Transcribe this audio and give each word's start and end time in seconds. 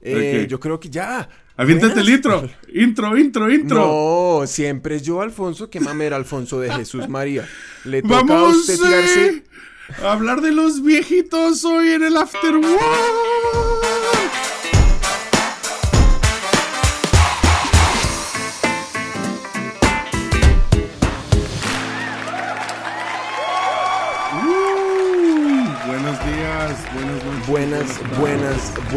Eh, 0.00 0.46
Yo 0.48 0.60
creo 0.60 0.78
que 0.78 0.88
ya. 0.88 1.28
Aviéntate 1.56 2.00
el 2.00 2.08
intro. 2.08 2.48
Intro, 2.72 3.18
intro, 3.18 3.50
intro. 3.52 3.78
No, 4.40 4.46
siempre 4.46 5.00
yo, 5.00 5.20
Alfonso. 5.22 5.68
Qué 5.68 5.80
mamera, 5.80 6.14
Alfonso 6.16 6.60
de 6.60 6.70
Jesús 6.72 7.08
María. 7.08 7.48
Le 7.84 8.00
toca 8.02 8.14
Vamos 8.14 8.54
a 8.54 8.56
usted 8.58 8.76
tirarse. 8.76 9.44
a 10.04 10.12
hablar 10.12 10.40
de 10.40 10.52
los 10.52 10.82
viejitos 10.84 11.64
hoy 11.64 11.88
en 11.90 12.04
el 12.04 12.16
After 12.16 12.52
Buenas, 12.52 12.78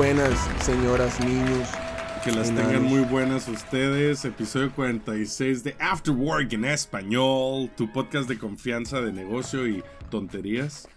buenas, 0.02 0.50
señoras, 0.66 1.20
niños. 1.20 1.70
Que 2.24 2.32
las 2.32 2.48
tengan 2.48 2.82
muy 2.82 3.02
buenas 3.02 3.48
ustedes. 3.48 4.26
Episodio 4.26 4.72
46 4.74 5.64
de 5.64 5.76
After 5.80 6.12
Work 6.12 6.54
en 6.54 6.66
español, 6.66 7.70
tu 7.78 7.92
podcast 7.94 8.28
de 8.28 8.40
confianza 8.40 9.00
de 9.00 9.14
negocio 9.14 9.68
y 9.68 9.84
tonterías. 10.10 10.90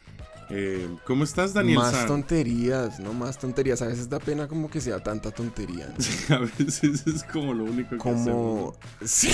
Eh, 0.51 0.89
¿Cómo 1.05 1.25
estás, 1.25 1.55
Daniel? 1.55 1.79
Más 1.79 2.07
tonterías, 2.07 3.01
no 3.01 3.12
más 3.12 3.39
tonterías. 3.39 3.80
A 3.83 3.87
veces 3.87 4.09
da 4.09 4.19
pena 4.19 4.47
como 4.47 4.70
que 4.70 4.80
sea 4.80 5.03
tanta 5.03 5.30
tontería. 5.30 5.93
a 6.29 6.39
veces 6.39 7.07
es 7.07 7.25
como 7.25 7.55
lo 7.55 7.65
único 7.65 7.91
que 7.91 7.97
como... 7.98 8.75
Sí. 9.05 9.30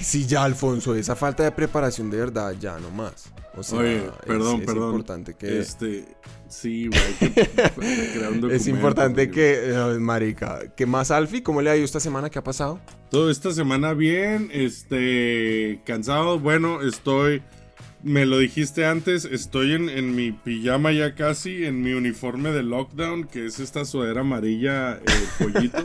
sí. 0.00 0.26
ya, 0.26 0.44
Alfonso, 0.44 0.94
esa 0.94 1.16
falta 1.16 1.44
de 1.44 1.52
preparación 1.52 2.10
de 2.10 2.18
verdad, 2.18 2.54
ya 2.58 2.78
no 2.78 2.90
más. 2.90 3.32
O 3.56 3.62
sea, 3.62 3.80
Oye, 3.80 4.02
perdón, 4.24 4.60
perdón. 4.60 4.76
Es 4.76 4.86
importante 4.86 5.34
que. 5.34 5.58
Este. 5.58 6.04
Sí, 6.48 6.88
güey. 6.88 8.52
es 8.52 8.68
importante 8.68 9.30
que. 9.30 9.96
marica. 9.98 10.60
¿Qué 10.76 10.86
más, 10.86 11.10
Alfie? 11.10 11.42
¿Cómo 11.42 11.60
le 11.60 11.70
ha 11.70 11.76
ido 11.76 11.84
esta 11.84 11.98
semana? 11.98 12.30
¿Qué 12.30 12.38
ha 12.38 12.44
pasado? 12.44 12.78
Todo 13.10 13.30
esta 13.30 13.50
semana 13.50 13.94
bien. 13.94 14.48
Este. 14.52 15.80
Cansado. 15.84 16.38
Bueno, 16.38 16.82
estoy. 16.82 17.42
Me 18.02 18.26
lo 18.26 18.38
dijiste 18.38 18.86
antes, 18.86 19.24
estoy 19.24 19.74
en, 19.74 19.88
en, 19.88 20.14
mi 20.14 20.30
pijama 20.30 20.92
ya 20.92 21.14
casi, 21.14 21.64
en 21.64 21.82
mi 21.82 21.94
uniforme 21.94 22.50
de 22.50 22.62
lockdown, 22.62 23.24
que 23.24 23.46
es 23.46 23.58
esta 23.58 23.84
sudadera 23.84 24.20
amarilla 24.20 24.94
eh, 24.94 25.02
pollito. 25.38 25.84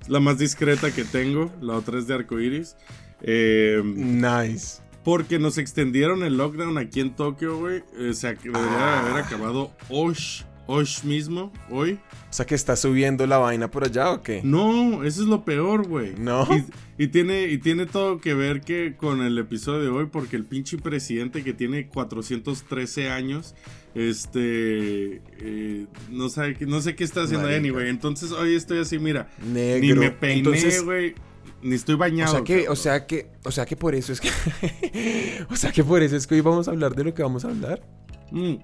es 0.00 0.08
la 0.08 0.18
más 0.18 0.38
discreta 0.38 0.90
que 0.90 1.04
tengo, 1.04 1.52
la 1.60 1.74
otra 1.74 1.98
es 1.98 2.08
de 2.08 2.14
arcoiris. 2.14 2.76
Eh, 3.22 3.80
nice. 3.84 4.82
Porque 5.04 5.38
nos 5.38 5.58
extendieron 5.58 6.24
el 6.24 6.36
lockdown 6.36 6.76
aquí 6.78 7.00
en 7.00 7.14
Tokio, 7.14 7.58
güey. 7.58 7.84
Sea, 8.14 8.34
que 8.34 8.50
debería 8.50 9.00
haber 9.00 9.22
ah. 9.22 9.26
acabado 9.26 9.70
Osh, 9.90 10.42
Osh 10.66 11.04
mismo, 11.04 11.52
hoy. 11.70 11.98
O 12.30 12.32
sea, 12.32 12.46
que 12.46 12.54
está 12.54 12.74
subiendo 12.74 13.26
la 13.26 13.38
vaina 13.38 13.70
por 13.70 13.84
allá 13.84 14.12
o 14.12 14.22
qué? 14.22 14.40
No, 14.42 15.04
eso 15.04 15.22
es 15.22 15.28
lo 15.28 15.44
peor, 15.44 15.86
güey. 15.86 16.14
No. 16.16 16.48
Y, 16.96 17.08
tiene, 17.08 17.48
y 17.48 17.58
tiene 17.58 17.86
todo 17.86 18.18
que 18.18 18.34
ver 18.34 18.60
que 18.60 18.94
con 18.96 19.20
el 19.20 19.36
episodio 19.36 19.82
de 19.82 19.88
hoy, 19.88 20.06
porque 20.06 20.36
el 20.36 20.44
pinche 20.44 20.78
presidente 20.78 21.42
que 21.42 21.52
tiene 21.52 21.88
413 21.88 23.10
años, 23.10 23.54
este, 23.94 25.20
eh, 25.38 25.86
no, 26.10 26.28
sabe, 26.28 26.56
no 26.60 26.80
sé 26.80 26.94
qué 26.94 27.04
está 27.04 27.24
haciendo 27.24 27.48
anyway. 27.48 27.88
Entonces 27.88 28.32
hoy 28.32 28.54
estoy 28.54 28.78
así, 28.78 28.98
mira, 28.98 29.28
Negro. 29.44 29.94
ni 29.94 30.00
me 30.00 30.10
peiné, 30.10 30.80
güey. 30.80 31.14
Ni 31.62 31.74
estoy 31.74 31.94
bañado. 31.94 32.30
O 32.30 32.36
sea 32.36 32.44
que, 32.44 32.68
o 32.68 32.76
sea 32.76 33.06
que, 33.06 33.26
o 33.42 33.50
sea 33.50 33.66
que 33.66 33.76
por 33.76 33.94
eso 33.94 34.12
es 34.12 34.20
que. 34.20 34.30
o 35.50 35.56
sea 35.56 35.72
que 35.72 35.82
por 35.82 36.02
eso 36.02 36.14
es 36.14 36.26
que 36.26 36.34
hoy 36.34 36.42
vamos 36.42 36.68
a 36.68 36.70
hablar 36.70 36.94
de 36.94 37.04
lo 37.04 37.14
que 37.14 37.22
vamos 37.22 37.44
a 37.44 37.48
hablar. 37.48 37.82
Mm, 38.30 38.56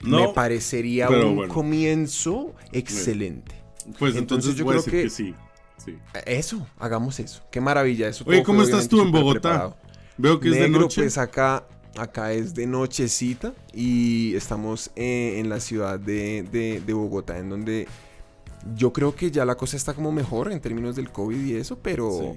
Me 0.00 0.28
parecería 0.28 1.08
un 1.08 1.48
comienzo 1.48 2.54
excelente. 2.72 3.54
Pues 3.98 4.16
entonces, 4.16 4.54
yo 4.54 4.66
creo 4.66 4.84
que, 4.84 5.10
sí, 5.10 5.34
Eso, 6.26 6.66
hagamos 6.78 7.18
eso. 7.20 7.42
Qué 7.50 7.60
maravilla 7.60 8.08
eso. 8.08 8.24
Oye, 8.26 8.42
¿cómo 8.42 8.62
estás 8.62 8.88
tú 8.88 9.00
en 9.00 9.10
Bogotá? 9.10 9.76
Veo 10.16 10.38
que 10.38 10.48
es 10.48 10.54
de 10.54 10.68
noche. 10.68 11.02
Pues 11.02 11.18
acá, 11.18 11.66
acá 11.96 12.32
es 12.32 12.54
de 12.54 12.66
nochecita 12.66 13.54
y 13.72 14.34
estamos 14.34 14.90
eh, 14.96 15.38
en 15.38 15.48
la 15.48 15.60
ciudad 15.60 15.98
de, 15.98 16.42
de 16.84 16.92
Bogotá, 16.92 17.38
en 17.38 17.48
donde 17.48 17.88
yo 18.74 18.92
creo 18.92 19.14
que 19.14 19.30
ya 19.30 19.44
la 19.44 19.56
cosa 19.56 19.76
está 19.76 19.94
como 19.94 20.12
mejor 20.12 20.52
en 20.52 20.60
términos 20.60 20.96
del 20.96 21.10
COVID 21.10 21.44
y 21.44 21.56
eso, 21.56 21.78
pero... 21.78 22.36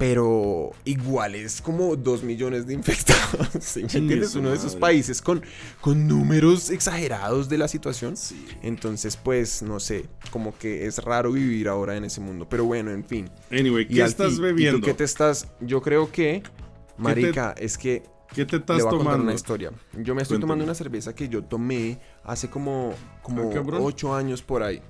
Pero 0.00 0.72
igual 0.86 1.34
es 1.34 1.60
como 1.60 1.94
dos 1.94 2.22
millones 2.22 2.66
de 2.66 2.72
infectados. 2.72 3.50
¿sí? 3.60 3.80
entiendes? 3.82 4.34
Uno 4.34 4.48
de 4.48 4.56
esos 4.56 4.74
países 4.74 5.20
con, 5.20 5.42
con 5.82 6.08
números 6.08 6.70
exagerados 6.70 7.50
de 7.50 7.58
la 7.58 7.68
situación. 7.68 8.14
Entonces, 8.62 9.18
pues, 9.18 9.60
no 9.60 9.78
sé, 9.78 10.06
como 10.30 10.56
que 10.56 10.86
es 10.86 11.04
raro 11.04 11.32
vivir 11.32 11.68
ahora 11.68 11.98
en 11.98 12.04
ese 12.04 12.22
mundo. 12.22 12.48
Pero 12.48 12.64
bueno, 12.64 12.90
en 12.92 13.04
fin. 13.04 13.28
Anyway, 13.50 13.86
¿qué 13.86 14.02
estás 14.02 14.38
bebiendo? 14.38 14.78
¿y 14.78 14.80
tú 14.80 14.86
qué 14.86 14.94
te 14.94 15.04
estás? 15.04 15.48
Yo 15.60 15.82
creo 15.82 16.10
que, 16.10 16.42
Marica, 16.96 17.54
es 17.58 17.76
que 17.76 18.02
¿Qué 18.34 18.46
te 18.46 18.56
estás 18.56 18.88
tomando? 18.88 19.24
una 19.24 19.34
historia. 19.34 19.70
Yo 19.98 20.14
me 20.14 20.22
estoy 20.22 20.40
tomando 20.40 20.64
una 20.64 20.74
cerveza 20.74 21.14
que 21.14 21.28
yo 21.28 21.44
tomé 21.44 21.98
hace 22.24 22.48
como, 22.48 22.94
como 23.20 23.52
ah, 23.52 23.78
ocho 23.80 24.14
años 24.14 24.40
por 24.40 24.62
ahí. 24.62 24.80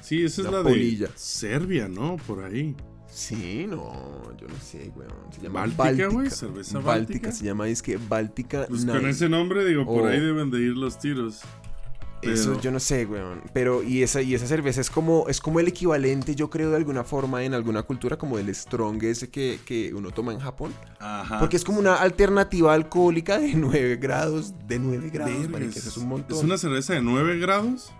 Sí, 0.00 0.24
esa 0.24 0.42
es 0.42 0.50
la, 0.50 0.64
de 0.64 1.08
Serbia, 1.14 1.86
¿no? 1.86 2.16
Por 2.26 2.42
ahí. 2.42 2.74
Sí, 3.16 3.66
no, 3.66 4.36
yo 4.36 4.46
no 4.46 4.54
sé, 4.62 4.92
weón. 4.94 5.10
Se 5.34 5.40
llama 5.40 5.60
Báltica, 5.74 6.08
güey, 6.08 6.28
cerveza 6.28 6.80
Báltica. 6.80 7.32
Se 7.32 7.46
llama, 7.46 7.66
es 7.66 7.80
que 7.80 7.96
Báltica. 7.96 8.66
Pues 8.68 8.84
con 8.84 9.06
ese 9.06 9.26
nombre, 9.30 9.64
digo, 9.64 9.86
por 9.86 10.06
ahí 10.06 10.20
deben 10.20 10.50
de 10.50 10.60
ir 10.60 10.76
los 10.76 10.98
tiros. 10.98 11.40
Eso 12.20 12.60
yo 12.60 12.70
no 12.70 12.78
sé, 12.78 13.06
weón. 13.06 13.40
Pero, 13.54 13.82
y 13.82 14.02
esa, 14.02 14.20
y 14.20 14.34
esa 14.34 14.46
cerveza 14.46 14.82
es 14.82 14.90
como, 14.90 15.28
es 15.28 15.40
como 15.40 15.60
el 15.60 15.68
equivalente, 15.68 16.34
yo 16.34 16.50
creo, 16.50 16.68
de 16.68 16.76
alguna 16.76 17.04
forma, 17.04 17.42
en 17.42 17.54
alguna 17.54 17.84
cultura, 17.84 18.18
como 18.18 18.36
del 18.36 18.54
strong 18.54 19.02
ese 19.04 19.30
que, 19.30 19.60
que 19.64 19.94
uno 19.94 20.10
toma 20.10 20.34
en 20.34 20.40
Japón. 20.40 20.74
Ajá. 20.98 21.38
Porque 21.38 21.56
es 21.56 21.64
como 21.64 21.78
una 21.78 21.94
alternativa 21.94 22.74
alcohólica 22.74 23.38
de 23.38 23.54
9 23.54 23.96
grados. 23.96 24.52
De 24.68 24.78
9 24.78 25.08
grados, 25.10 25.48
marica, 25.48 25.78
es 25.78 25.96
un 25.96 26.08
montón. 26.08 26.36
¿Es 26.36 26.44
una 26.44 26.58
cerveza 26.58 26.92
de 26.92 27.00
9 27.00 27.38
grados? 27.38 27.94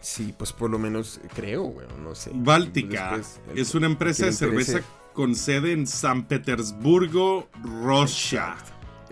Sí, 0.00 0.34
pues 0.36 0.52
por 0.52 0.70
lo 0.70 0.78
menos 0.78 1.20
creo, 1.34 1.64
weón, 1.64 2.04
no 2.04 2.14
sé. 2.14 2.30
Báltica 2.34 3.20
es 3.54 3.74
una 3.74 3.86
empresa 3.86 4.26
de 4.26 4.32
cerveza 4.32 4.80
con 5.12 5.34
sede 5.34 5.72
en 5.72 5.86
San 5.86 6.28
Petersburgo, 6.28 7.48
Russia. 7.62 8.56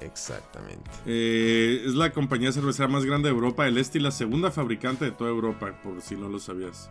Exactamente. 0.00 0.90
Eh, 1.06 1.82
es 1.86 1.94
la 1.94 2.12
compañía 2.12 2.52
cervecera 2.52 2.88
más 2.88 3.04
grande 3.04 3.28
de 3.28 3.34
Europa 3.34 3.64
del 3.64 3.78
Este 3.78 3.98
y 3.98 4.02
la 4.02 4.10
segunda 4.10 4.50
fabricante 4.50 5.06
de 5.06 5.10
toda 5.10 5.30
Europa, 5.30 5.72
por 5.82 6.00
si 6.02 6.14
no 6.14 6.28
lo 6.28 6.38
sabías. 6.38 6.90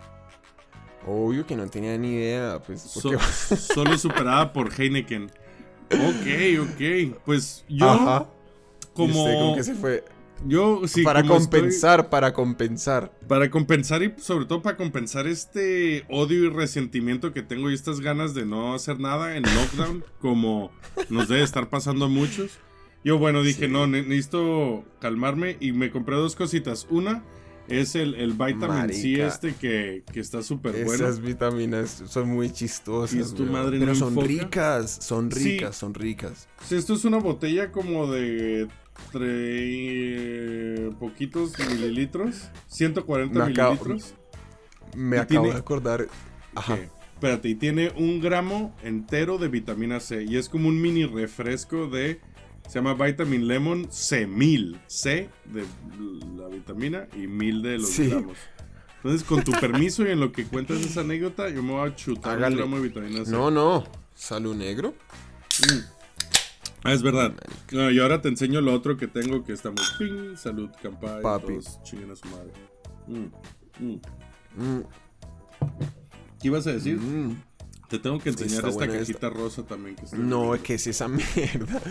Obvio 1.07 1.45
que 1.45 1.55
no 1.55 1.67
tenía 1.67 1.97
ni 1.97 2.13
idea, 2.13 2.61
pues. 2.65 2.81
solo 3.73 3.97
superada 3.97 4.51
por 4.51 4.71
Heineken. 4.73 5.31
Ok, 5.91 6.61
ok. 6.61 7.21
Pues 7.25 7.63
yo. 7.69 8.27
Como. 8.93 9.55
que 9.55 9.63
se 9.63 9.75
fue. 9.75 10.03
Yo 10.47 10.87
sí. 10.87 11.03
Para 11.03 11.23
compensar, 11.23 12.09
para 12.09 12.33
compensar. 12.33 13.11
Para 13.27 13.49
compensar 13.49 14.03
y 14.03 14.13
sobre 14.17 14.45
todo 14.45 14.61
para 14.61 14.77
compensar 14.77 15.27
este 15.27 16.05
odio 16.09 16.45
y 16.45 16.49
resentimiento 16.49 17.33
que 17.33 17.41
tengo 17.41 17.71
y 17.71 17.73
estas 17.73 17.99
ganas 17.99 18.33
de 18.33 18.45
no 18.45 18.73
hacer 18.73 18.99
nada 18.99 19.37
en 19.37 19.43
lockdown, 19.43 20.03
como 20.19 20.71
nos 21.09 21.27
debe 21.27 21.43
estar 21.43 21.69
pasando 21.69 22.05
a 22.05 22.09
muchos. 22.09 22.59
Yo, 23.03 23.19
bueno, 23.19 23.43
dije, 23.43 23.67
no, 23.67 23.85
necesito 23.85 24.83
calmarme 24.99 25.57
y 25.59 25.71
me 25.71 25.91
compré 25.91 26.15
dos 26.15 26.35
cositas. 26.35 26.87
Una 26.89 27.23
es 27.67 27.95
el, 27.95 28.15
el 28.15 28.33
vitamin 28.33 28.93
C 28.93 29.25
este 29.25 29.55
que, 29.55 30.03
que 30.11 30.19
está 30.19 30.41
súper 30.43 30.73
bueno. 30.83 30.93
Esas 30.93 31.19
vitaminas 31.21 32.03
son 32.07 32.29
muy 32.29 32.51
chistosas. 32.51 33.33
tu 33.33 33.45
madre 33.45 33.79
Pero 33.79 33.95
son 33.95 34.15
ricas, 34.15 34.99
son 35.01 35.31
ricas, 35.31 35.75
son 35.75 35.93
ricas. 35.93 36.47
Esto 36.69 36.93
es 36.93 37.05
una 37.05 37.17
botella 37.17 37.71
como 37.71 38.11
de 38.11 38.67
tre... 39.11 40.91
poquitos 40.99 41.53
mililitros, 41.59 42.49
140 42.67 43.45
mililitros. 43.45 44.13
Me 44.95 45.17
acabo 45.17 45.47
de 45.47 45.53
acordar. 45.57 46.07
Ajá. 46.53 46.77
Espérate, 47.13 47.49
y 47.49 47.55
tiene 47.55 47.91
un 47.97 48.19
gramo 48.19 48.75
entero 48.83 49.37
de 49.37 49.47
vitamina 49.47 49.99
C. 50.01 50.25
Y 50.27 50.35
es 50.37 50.49
como 50.49 50.67
un 50.67 50.81
mini 50.81 51.05
refresco 51.05 51.87
de 51.87 52.19
se 52.67 52.79
llama 52.79 52.93
Vitamin 52.93 53.47
Lemon 53.47 53.87
C1000. 53.87 54.79
C 54.87 55.29
de 55.45 55.65
la 56.37 56.47
vitamina 56.47 57.07
y 57.15 57.27
1000 57.27 57.61
de 57.61 57.77
los 57.77 57.99
gramos. 57.99 58.37
Entonces, 58.97 59.23
con 59.23 59.43
tu 59.43 59.51
permiso 59.51 60.03
y 60.03 60.11
en 60.11 60.19
lo 60.19 60.31
que 60.31 60.45
cuentas 60.45 60.81
esa 60.81 61.01
anécdota, 61.01 61.49
yo 61.49 61.61
me 61.61 61.73
voy 61.73 61.89
a 61.89 61.95
chutar 61.95 62.41
un 62.41 62.55
gramo 62.55 62.77
de 62.77 62.83
vitamina 62.83 63.23
C. 63.23 63.31
No, 63.31 63.51
no. 63.51 63.83
Salud 64.15 64.55
negro. 64.55 64.95
Mm. 65.61 65.95
Ah, 66.83 66.93
es 66.93 67.01
verdad. 67.01 67.33
y 67.71 67.99
ahora 67.99 68.21
te 68.21 68.29
enseño 68.29 68.61
lo 68.61 68.73
otro 68.73 68.95
que 68.95 69.07
tengo 69.07 69.43
que 69.43 69.53
está 69.53 69.71
muy 69.71 69.83
ping. 69.97 70.35
Salud, 70.35 70.69
campay. 70.81 71.21
Papi. 71.21 71.47
Todos 71.47 71.81
chinguen 71.83 72.11
a 72.11 72.15
su 72.15 72.27
madre. 72.27 72.51
Mm, 73.07 73.93
mm. 74.59 74.81
¿Qué 76.39 76.47
ibas 76.47 76.67
a 76.67 76.73
decir? 76.73 76.99
Te 77.89 77.99
tengo 77.99 78.19
que 78.19 78.29
enseñar 78.29 78.67
esta 78.67 78.87
cajita 78.87 79.29
rosa 79.29 79.63
también. 79.63 79.95
Que 79.95 80.17
no, 80.17 80.53
¿qué 80.63 80.75
es 80.75 80.87
esa 80.87 81.07
mierda? 81.07 81.81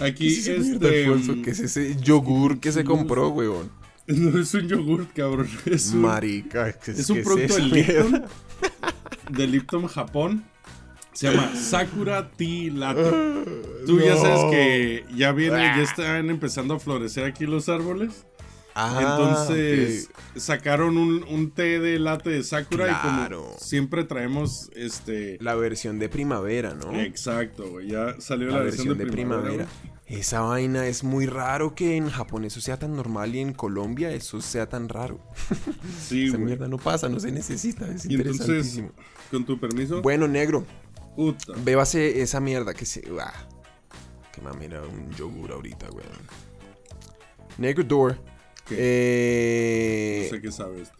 Aquí 0.00 0.28
¿Qué 0.28 0.38
es 0.38 0.48
este. 0.48 1.04
Alfonso? 1.06 1.36
¿Qué 1.44 1.50
es 1.50 1.60
ese 1.60 1.96
yogur 2.00 2.58
que 2.60 2.72
se 2.72 2.84
compró, 2.84 3.28
weón? 3.28 3.70
No 4.08 4.40
es 4.40 4.54
un 4.54 4.66
yogurt, 4.66 5.12
cabrón. 5.12 5.48
Es 5.66 5.92
un, 5.92 6.00
Marica, 6.00 6.68
es, 6.68 7.10
un 7.10 7.22
producto 7.22 7.56
de 7.56 7.62
Lipton. 7.62 8.24
de 9.30 9.46
Lipton 9.46 9.86
Japón. 9.86 10.44
Se 11.12 11.30
llama 11.30 11.54
Sakura 11.54 12.30
Tea 12.30 12.72
Latte. 12.72 13.44
Tú 13.84 14.00
ya 14.00 14.16
sabes 14.16 14.44
que 14.50 15.04
ya 15.14 15.32
viene, 15.32 15.58
ya 15.58 15.82
están 15.82 16.30
empezando 16.30 16.74
a 16.74 16.78
florecer 16.78 17.24
aquí 17.24 17.44
los 17.44 17.68
árboles. 17.68 18.24
Ah, 18.80 19.00
Entonces 19.00 20.08
sacaron 20.36 20.96
un, 20.96 21.50
té 21.50 21.80
de 21.80 21.98
latte 21.98 22.30
de 22.30 22.44
Sakura 22.44 22.88
y 22.88 22.94
como 22.94 23.56
siempre 23.58 24.04
traemos 24.04 24.70
este 24.76 25.36
la 25.40 25.56
versión 25.56 25.98
de 25.98 26.08
primavera, 26.08 26.74
¿no? 26.74 26.94
Exacto, 26.94 27.68
güey. 27.68 27.88
Ya 27.88 28.20
salió 28.20 28.50
la, 28.50 28.60
versión, 28.60 28.96
de, 28.96 29.06
primavera. 29.06 29.66
Esa 30.06 30.42
vaina 30.42 30.86
es 30.86 31.02
muy 31.02 31.26
raro 31.26 31.74
que 31.74 31.96
en 31.96 32.08
Japón 32.08 32.44
eso 32.44 32.60
sea 32.60 32.78
tan 32.78 32.94
normal 32.94 33.34
y 33.34 33.40
en 33.40 33.52
Colombia 33.52 34.12
eso 34.12 34.40
sea 34.40 34.68
tan 34.68 34.88
raro. 34.88 35.18
Sí, 36.00 36.28
Esa 36.28 36.38
mierda 36.38 36.68
no 36.68 36.78
pasa, 36.78 37.08
no 37.08 37.18
se 37.18 37.32
necesita, 37.32 37.88
es 37.88 38.04
interesantísimo. 38.04 38.92
con 39.32 39.44
tu 39.44 39.58
permiso. 39.58 40.02
Bueno, 40.02 40.28
negro. 40.28 40.64
Puta. 41.16 41.52
Bébase 41.64 42.22
esa 42.22 42.38
mierda 42.38 42.74
que 42.74 42.86
se. 42.86 43.02
Ah, 43.20 43.48
que 44.32 44.40
mamera 44.40 44.82
un 44.82 45.10
yogur 45.16 45.50
ahorita, 45.50 45.90
weón. 45.90 46.06
Negro 47.58 47.82
Door. 47.82 48.37
Eh... 48.70 50.22
No 50.24 50.36
sé 50.36 50.42
qué 50.42 50.52
sabe 50.52 50.82
esto. 50.82 50.96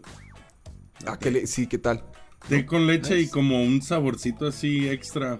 Ah, 1.06 1.18
que 1.18 1.46
sí, 1.46 1.66
¿qué 1.66 1.78
tal? 1.78 2.02
Té 2.48 2.64
con 2.64 2.86
leche 2.86 3.20
y 3.20 3.28
como 3.28 3.62
un 3.62 3.82
saborcito 3.82 4.46
así 4.46 4.88
extra. 4.88 5.38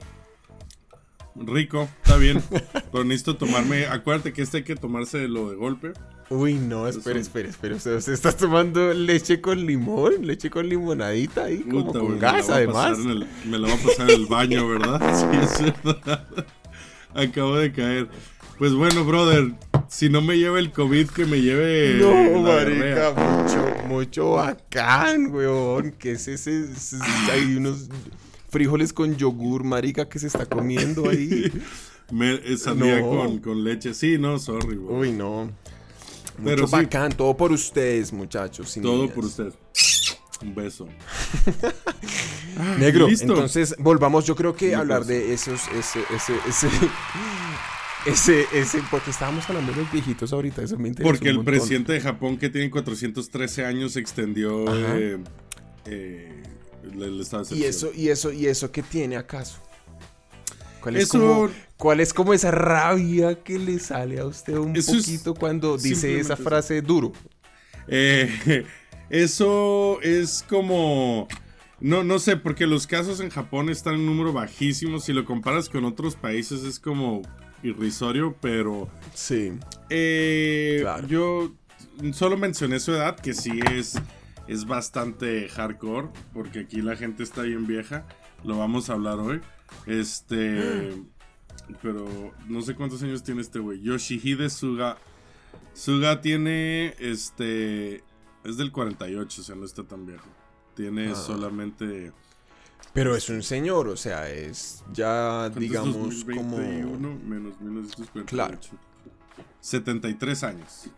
Rico, 1.34 1.88
está 2.02 2.16
bien. 2.16 2.42
pero 2.92 3.04
necesito 3.04 3.36
tomarme. 3.36 3.86
Acuérdate 3.86 4.32
que 4.32 4.42
este 4.42 4.58
hay 4.58 4.64
que 4.64 4.76
tomarse 4.76 5.28
lo 5.28 5.50
de 5.50 5.56
golpe. 5.56 5.92
Uy, 6.30 6.54
no, 6.54 6.86
espera, 6.86 7.18
espera, 7.18 7.48
espera. 7.48 7.76
¿Usted, 7.76 7.96
está 8.12 8.32
tomando 8.32 8.92
leche 8.92 9.40
con 9.40 9.64
limón? 9.64 10.26
¿Leche 10.26 10.50
con 10.50 10.68
limonadita 10.68 11.44
ahí? 11.44 11.60
como 11.60 11.90
con 11.90 12.18
gas, 12.18 12.50
además. 12.50 12.98
me 12.98 13.58
lo 13.58 13.68
va 13.68 13.74
a 13.74 13.78
pasar 13.78 14.10
en 14.10 14.20
el 14.20 14.26
baño, 14.26 14.68
¿verdad? 14.68 15.00
Sí, 15.56 15.66
es 15.66 15.82
verdad. 15.82 16.26
Acabo 17.18 17.56
de 17.56 17.72
caer. 17.72 18.08
Pues 18.58 18.74
bueno, 18.74 19.04
brother, 19.04 19.54
si 19.88 20.08
no 20.08 20.20
me 20.20 20.36
lleva 20.36 20.58
el 20.58 20.72
COVID, 20.72 21.08
que 21.10 21.26
me 21.26 21.40
lleve. 21.40 21.98
No, 22.00 22.40
marica, 22.42 23.12
mucho, 23.12 23.88
mucho 23.88 24.30
bacán, 24.32 25.32
weón. 25.34 25.92
Que 25.92 26.12
es 26.12 26.28
ese. 26.28 26.68
hay 27.32 27.56
unos 27.56 27.88
frijoles 28.50 28.92
con 28.92 29.16
yogur, 29.16 29.64
marica, 29.64 30.08
que 30.08 30.18
se 30.18 30.28
está 30.28 30.46
comiendo 30.46 31.08
ahí. 31.08 31.52
me, 32.12 32.56
sandía 32.56 33.00
con, 33.00 33.64
leche. 33.64 33.94
Sí, 33.94 34.18
no, 34.18 34.38
sorry, 34.38 34.76
weón. 34.76 35.00
Uy, 35.00 35.12
no. 35.12 35.50
Pero 36.44 36.62
mucho 36.62 36.76
bacán, 36.76 37.12
todo 37.12 37.36
por 37.36 37.50
ustedes, 37.50 38.12
muchachos. 38.12 38.78
todo 38.80 39.08
por 39.12 39.24
ustedes. 39.24 39.54
Un 40.42 40.54
beso. 40.54 40.86
Negro, 42.78 43.08
entonces 43.08 43.74
volvamos, 43.78 44.24
yo 44.24 44.36
creo 44.36 44.54
que 44.54 44.74
hablar 44.74 45.04
de 45.04 45.32
esos, 45.32 45.66
ese, 45.68 46.00
ese, 46.14 46.34
ese, 46.48 46.68
ese, 48.06 48.46
ese, 48.52 48.82
porque 48.90 49.10
estábamos 49.10 49.48
hablando 49.48 49.72
de 49.72 49.78
los 49.78 49.92
viejitos 49.92 50.32
ahorita, 50.32 50.62
eso 50.62 50.78
me. 50.78 50.92
Porque 50.94 51.28
el 51.28 51.42
presidente 51.42 51.92
de 51.92 52.00
Japón, 52.00 52.36
que 52.38 52.48
tiene 52.48 52.70
413 52.70 53.64
años, 53.64 53.96
extendió 53.96 54.64
eh, 54.74 55.18
eh, 55.86 56.42
el, 56.84 57.20
estado 57.20 57.44
de 57.44 57.56
¿Y 57.56 57.64
eso, 57.64 57.90
y 57.94 58.08
eso, 58.08 58.32
y 58.32 58.46
eso 58.46 58.70
qué 58.70 58.82
tiene 58.82 59.16
acaso? 59.16 59.60
¿Cuál 60.80 60.96
es, 60.96 61.08
como, 61.08 61.50
¿Cuál 61.76 62.00
es 62.00 62.14
como 62.14 62.32
esa 62.32 62.52
rabia 62.52 63.42
que 63.42 63.58
le 63.58 63.80
sale 63.80 64.20
a 64.20 64.26
usted 64.26 64.56
un 64.56 64.72
poquito 64.72 65.34
cuando 65.34 65.76
dice 65.76 66.20
esa 66.20 66.36
frase 66.36 66.80
duro? 66.80 67.12
Eh, 67.88 68.64
eso 69.10 70.00
es 70.02 70.44
como... 70.48 71.28
No, 71.80 72.02
no 72.02 72.18
sé, 72.18 72.36
porque 72.36 72.66
los 72.66 72.88
casos 72.88 73.20
en 73.20 73.30
Japón 73.30 73.70
están 73.70 73.94
en 73.94 74.00
un 74.00 74.06
número 74.06 74.32
bajísimo. 74.32 74.98
Si 74.98 75.12
lo 75.12 75.24
comparas 75.24 75.68
con 75.68 75.84
otros 75.84 76.16
países 76.16 76.64
es 76.64 76.80
como 76.80 77.22
irrisorio, 77.62 78.36
pero. 78.40 78.88
Sí. 79.14 79.52
Eh, 79.90 80.84
Yo 81.06 81.54
solo 82.12 82.36
mencioné 82.36 82.80
su 82.80 82.92
edad, 82.92 83.16
que 83.18 83.34
sí 83.34 83.60
es, 83.72 84.00
es 84.48 84.64
bastante 84.64 85.48
hardcore, 85.48 86.08
porque 86.32 86.60
aquí 86.60 86.82
la 86.82 86.96
gente 86.96 87.22
está 87.22 87.42
bien 87.42 87.66
vieja. 87.66 88.06
Lo 88.44 88.58
vamos 88.58 88.90
a 88.90 88.94
hablar 88.94 89.18
hoy. 89.20 89.40
Este. 89.86 90.92
Pero 91.82 92.32
no 92.48 92.62
sé 92.62 92.74
cuántos 92.74 93.02
años 93.02 93.22
tiene 93.22 93.40
este 93.40 93.58
güey. 93.60 93.80
Yoshihide 93.82 94.50
Suga. 94.50 94.98
Suga 95.74 96.20
tiene. 96.20 96.94
Este. 96.98 98.02
Es 98.44 98.56
del 98.56 98.72
48, 98.72 99.40
o 99.40 99.44
sea, 99.44 99.54
no 99.56 99.64
está 99.64 99.82
tan 99.84 100.06
viejo. 100.06 100.28
Tiene 100.74 101.10
ah. 101.10 101.14
solamente 101.14 102.12
pero 102.92 103.14
es 103.14 103.28
un 103.28 103.42
señor, 103.42 103.88
o 103.88 103.96
sea, 103.96 104.28
es 104.30 104.82
ya, 104.92 105.50
digamos, 105.50 106.24
como... 106.24 106.56
menos 106.58 107.60
1948. 107.60 108.26
Claro. 108.26 108.58
73 109.60 110.44
años. 110.44 110.90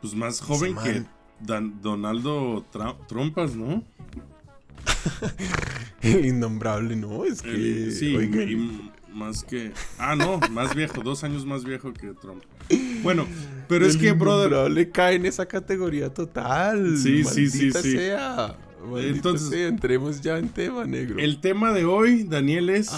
Pues 0.00 0.14
más 0.14 0.40
joven 0.40 0.76
que 0.76 1.04
Donaldo 1.40 2.64
Trompas, 3.08 3.56
¿no? 3.56 3.82
El 6.02 6.26
innombrable, 6.26 6.96
¿no? 6.96 7.24
Es 7.24 7.42
que... 7.42 7.90
sí, 7.90 8.16
más 9.12 9.44
que... 9.44 9.72
Ah, 9.98 10.14
no, 10.14 10.38
más 10.50 10.74
viejo, 10.74 11.02
dos 11.02 11.24
años 11.24 11.44
más 11.46 11.64
viejo 11.64 11.92
que 11.92 12.14
Trump. 12.14 12.42
Bueno, 13.02 13.26
pero 13.72 13.86
es 13.86 13.96
que, 13.96 14.12
brother... 14.12 14.70
Le 14.70 14.90
cae 14.90 15.16
en 15.16 15.26
esa 15.26 15.46
categoría 15.46 16.12
total. 16.12 16.98
Sí, 16.98 17.24
sí, 17.24 17.48
sí, 17.48 17.72
sí. 17.72 17.92
Sea. 17.92 18.56
Entonces, 18.96 19.52
entremos 19.68 20.20
ya 20.20 20.38
en 20.38 20.48
tema, 20.48 20.84
negro. 20.84 21.18
El 21.18 21.40
tema 21.40 21.72
de 21.72 21.84
hoy, 21.84 22.24
Daniel, 22.24 22.68
es 22.70 22.90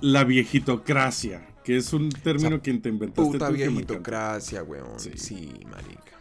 la 0.00 0.24
viejitocracia, 0.24 1.46
que 1.62 1.76
es 1.76 1.92
un 1.92 2.08
término 2.08 2.60
que 2.60 2.74
te 2.74 2.88
inventaste 2.88 3.32
puta 3.32 3.50
viejitocracia, 3.50 4.62
weón. 4.62 4.98
Sí. 4.98 5.52
marica. 5.70 6.18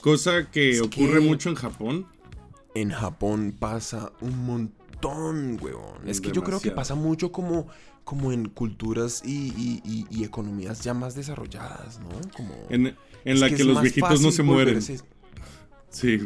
Cosa 0.00 0.50
que 0.50 0.80
ocurre 0.80 1.20
mucho 1.20 1.48
en 1.48 1.54
Japón. 1.54 2.06
En 2.74 2.90
Japón 2.90 3.54
pasa 3.56 4.12
un 4.20 4.44
montón, 4.44 5.58
weón. 5.62 6.08
Es 6.08 6.20
que 6.20 6.32
yo 6.32 6.42
creo 6.42 6.60
que 6.60 6.70
pasa 6.70 6.94
mucho 6.94 7.30
como, 7.30 7.68
como 8.02 8.32
en 8.32 8.48
culturas 8.48 9.22
y, 9.24 10.24
economías 10.24 10.82
ya 10.82 10.94
más 10.94 11.14
desarrolladas, 11.14 12.00
¿no? 12.00 12.08
Como, 12.34 12.54
en, 12.70 12.96
la 13.24 13.50
que, 13.50 13.64
los 13.64 13.80
viejitos 13.80 14.20
no 14.20 14.30
se 14.30 14.42
mueren. 14.42 14.80
Sí. 15.90 16.18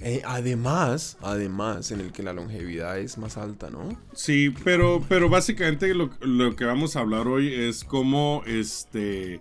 Eh, 0.00 0.22
además, 0.26 1.16
además, 1.22 1.90
en 1.90 2.00
el 2.00 2.12
que 2.12 2.22
la 2.22 2.34
longevidad 2.34 2.98
es 2.98 3.16
más 3.16 3.38
alta, 3.38 3.70
¿no? 3.70 3.98
Sí, 4.12 4.52
pero, 4.62 5.02
pero 5.08 5.30
básicamente 5.30 5.94
lo, 5.94 6.10
que 6.56 6.64
vamos 6.64 6.96
a 6.96 7.00
hablar 7.00 7.26
hoy 7.26 7.52
es 7.52 7.84
cómo 7.84 8.42
este. 8.46 9.40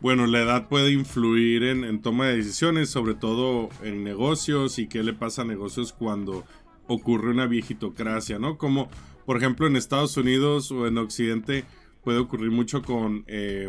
Bueno, 0.00 0.26
la 0.26 0.42
edad 0.42 0.68
puede 0.68 0.92
influir 0.92 1.64
en, 1.64 2.00
toma 2.02 2.26
de 2.26 2.36
decisiones, 2.36 2.90
sobre 2.90 3.14
todo 3.14 3.70
en 3.82 4.04
negocios 4.04 4.78
y 4.78 4.86
qué 4.86 5.02
le 5.02 5.14
pasa 5.14 5.42
a 5.42 5.44
negocios 5.44 5.92
cuando 5.92 6.44
ocurre 6.86 7.30
una 7.30 7.46
viejitocracia, 7.46 8.38
¿no? 8.38 8.58
Como, 8.58 8.88
por 9.24 9.38
ejemplo, 9.38 9.66
en 9.66 9.74
Estados 9.74 10.16
Unidos 10.16 10.70
o 10.70 10.86
en 10.86 10.98
Occidente 10.98 11.64
puede 12.04 12.18
ocurrir 12.18 12.52
mucho 12.52 12.82
con 12.82 13.24
eh, 13.26 13.68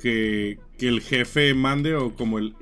que, 0.00 0.58
que, 0.78 0.88
el 0.88 1.00
jefe 1.00 1.54
mande 1.54 1.94
o 1.94 2.14
como 2.14 2.38
el, 2.38 2.54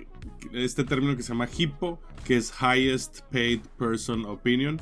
este 0.53 0.85
término 0.85 1.17
que 1.17 1.23
se 1.23 1.31
llama 1.31 1.47
HIPPO, 1.47 2.01
que 2.25 2.37
es 2.37 2.53
Highest 2.61 3.21
Paid 3.33 3.61
Person 3.79 4.25
Opinion, 4.25 4.81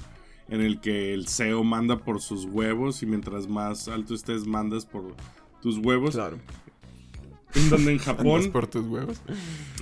en 0.48 0.60
el 0.60 0.80
que 0.80 1.12
el 1.12 1.28
CEO 1.28 1.64
manda 1.64 1.98
por 1.98 2.20
sus 2.20 2.44
huevos 2.44 3.02
y 3.02 3.06
mientras 3.06 3.48
más 3.48 3.88
alto 3.88 4.14
estés 4.14 4.46
mandas 4.46 4.86
por 4.86 5.14
tus 5.60 5.78
huevos. 5.78 6.14
Claro. 6.14 6.38
En 7.54 7.70
donde 7.70 7.92
en 7.92 7.98
Japón. 7.98 8.50
por 8.52 8.66
tus 8.66 8.86
huevos. 8.86 9.20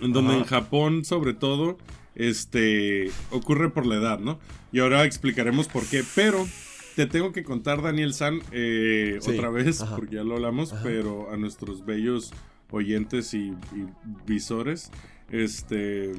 En 0.00 0.12
donde 0.12 0.35
en 0.35 0.45
Japón, 0.45 1.04
sobre 1.04 1.35
todo, 1.35 1.78
este 2.14 3.11
ocurre 3.31 3.71
por 3.71 3.87
la 3.87 3.97
edad, 3.97 4.19
¿no? 4.21 4.38
Y 4.73 4.81
ahora 4.81 5.04
explicaremos 5.04 5.69
por 5.69 5.85
qué. 5.87 6.04
Pero 6.14 6.47
te 6.95 7.07
tengo 7.07 7.33
que 7.33 7.43
contar, 7.43 7.83
Daniel 7.83 8.14
San, 8.14 8.40
eh, 8.52 9.19
otra 9.26 9.50
vez, 9.50 9.83
porque 9.97 10.16
ya 10.16 10.25
lo 10.25 10.37
hablamos, 10.37 10.73
pero 10.83 11.31
a 11.33 11.37
nuestros 11.37 11.85
bellos 11.85 12.33
oyentes 12.75 13.35
y, 13.35 13.49
y 13.49 13.87
visores, 14.26 14.90
este 15.31 16.12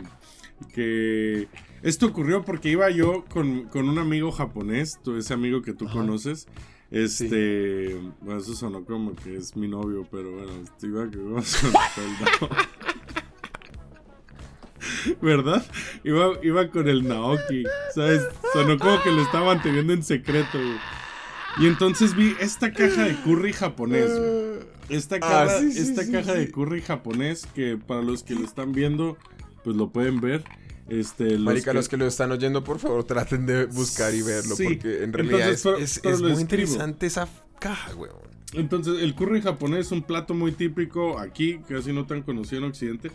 que 0.74 1.48
esto 1.84 2.08
ocurrió 2.08 2.44
porque 2.44 2.70
iba 2.70 2.90
yo 2.90 3.26
con, 3.26 3.70
un 3.74 4.00
amigo 4.00 4.32
japonés, 4.32 5.00
ese 5.18 5.34
amigo 5.34 5.62
que 5.62 5.74
tú 5.74 5.88
conoces. 5.88 6.48
Este, 6.92 8.00
bueno, 8.22 8.40
eso 8.40 8.54
sonó 8.54 8.86
como 8.86 9.16
que 9.16 9.36
es 9.36 9.56
mi 9.56 9.68
novio, 9.68 10.08
pero 10.10 10.32
bueno, 10.32 10.52
iba 10.82 11.10
que 11.10 11.18
¿Verdad? 15.22 15.66
Iba, 16.04 16.34
iba 16.44 16.70
con 16.70 16.88
el 16.88 17.08
Naoki, 17.08 17.64
¿sabes? 17.94 18.22
Sonó 18.54 18.78
como 18.78 19.02
que 19.02 19.12
lo 19.12 19.22
estaban 19.22 19.62
teniendo 19.62 19.94
en 19.94 20.04
secreto, 20.04 20.60
Y 21.58 21.68
entonces 21.68 22.16
vi 22.16 22.36
esta 22.40 22.72
caja 22.72 23.04
de 23.04 23.16
curry 23.24 23.52
japonés, 23.52 24.12
Esta, 24.90 25.16
ah, 25.18 25.20
caja, 25.20 25.60
esta 25.60 26.10
caja 26.10 26.34
de 26.34 26.52
curry 26.52 26.82
japonés 26.82 27.48
que 27.54 27.78
para 27.78 28.02
los 28.02 28.24
que 28.24 28.36
lo 28.36 28.46
están 28.46 28.72
viendo 28.72 29.18
pues 29.66 29.76
lo 29.76 29.90
pueden 29.90 30.22
ver. 30.22 30.44
Este, 30.88 31.40
Marica, 31.40 31.74
los 31.74 31.90
que 31.90 31.98
lo 31.98 32.06
están 32.06 32.32
oyendo, 32.32 32.64
por 32.64 32.78
favor, 32.78 33.04
traten 33.04 33.48
de 33.48 33.66
buscar 33.66 34.14
y 34.14 34.22
verlo, 34.22 34.56
porque 34.56 35.04
en 35.04 35.12
realidad 35.12 35.50
es, 35.50 36.04
muy 36.22 36.40
interesante 36.40 37.08
esa 37.08 37.28
caja, 37.60 37.96
weón. 37.96 38.14
Entonces, 38.54 39.02
el 39.02 39.16
curry 39.16 39.42
japonés 39.42 39.88
es 39.88 39.92
un 39.92 40.04
plato 40.04 40.36
muy 40.36 40.52
típico 40.52 41.18
aquí, 41.18 41.60
casi 41.68 41.92
no 41.92 42.06
tan 42.06 42.22
conocido 42.22 42.60
en 42.60 42.70
Occidente, 42.70 43.12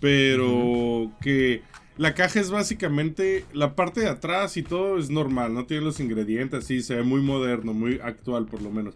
pero 0.00 1.12
que 1.20 1.62
la 1.98 2.14
caja 2.14 2.40
es 2.40 2.50
básicamente 2.50 3.44
la 3.52 3.76
parte 3.76 4.00
de 4.00 4.08
atrás 4.08 4.56
y 4.56 4.62
todo 4.62 4.98
es 4.98 5.10
normal, 5.10 5.52
no 5.52 5.66
tiene 5.66 5.84
los 5.84 6.00
ingredientes, 6.00 6.64
sí, 6.64 6.80
se 6.80 6.94
ve 6.94 7.02
muy 7.02 7.20
moderno, 7.20 7.74
muy 7.74 8.00
actual 8.02 8.46
por 8.46 8.62
lo 8.62 8.70
menos. 8.70 8.94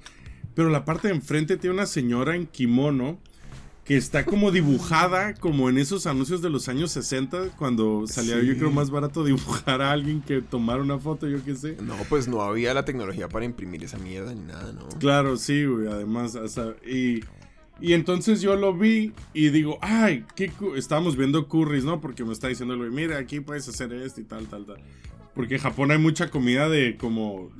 Pero 0.54 0.70
la 0.70 0.84
parte 0.84 1.08
de 1.08 1.14
enfrente 1.14 1.56
tiene 1.56 1.74
una 1.74 1.86
señora 1.86 2.36
en 2.36 2.46
kimono 2.46 3.18
que 3.84 3.96
está 3.96 4.24
como 4.24 4.50
dibujada 4.50 5.34
como 5.34 5.68
en 5.68 5.76
esos 5.78 6.06
anuncios 6.06 6.40
de 6.40 6.48
los 6.48 6.68
años 6.68 6.90
60 6.92 7.50
cuando 7.58 8.06
salía 8.06 8.42
yo 8.42 8.56
creo 8.56 8.70
más 8.70 8.90
barato 8.90 9.24
dibujar 9.24 9.82
a 9.82 9.92
alguien 9.92 10.22
que 10.22 10.40
tomar 10.40 10.80
una 10.80 10.98
foto, 10.98 11.28
yo 11.28 11.44
qué 11.44 11.54
sé. 11.54 11.76
No, 11.82 11.94
pues 12.08 12.26
no 12.26 12.40
había 12.40 12.72
la 12.72 12.84
tecnología 12.84 13.28
para 13.28 13.44
imprimir 13.44 13.84
esa 13.84 13.98
mierda 13.98 14.34
ni 14.34 14.40
nada, 14.40 14.72
¿no? 14.72 14.88
Claro, 14.98 15.36
sí, 15.36 15.66
güey, 15.66 15.86
además, 15.88 16.38
y, 16.86 17.20
y 17.78 17.92
entonces 17.92 18.40
yo 18.40 18.56
lo 18.56 18.74
vi 18.74 19.12
y 19.34 19.50
digo, 19.50 19.78
ay, 19.82 20.24
qué 20.34 20.50
estábamos 20.76 21.16
viendo 21.16 21.46
curries, 21.46 21.84
¿no? 21.84 22.00
Porque 22.00 22.24
me 22.24 22.32
está 22.32 22.48
diciendo, 22.48 22.76
mira, 22.76 23.18
aquí 23.18 23.40
puedes 23.40 23.68
hacer 23.68 23.92
esto 23.92 24.20
y 24.20 24.24
tal, 24.24 24.46
tal, 24.46 24.64
tal. 24.64 24.78
Porque 25.34 25.56
en 25.56 25.60
Japón 25.60 25.90
hay 25.90 25.98
mucha 25.98 26.30
comida 26.30 26.68
de 26.68 26.96
como... 26.96 27.50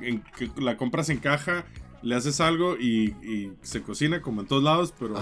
En, 0.00 0.22
que 0.38 0.50
la 0.60 0.76
compras 0.76 1.08
en 1.08 1.18
caja 1.18 1.64
le 2.04 2.14
haces 2.14 2.40
algo 2.40 2.76
y, 2.76 3.14
se 3.62 3.82
cocina 3.82 4.20
como 4.20 4.42
en 4.42 4.46
todos 4.46 4.62
lados, 4.62 4.94
pero 4.98 5.16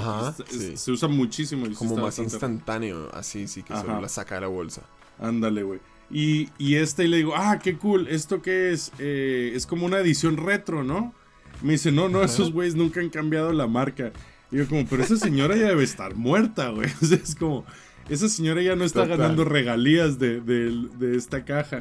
se 0.74 0.90
usa 0.90 1.08
muchísimo. 1.08 1.66
como 1.76 1.96
más 1.96 2.18
instantáneo, 2.18 3.08
así, 3.14 3.46
sí, 3.48 3.62
que 3.62 3.74
solo 3.74 4.00
la 4.00 4.08
saca 4.08 4.34
de 4.34 4.42
la 4.42 4.48
bolsa. 4.48 4.82
Ándale, 5.18 5.62
güey. 5.62 5.80
Y, 6.10 6.50
y 6.58 6.74
este 6.74 7.04
y 7.04 7.08
le 7.08 7.18
digo, 7.18 7.34
ah, 7.36 7.58
qué 7.62 7.76
cool, 7.78 8.08
¿esto 8.08 8.42
qué 8.42 8.72
es? 8.72 8.92
Eh, 8.98 9.52
es 9.54 9.66
como 9.66 9.86
una 9.86 9.98
edición 9.98 10.36
retro, 10.36 10.82
¿no? 10.82 11.14
Me 11.62 11.72
dice, 11.72 11.92
no, 11.92 12.08
no, 12.08 12.22
esos 12.22 12.52
güeyes 12.52 12.74
nunca 12.74 13.00
han 13.00 13.08
cambiado 13.08 13.52
la 13.52 13.66
marca. 13.66 14.12
Y 14.50 14.56
yo 14.58 14.68
como, 14.68 14.84
pero 14.86 15.04
esa 15.04 15.16
señora 15.16 15.56
ya 15.56 15.68
debe 15.68 15.84
estar 15.84 16.16
muerta, 16.16 16.68
güey. 16.70 16.90
O 17.02 17.06
sea, 17.06 17.16
es 17.16 17.34
como, 17.36 17.64
esa 18.08 18.28
señora 18.28 18.60
ya 18.60 18.74
no 18.74 18.84
está 18.84 19.06
ganando 19.06 19.44
regalías 19.44 20.18
de, 20.18 20.40
de, 20.40 21.16
esta 21.16 21.44
caja. 21.44 21.78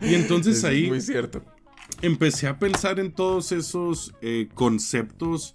Y 0.00 0.14
entonces 0.14 0.62
ahí... 0.64 0.88
muy 0.88 1.00
cierto 1.00 1.42
empecé 2.02 2.48
a 2.48 2.58
pensar 2.58 3.00
en 3.00 3.12
todos 3.12 3.52
esos 3.52 4.14
eh, 4.20 4.48
conceptos 4.54 5.54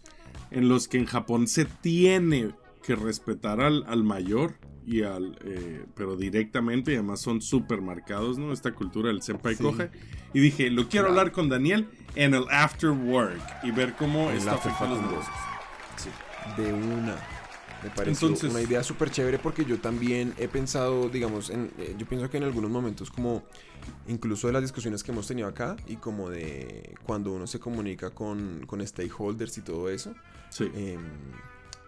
en 0.50 0.70
los 0.70 0.88
que 0.88 0.98
en 0.98 1.06
Japón 1.06 1.48
se 1.48 1.66
tiene 1.66 2.51
que 2.82 2.96
respetar 2.96 3.60
al, 3.60 4.04
mayor 4.04 4.56
y 4.86 5.04
al 5.04 5.38
eh, 5.44 5.86
pero 5.94 6.16
directamente 6.16 6.94
y 6.94 6.96
además 6.96 7.20
son 7.20 7.42
súper 7.42 7.82
marcados 7.82 8.38
no 8.38 8.54
esta 8.54 8.72
cultura 8.72 9.10
del 9.10 9.22
senpai 9.22 9.58
coge 9.58 9.89
y 10.34 10.39
dije 10.39 10.70
lo 10.70 10.88
quiero 10.88 11.10
hablar 11.10 11.34
con 11.34 11.50
Daniel 11.50 11.89
en 12.16 12.34
el 12.34 12.46
after 12.50 12.92
work 12.92 13.42
y 13.63 13.72
ver 13.72 13.94
cómo 13.96 14.32
está 14.32 14.54
afectando 14.54 14.96
los 14.96 15.04
negocios 15.04 15.36
de 16.56 16.74
una 16.74 17.37
me 17.84 17.89
parece 17.89 18.25
una 18.25 18.62
idea 18.62 18.84
súper 18.84 19.12
chévere 19.12 19.39
porque 19.39 19.65
yo 19.65 19.79
también 19.79 20.34
he 20.38 20.48
pensado, 20.48 21.10
digamos, 21.10 21.50
en, 21.50 21.72
eh, 21.77 21.96
yo 21.98 22.07
pienso 22.07 22.29
que 22.29 22.38
en 22.38 22.43
algunos 22.43 22.72
momentos 22.72 23.12
como 23.12 23.43
incluso 24.07 24.48
de 24.48 24.53
las 24.53 24.62
discusiones 24.62 25.03
que 25.03 25.12
hemos 25.12 25.27
tenido 25.27 25.48
acá 25.48 25.77
y 25.88 25.98
como 25.98 26.29
de 26.29 26.96
cuando 27.03 27.31
uno 27.31 27.48
se 27.48 27.60
comunica 27.60 28.10
con, 28.12 28.65
con 28.65 28.86
stakeholders 28.86 29.57
y 29.57 29.62
todo 29.62 29.89
eso, 29.89 30.13
em, 30.60 31.00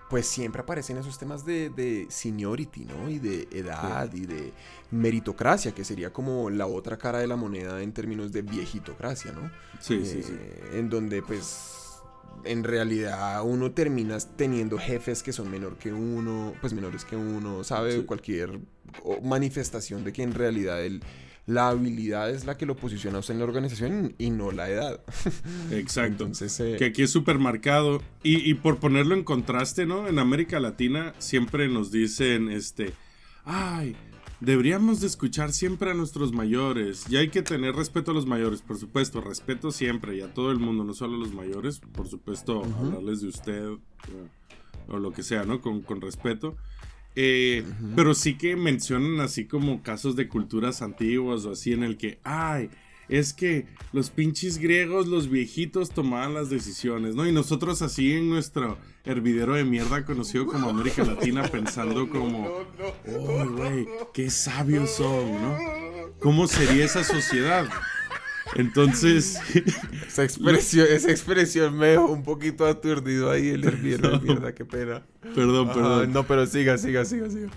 pues 0.09 0.25
siempre 0.25 0.61
aparecen 0.61 0.97
esos 0.97 1.19
temas 1.19 1.45
de, 1.45 1.69
de, 1.69 2.07
seniority, 2.09 2.85
¿no? 2.85 3.09
Y 3.09 3.19
de 3.19 3.47
edad 3.51 4.11
y 4.13 4.25
de 4.25 4.53
meritocracia, 4.89 5.71
que 5.71 5.85
sería 5.85 6.11
como 6.11 6.49
la 6.49 6.65
otra 6.65 6.97
cara 6.97 7.19
de 7.19 7.27
la 7.27 7.35
moneda 7.35 7.81
en 7.81 7.93
términos 7.93 8.31
de 8.31 8.41
viejitocracia, 8.41 9.31
¿no? 9.31 9.51
Sí, 9.79 10.03
sí, 10.05 10.23
sí. 10.23 10.33
Eh, 10.35 10.79
en 10.79 10.89
donde 10.89 11.21
pues 11.21 11.78
en 12.43 12.63
realidad 12.63 13.43
uno 13.43 13.71
termina 13.71 14.17
teniendo 14.35 14.77
jefes 14.77 15.23
que 15.23 15.33
son 15.33 15.51
menor 15.51 15.77
que 15.77 15.91
uno, 15.91 16.53
pues 16.61 16.73
menores 16.73 17.05
que 17.05 17.15
uno, 17.15 17.63
sabe 17.63 18.05
cualquier 18.05 18.59
manifestación 19.23 20.03
de 20.03 20.13
que 20.13 20.23
en 20.23 20.33
realidad 20.33 20.83
el, 20.83 21.01
la 21.45 21.69
habilidad 21.69 22.29
es 22.29 22.45
la 22.45 22.57
que 22.57 22.65
lo 22.65 22.75
posiciona 22.75 23.19
usted 23.19 23.33
en 23.33 23.39
la 23.39 23.45
organización 23.45 24.13
y 24.17 24.29
no 24.29 24.51
la 24.51 24.69
edad. 24.69 25.01
Exacto. 25.71 26.23
Entonces, 26.23 26.59
eh, 26.59 26.75
que 26.77 26.85
aquí 26.85 27.03
es 27.03 27.11
súper 27.11 27.39
marcado. 27.39 28.01
Y, 28.23 28.49
y, 28.49 28.53
por 28.53 28.79
ponerlo 28.79 29.15
en 29.15 29.23
contraste, 29.23 29.85
¿no? 29.85 30.07
En 30.07 30.19
América 30.19 30.59
Latina 30.59 31.13
siempre 31.17 31.67
nos 31.67 31.91
dicen, 31.91 32.49
este, 32.51 32.93
ay, 33.45 33.95
Deberíamos 34.41 35.01
de 35.01 35.07
escuchar 35.07 35.51
siempre 35.51 35.91
a 35.91 35.93
nuestros 35.93 36.31
mayores 36.31 37.05
y 37.09 37.17
hay 37.17 37.29
que 37.29 37.41
tener 37.41 37.75
respeto 37.75 38.11
a 38.11 38.13
los 38.13 38.25
mayores, 38.25 38.61
por 38.61 38.77
supuesto, 38.77 39.19
respeto 39.19 39.71
siempre 39.71 40.15
y 40.15 40.21
a 40.21 40.33
todo 40.33 40.51
el 40.51 40.59
mundo, 40.59 40.85
no 40.85 40.93
solo 40.93 41.15
a 41.15 41.19
los 41.19 41.33
mayores, 41.33 41.79
por 41.79 42.07
supuesto, 42.07 42.63
hablarles 42.63 43.19
de 43.19 43.27
usted 43.27 43.67
o, 44.87 44.97
lo 44.97 45.11
que 45.11 45.23
sea, 45.23 45.43
¿no? 45.43 45.59
Con, 45.61 46.01
respeto. 46.01 46.55
Eh, 47.15 47.65
pero 47.95 48.13
sí 48.13 48.37
que 48.37 48.55
mencionan 48.55 49.19
así 49.19 49.45
como 49.45 49.83
casos 49.83 50.15
de 50.15 50.29
culturas 50.29 50.81
antiguas 50.81 51.43
o 51.45 51.51
así 51.51 51.73
en 51.73 51.83
el 51.83 51.97
que, 51.97 52.19
ay, 52.23 52.69
es 53.09 53.33
que 53.33 53.65
los 53.91 54.09
pinches 54.09 54.59
griegos, 54.59 55.07
los 55.07 55.29
viejitos 55.29 55.89
tomaban 55.89 56.33
las 56.33 56.49
decisiones, 56.49 57.15
¿no? 57.15 57.27
Y 57.27 57.31
nosotros 57.31 57.81
así 57.81 58.13
en 58.13 58.29
nuestro 58.29 58.77
hervidero 59.03 59.55
de 59.55 59.65
mierda 59.65 60.05
conocido 60.05 60.45
como 60.45 60.69
América 60.69 61.03
Latina 61.03 61.43
pensando 61.43 62.07
como, 62.09 62.47
oh, 62.47 63.45
güey, 63.49 63.87
qué 64.13 64.29
sabios 64.29 64.91
son, 64.91 65.41
¿no? 65.41 65.57
¿Cómo 66.19 66.47
sería 66.47 66.85
esa 66.85 67.03
sociedad? 67.03 67.67
Entonces. 68.55 69.39
Esa 70.07 70.23
expresión, 70.23 70.87
esa 70.91 71.11
expresión 71.11 71.77
me 71.77 71.87
dejó 71.87 72.07
un 72.07 72.23
poquito 72.23 72.65
aturdido 72.65 73.29
ahí 73.29 73.49
el 73.49 73.63
hervidero 73.63 74.17
de 74.17 74.19
mierda, 74.25 74.55
qué 74.55 74.65
pena. 74.65 75.05
Perdón, 75.35 75.67
perdón. 75.67 76.11
no, 76.11 76.25
pero 76.25 76.47
siga, 76.47 76.79
siga, 76.79 77.05
siga, 77.05 77.29
siga. 77.29 77.49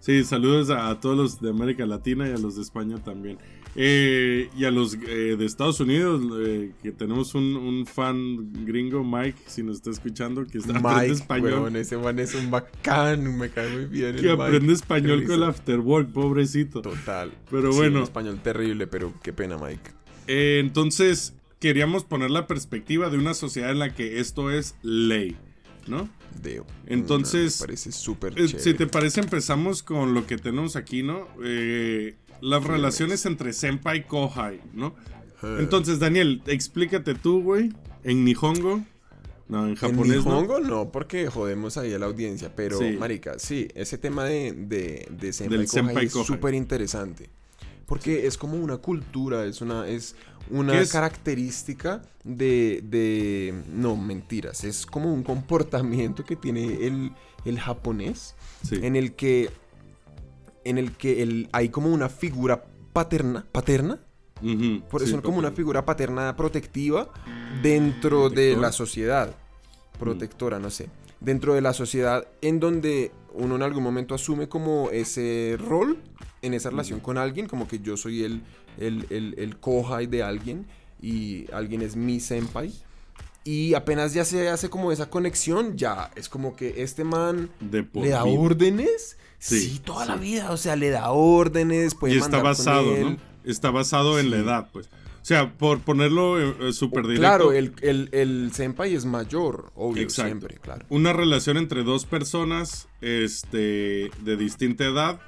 Sí, 0.00 0.22
saludos 0.22 0.68
a, 0.68 1.00
todos 1.00 1.16
los 1.16 1.40
de 1.40 1.48
América 1.48 1.86
Latina 1.86 2.28
y 2.28 2.32
a 2.32 2.36
los 2.36 2.56
de 2.56 2.62
España 2.62 3.02
también. 3.02 3.38
Eh, 3.76 4.48
y 4.56 4.64
a 4.64 4.70
los 4.70 4.94
eh, 4.94 5.36
de 5.36 5.44
Estados 5.44 5.80
Unidos, 5.80 6.22
eh, 6.38 6.72
que 6.82 6.92
tenemos 6.92 7.34
un, 7.34 7.86
fan 7.86 8.52
gringo, 8.64 9.02
Mike, 9.02 9.38
si 9.46 9.62
nos 9.62 9.76
está 9.76 9.90
escuchando, 9.90 10.46
que 10.46 10.58
está, 10.58 10.78
aprende 10.78 11.14
español. 11.14 11.74
ese 11.76 11.96
man 11.98 12.18
es 12.18 12.34
un 12.34 12.50
bacán, 12.50 13.36
me 13.36 13.50
cae 13.50 13.68
muy 13.70 13.86
bien. 13.86 14.16
Que 14.16 14.30
aprende 14.30 14.72
español 14.72 15.24
con 15.24 15.34
el 15.34 15.42
afterwork, 15.42 16.12
pobrecito. 16.12 16.82
Total. 16.82 17.32
Pero 17.50 17.72
bueno. 17.72 18.02
español 18.02 18.40
terrible, 18.42 18.86
pero 18.86 19.12
qué 19.22 19.32
pena, 19.32 19.58
Mike. 19.58 19.90
entonces, 20.26 21.34
queríamos 21.58 22.04
poner 22.04 22.30
la 22.30 22.46
perspectiva 22.46 23.10
de 23.10 23.18
una 23.18 23.34
sociedad 23.34 23.70
en 23.70 23.80
la 23.80 23.94
que 23.94 24.20
esto 24.20 24.50
es 24.50 24.76
ley. 24.82 25.36
¿no? 25.86 26.08
Entonces, 26.86 27.58
parece 27.58 27.92
súper 27.92 28.38
eh, 28.38 28.48
Si 28.48 28.74
te 28.74 28.86
parece, 28.86 29.20
empezamos 29.20 29.82
con 29.82 30.14
lo 30.14 30.26
que 30.26 30.36
tenemos 30.36 30.76
aquí, 30.76 31.02
¿no? 31.02 31.28
Eh, 31.44 32.16
las 32.40 32.64
relaciones 32.64 33.24
entre 33.26 33.52
Senpai 33.52 33.98
y 33.98 34.02
Kohai, 34.02 34.60
¿no? 34.72 34.94
Entonces, 35.42 35.98
Daniel, 35.98 36.42
explícate 36.46 37.14
tú, 37.14 37.42
güey, 37.42 37.72
en 38.02 38.24
Nihongo. 38.24 38.82
No, 39.46 39.66
en 39.66 39.74
japonés. 39.74 40.18
En 40.18 40.24
Nihongo 40.24 40.60
no, 40.60 40.90
porque 40.90 41.28
jodemos 41.28 41.76
ahí 41.76 41.92
a 41.92 41.98
la 41.98 42.06
audiencia. 42.06 42.54
Pero, 42.54 42.78
Marica, 42.98 43.38
sí, 43.38 43.68
ese 43.74 43.98
tema 43.98 44.24
de, 44.24 44.52
de, 44.52 45.06
de 45.10 45.32
Senpai, 45.32 46.06
es 46.06 46.12
súper 46.12 46.54
interesante. 46.54 47.28
Porque 47.86 48.26
es 48.26 48.38
como 48.38 48.56
una 48.56 48.78
cultura, 48.78 49.44
es 49.44 49.60
una, 49.60 49.86
es 49.86 50.16
una 50.50 50.86
característica 50.86 52.00
de, 52.24 52.80
de, 52.82 53.54
No, 53.70 53.96
mentiras. 53.96 54.64
Es 54.64 54.86
como 54.86 55.12
un 55.12 55.22
comportamiento 55.22 56.24
que 56.24 56.36
tiene 56.36 56.86
el, 56.86 57.12
el 57.44 57.60
japonés. 57.60 58.34
En 58.70 58.96
el 58.96 59.14
que. 59.14 59.50
En 60.64 60.78
el 60.78 60.92
que 60.92 61.22
el, 61.22 61.48
hay 61.52 61.68
como 61.68 61.92
una 61.92 62.08
figura 62.08 62.64
paterna. 62.92 63.46
¿Paterna? 63.52 64.00
Por 64.90 65.02
eso 65.02 65.22
como 65.22 65.38
una 65.38 65.52
figura 65.52 65.84
paterna 65.86 66.36
protectiva 66.36 67.10
dentro 67.62 68.28
de 68.28 68.56
la 68.56 68.72
sociedad. 68.72 69.34
Protectora, 69.98 70.58
no 70.58 70.70
sé. 70.70 70.88
Dentro 71.20 71.54
de 71.54 71.60
la 71.60 71.72
sociedad 71.72 72.26
en 72.42 72.60
donde 72.60 73.12
uno 73.32 73.56
en 73.56 73.62
algún 73.62 73.82
momento 73.82 74.14
asume 74.14 74.48
como 74.48 74.90
ese 74.90 75.56
rol 75.58 75.98
en 76.42 76.52
esa 76.52 76.70
relación 76.70 77.00
con 77.00 77.16
alguien, 77.16 77.46
como 77.46 77.66
que 77.66 77.78
yo 77.78 77.96
soy 77.96 78.24
el, 78.24 78.42
el, 78.78 79.06
el, 79.10 79.34
el 79.38 79.56
kohai 79.56 80.06
de 80.06 80.22
alguien 80.22 80.66
y 81.00 81.46
alguien 81.52 81.80
es 81.82 81.96
mi 81.96 82.20
senpai. 82.20 82.72
Y 83.44 83.74
apenas 83.74 84.14
ya 84.14 84.24
se 84.24 84.48
hace 84.48 84.70
como 84.70 84.90
esa 84.92 85.10
conexión, 85.10 85.76
ya 85.76 86.10
es 86.16 86.28
como 86.28 86.56
que 86.56 86.82
este 86.82 87.04
man 87.04 87.50
le 87.92 88.08
da 88.08 88.24
órdenes. 88.24 89.16
Sí, 89.44 89.80
toda 89.84 90.06
la 90.06 90.16
vida, 90.16 90.50
o 90.50 90.56
sea, 90.56 90.74
le 90.74 90.88
da 90.88 91.10
órdenes, 91.10 91.94
puede 91.94 92.14
y 92.14 92.18
está 92.18 92.42
basado, 92.42 92.96
¿no? 92.96 93.18
Está 93.44 93.70
basado 93.70 94.18
en 94.18 94.30
la 94.30 94.38
edad, 94.38 94.68
pues. 94.72 94.86
O 94.86 95.26
sea, 95.26 95.52
por 95.52 95.80
ponerlo 95.80 96.68
eh, 96.68 96.72
súper 96.72 97.02
directo. 97.02 97.20
Claro, 97.20 97.52
el, 97.52 97.74
el, 97.82 98.08
el, 98.12 98.52
senpai 98.52 98.94
es 98.94 99.04
mayor, 99.04 99.70
obvio, 99.74 100.08
siempre, 100.08 100.56
claro. 100.56 100.86
Una 100.88 101.12
relación 101.12 101.58
entre 101.58 101.82
dos 101.82 102.06
personas 102.06 102.88
este, 103.00 104.10
de 104.20 104.36
distinta 104.36 104.84
edad. 104.84 105.20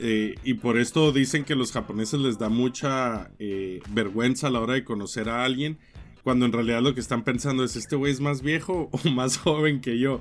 Eh, 0.00 0.36
y 0.44 0.54
por 0.54 0.78
esto 0.78 1.10
dicen 1.10 1.44
que 1.44 1.56
los 1.56 1.72
japoneses 1.72 2.20
les 2.20 2.38
da 2.38 2.48
mucha 2.48 3.30
eh, 3.40 3.80
vergüenza 3.90 4.46
a 4.46 4.50
la 4.50 4.60
hora 4.60 4.74
de 4.74 4.84
conocer 4.84 5.28
a 5.28 5.44
alguien. 5.44 5.78
Cuando 6.22 6.46
en 6.46 6.52
realidad 6.52 6.82
lo 6.82 6.94
que 6.94 7.00
están 7.00 7.24
pensando 7.24 7.64
es, 7.64 7.74
¿este 7.74 7.96
güey 7.96 8.12
es 8.12 8.20
más 8.20 8.42
viejo 8.42 8.88
o 8.92 9.08
más 9.10 9.38
joven 9.38 9.80
que 9.80 9.98
yo? 9.98 10.20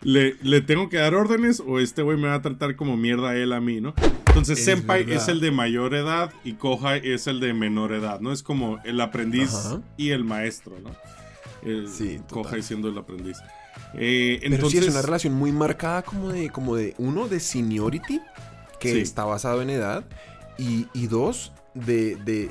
¿Le, 0.00 0.36
¿Le, 0.42 0.60
tengo 0.60 0.88
que 0.88 0.96
dar 0.96 1.14
órdenes 1.14 1.60
o 1.60 1.80
este 1.80 2.02
güey 2.02 2.16
me 2.16 2.28
va 2.28 2.34
a 2.34 2.42
tratar 2.42 2.76
como 2.76 2.96
mierda 2.96 3.34
él 3.34 3.52
a 3.52 3.60
mí, 3.60 3.80
no? 3.80 3.94
Entonces, 4.28 4.64
Senpai 4.64 5.10
es 5.12 5.26
el 5.26 5.40
de 5.40 5.50
mayor 5.50 5.94
edad 5.94 6.32
y 6.44 6.52
Kohai 6.52 7.00
es 7.02 7.26
el 7.26 7.40
de 7.40 7.52
menor 7.52 7.92
edad, 7.92 8.20
¿no? 8.20 8.30
Es 8.30 8.44
como 8.44 8.78
el 8.84 9.00
aprendiz 9.00 9.50
y 9.96 10.10
el 10.10 10.24
maestro, 10.24 10.76
¿no? 10.80 10.90
sí, 11.88 12.20
Kohai 12.30 12.62
siendo 12.62 12.88
el 12.88 12.96
aprendiz. 12.96 13.38
Eh, 13.94 14.38
entonces, 14.42 14.84
es 14.84 14.92
una 14.92 15.02
relación 15.02 15.34
muy 15.34 15.50
marcada 15.50 16.02
como 16.02 16.30
de, 16.30 16.50
como 16.50 16.76
de 16.76 16.94
uno, 16.98 17.26
de 17.26 17.40
seniority, 17.40 18.20
que 18.78 19.00
está 19.00 19.24
basado 19.24 19.62
en 19.62 19.70
edad, 19.70 20.04
y, 20.56 21.06
dos, 21.08 21.52
de, 21.74 22.16
de, 22.16 22.50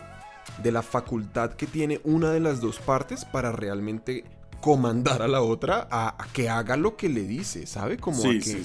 de 0.61 0.71
la 0.71 0.81
facultad 0.81 1.53
que 1.53 1.67
tiene 1.67 2.01
una 2.03 2.31
de 2.31 2.41
las 2.41 2.59
dos 2.59 2.79
partes 2.79 3.23
para 3.23 3.53
realmente 3.53 4.25
comandar 4.61 5.21
a 5.21 5.27
la 5.27 5.41
otra 5.41 5.87
a, 5.91 6.17
que 6.33 6.49
haga 6.49 6.77
lo 6.77 6.95
que 6.95 7.09
le 7.09 7.23
dice, 7.23 7.65
¿sabe? 7.65 7.97
Como 7.97 8.23
a, 8.23 8.39
que, 8.39 8.63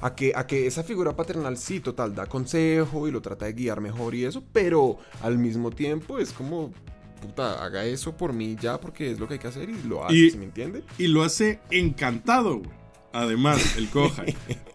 a, 0.00 0.14
que, 0.14 0.32
a 0.34 0.46
que 0.46 0.66
esa 0.66 0.82
figura 0.82 1.16
paternal 1.16 1.56
sí, 1.56 1.80
total, 1.80 2.14
da 2.14 2.26
consejo 2.26 3.08
y 3.08 3.10
lo 3.10 3.22
trata 3.22 3.46
de 3.46 3.52
guiar 3.52 3.80
mejor 3.80 4.14
y 4.14 4.24
eso, 4.24 4.42
pero 4.52 4.98
al 5.22 5.38
mismo 5.38 5.70
tiempo 5.70 6.18
es 6.18 6.32
como, 6.32 6.72
puta, 7.20 7.64
haga 7.64 7.84
eso 7.84 8.16
por 8.16 8.32
mí 8.32 8.56
ya 8.60 8.80
porque 8.80 9.12
es 9.12 9.18
lo 9.18 9.28
que 9.28 9.34
hay 9.34 9.40
que 9.40 9.48
hacer 9.48 9.70
y 9.70 9.82
lo 9.84 10.04
hace, 10.04 10.36
¿me 10.36 10.44
entiende? 10.44 10.82
Y 10.98 11.06
lo 11.06 11.22
hace 11.22 11.60
encantado, 11.70 12.58
güey. 12.58 12.78
Además, 13.10 13.76
el 13.78 13.88
coja. 13.88 14.24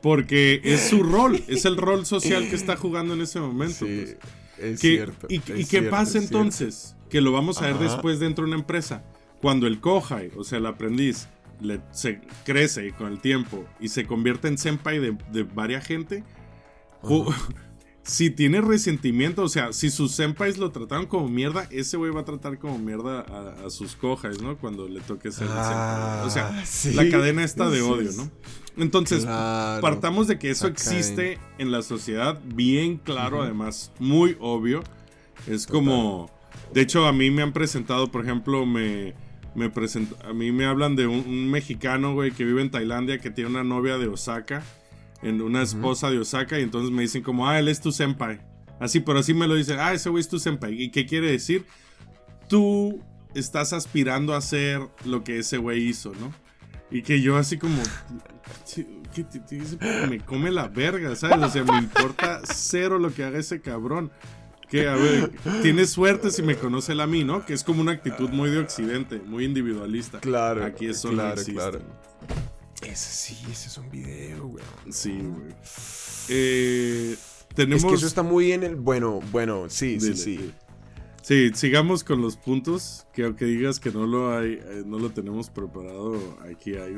Porque 0.02 0.60
es 0.64 0.90
su 0.90 1.04
rol, 1.04 1.44
es 1.48 1.66
el 1.66 1.78
rol 1.78 2.06
social 2.06 2.50
que 2.50 2.56
está 2.56 2.76
jugando 2.76 3.14
en 3.14 3.22
ese 3.22 3.40
momento. 3.40 3.86
Sí, 3.86 4.06
pues. 4.58 4.74
es 4.74 4.80
cierto. 4.80 5.28
¿Y, 5.30 5.40
qué 5.40 5.84
pasa 5.84 6.18
entonces? 6.18 6.96
Que 7.10 7.22
lo 7.22 7.32
vamos 7.32 7.62
a 7.62 7.68
ver 7.68 7.78
después 7.78 8.20
dentro 8.20 8.44
de 8.44 8.52
una 8.52 8.60
empresa 8.60 9.04
cuando 9.44 9.68
el 9.68 9.82
kohai, 9.82 10.32
o 10.38 10.46
sea, 10.46 10.60
el 10.60 10.66
aprendiz, 10.66 11.28
le, 11.60 11.82
se 11.92 12.22
crece 12.46 12.94
con 12.94 13.12
el 13.12 13.20
tiempo 13.20 13.66
y 13.78 13.90
se 13.90 14.06
convierte 14.06 14.48
en 14.48 14.58
senpai 14.58 15.00
de, 15.00 15.18
de 15.34 15.44
varias 15.44 15.86
gente, 15.86 16.24
si 18.04 18.30
tiene 18.30 18.62
resentimiento, 18.62 19.44
o 19.44 19.50
sea, 19.50 19.74
si 19.74 19.90
sus 19.90 20.14
senpais 20.14 20.58
lo 20.58 20.72
trataron 20.72 21.08
como 21.08 21.28
mierda, 21.28 21.68
ese 21.72 21.98
güey 21.98 22.12
va 22.12 22.22
a 22.22 22.26
tratar 22.26 22.58
como 22.58 22.80
mierda 22.80 23.26
a, 23.66 23.70
sus 23.70 23.98
kohais, 23.98 24.42
¿no? 24.42 24.58
Cuando 24.58 24.88
le 24.88 25.02
toque 25.02 25.30
ser 25.30 25.50
ah, 25.52 26.24
O 26.26 26.30
sea, 26.30 26.64
la 26.94 27.10
cadena 27.10 27.44
está 27.44 27.70
de 27.70 27.82
odio, 27.82 28.12
¿no? 28.16 28.32
Entonces, 28.78 29.26
partamos 29.26 30.28
de 30.28 30.40
que 30.40 30.52
eso 30.52 30.68
existe 30.68 31.38
en 31.58 31.70
la 31.70 31.82
sociedad, 31.82 32.40
bien 32.46 32.96
claro, 32.96 33.42
además, 33.42 33.92
muy 34.00 34.38
obvio. 34.40 34.84
Es 35.48 35.68
como. 35.68 36.32
De 36.74 36.82
hecho, 36.82 37.06
a 37.08 37.12
mí 37.12 37.30
me 37.30 37.42
han 37.42 37.52
presentado, 37.52 38.10
por 38.10 38.24
ejemplo, 38.24 38.66
me 38.66 39.14
me 39.56 39.72
a 40.24 40.34
mí 40.34 40.52
me 40.52 40.66
hablan 40.66 40.96
de 40.96 41.08
un, 41.08 41.50
mexicano, 41.50 42.14
güey, 42.14 42.32
que 42.32 42.44
vive 42.44 42.62
en 42.62 42.72
Tailandia, 42.72 43.20
que 43.20 43.32
tiene 43.32 43.50
una 43.50 43.64
novia 43.64 43.98
de 43.98 44.08
Osaka, 44.08 44.64
en 45.22 45.42
una 45.42 45.62
esposa 45.62 46.10
de 46.10 46.20
Osaka, 46.20 46.60
y 46.60 46.64
entonces 46.64 46.92
me 46.92 47.04
dicen 47.04 47.24
como, 47.24 47.48
ah, 47.48 47.60
él 47.60 47.68
es 47.68 47.80
tu 47.80 47.92
senpai. 47.92 48.40
Así, 48.80 49.00
pero 49.00 49.20
así 49.20 49.34
me 49.34 49.48
lo 49.48 49.56
dicen, 49.56 49.78
ah, 49.80 49.94
ese 49.94 50.10
güey 50.10 50.22
es 50.22 50.28
tu 50.28 50.40
senpai. 50.40 50.82
¿Y 50.82 50.90
qué 50.90 51.06
quiere 51.06 51.32
decir? 51.32 51.66
Tú 52.50 53.02
estás 53.34 53.74
aspirando 53.74 54.34
a 54.34 54.38
hacer 54.38 54.82
lo 55.06 55.24
que 55.24 55.40
ese 55.40 55.58
güey 55.58 55.88
hizo, 55.88 56.12
¿no? 56.20 56.34
Y 56.92 57.02
que 57.02 57.22
yo 57.22 57.38
así 57.38 57.58
como, 57.58 57.82
me 60.10 60.20
come 60.20 60.52
la 60.52 60.68
verga, 60.68 61.16
¿sabes? 61.16 61.44
O 61.44 61.50
sea, 61.50 61.64
me 61.64 61.78
importa 61.78 62.42
cero 62.44 63.00
lo 63.00 63.14
que 63.14 63.24
haga 63.24 63.40
ese 63.40 63.62
cabrón 63.62 64.12
que, 64.74 64.88
a 64.88 64.96
ver, 64.96 65.32
tienes 65.62 65.92
suerte 65.92 66.32
si 66.32 66.42
me 66.42 66.56
conoce 66.56 67.00
a 67.00 67.06
mí, 67.06 67.24
¿no? 67.24 67.46
Que 67.46 67.54
es 67.54 67.64
como 67.64 67.80
una 67.80 67.92
actitud 67.92 68.32
muy 68.32 68.50
de 68.50 68.58
occidente, 68.58 69.20
muy 69.20 69.46
individualista. 69.46 70.20
Claro. 70.20 70.66
Aquí 70.66 70.88
eso 70.88 71.10
claro, 71.10 71.40
no 71.40 71.54
claro. 71.54 71.80
Ese 72.82 72.96
sí, 72.96 73.38
ese 73.52 73.68
es 73.68 73.78
un 73.78 73.92
video, 73.92 74.48
güey. 74.48 74.64
Sí, 74.90 75.20
güey. 75.22 75.54
Eh, 76.30 77.16
tenemos... 77.54 77.84
Es 77.84 77.90
que 77.90 77.96
eso 77.98 78.08
está 78.08 78.24
muy 78.24 78.52
en 78.52 78.64
el... 78.64 78.76
Bueno, 78.76 79.20
bueno, 79.32 79.66
sí, 79.70 80.00
sí, 80.00 80.16
sí. 80.16 80.52
Sí, 81.22 81.52
sigamos 81.54 82.04
con 82.04 82.24
los 82.24 82.36
puntos, 82.36 83.06
que 83.14 83.26
aunque 83.26 83.46
digas 83.46 83.80
que 83.80 83.92
no 83.92 84.08
lo 84.08 84.36
hay, 84.36 84.54
eh, 84.54 84.84
no 84.88 84.98
lo 84.98 85.12
tenemos 85.12 85.52
preparado, 85.52 86.18
aquí 86.52 86.78
hay. 86.78 86.96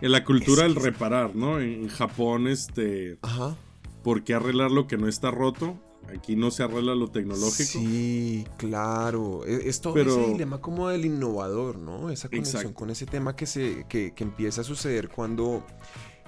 En 0.00 0.10
la 0.10 0.24
cultura 0.24 0.64
del 0.64 0.74
reparar, 0.74 1.36
¿no? 1.36 1.60
En 1.60 1.86
Japón, 1.86 2.48
este... 2.48 3.18
Ajá. 3.22 3.56
¿Por 4.02 4.24
qué 4.24 4.34
arreglar 4.34 4.72
lo 4.72 4.88
que 4.88 4.96
no 4.96 5.06
está 5.06 5.30
roto? 5.30 5.78
Aquí 6.08 6.36
no 6.36 6.50
se 6.50 6.62
arregla 6.62 6.94
lo 6.94 7.08
tecnológico. 7.08 7.78
Sí, 7.80 8.46
claro. 8.56 9.44
E, 9.46 9.68
es, 9.68 9.80
todo 9.80 9.96
ese 9.96 10.32
dilema 10.32 10.60
como 10.60 10.88
del 10.88 11.04
innovador, 11.04 11.78
¿no? 11.78 12.10
Esa 12.10 12.28
conexión 12.28 12.72
con 12.72 12.90
ese 12.90 13.06
tema 13.06 13.34
que, 13.36 13.46
se, 13.46 13.86
que, 13.88 14.12
empieza 14.18 14.60
a 14.60 14.64
suceder 14.64 15.08
cuando 15.08 15.64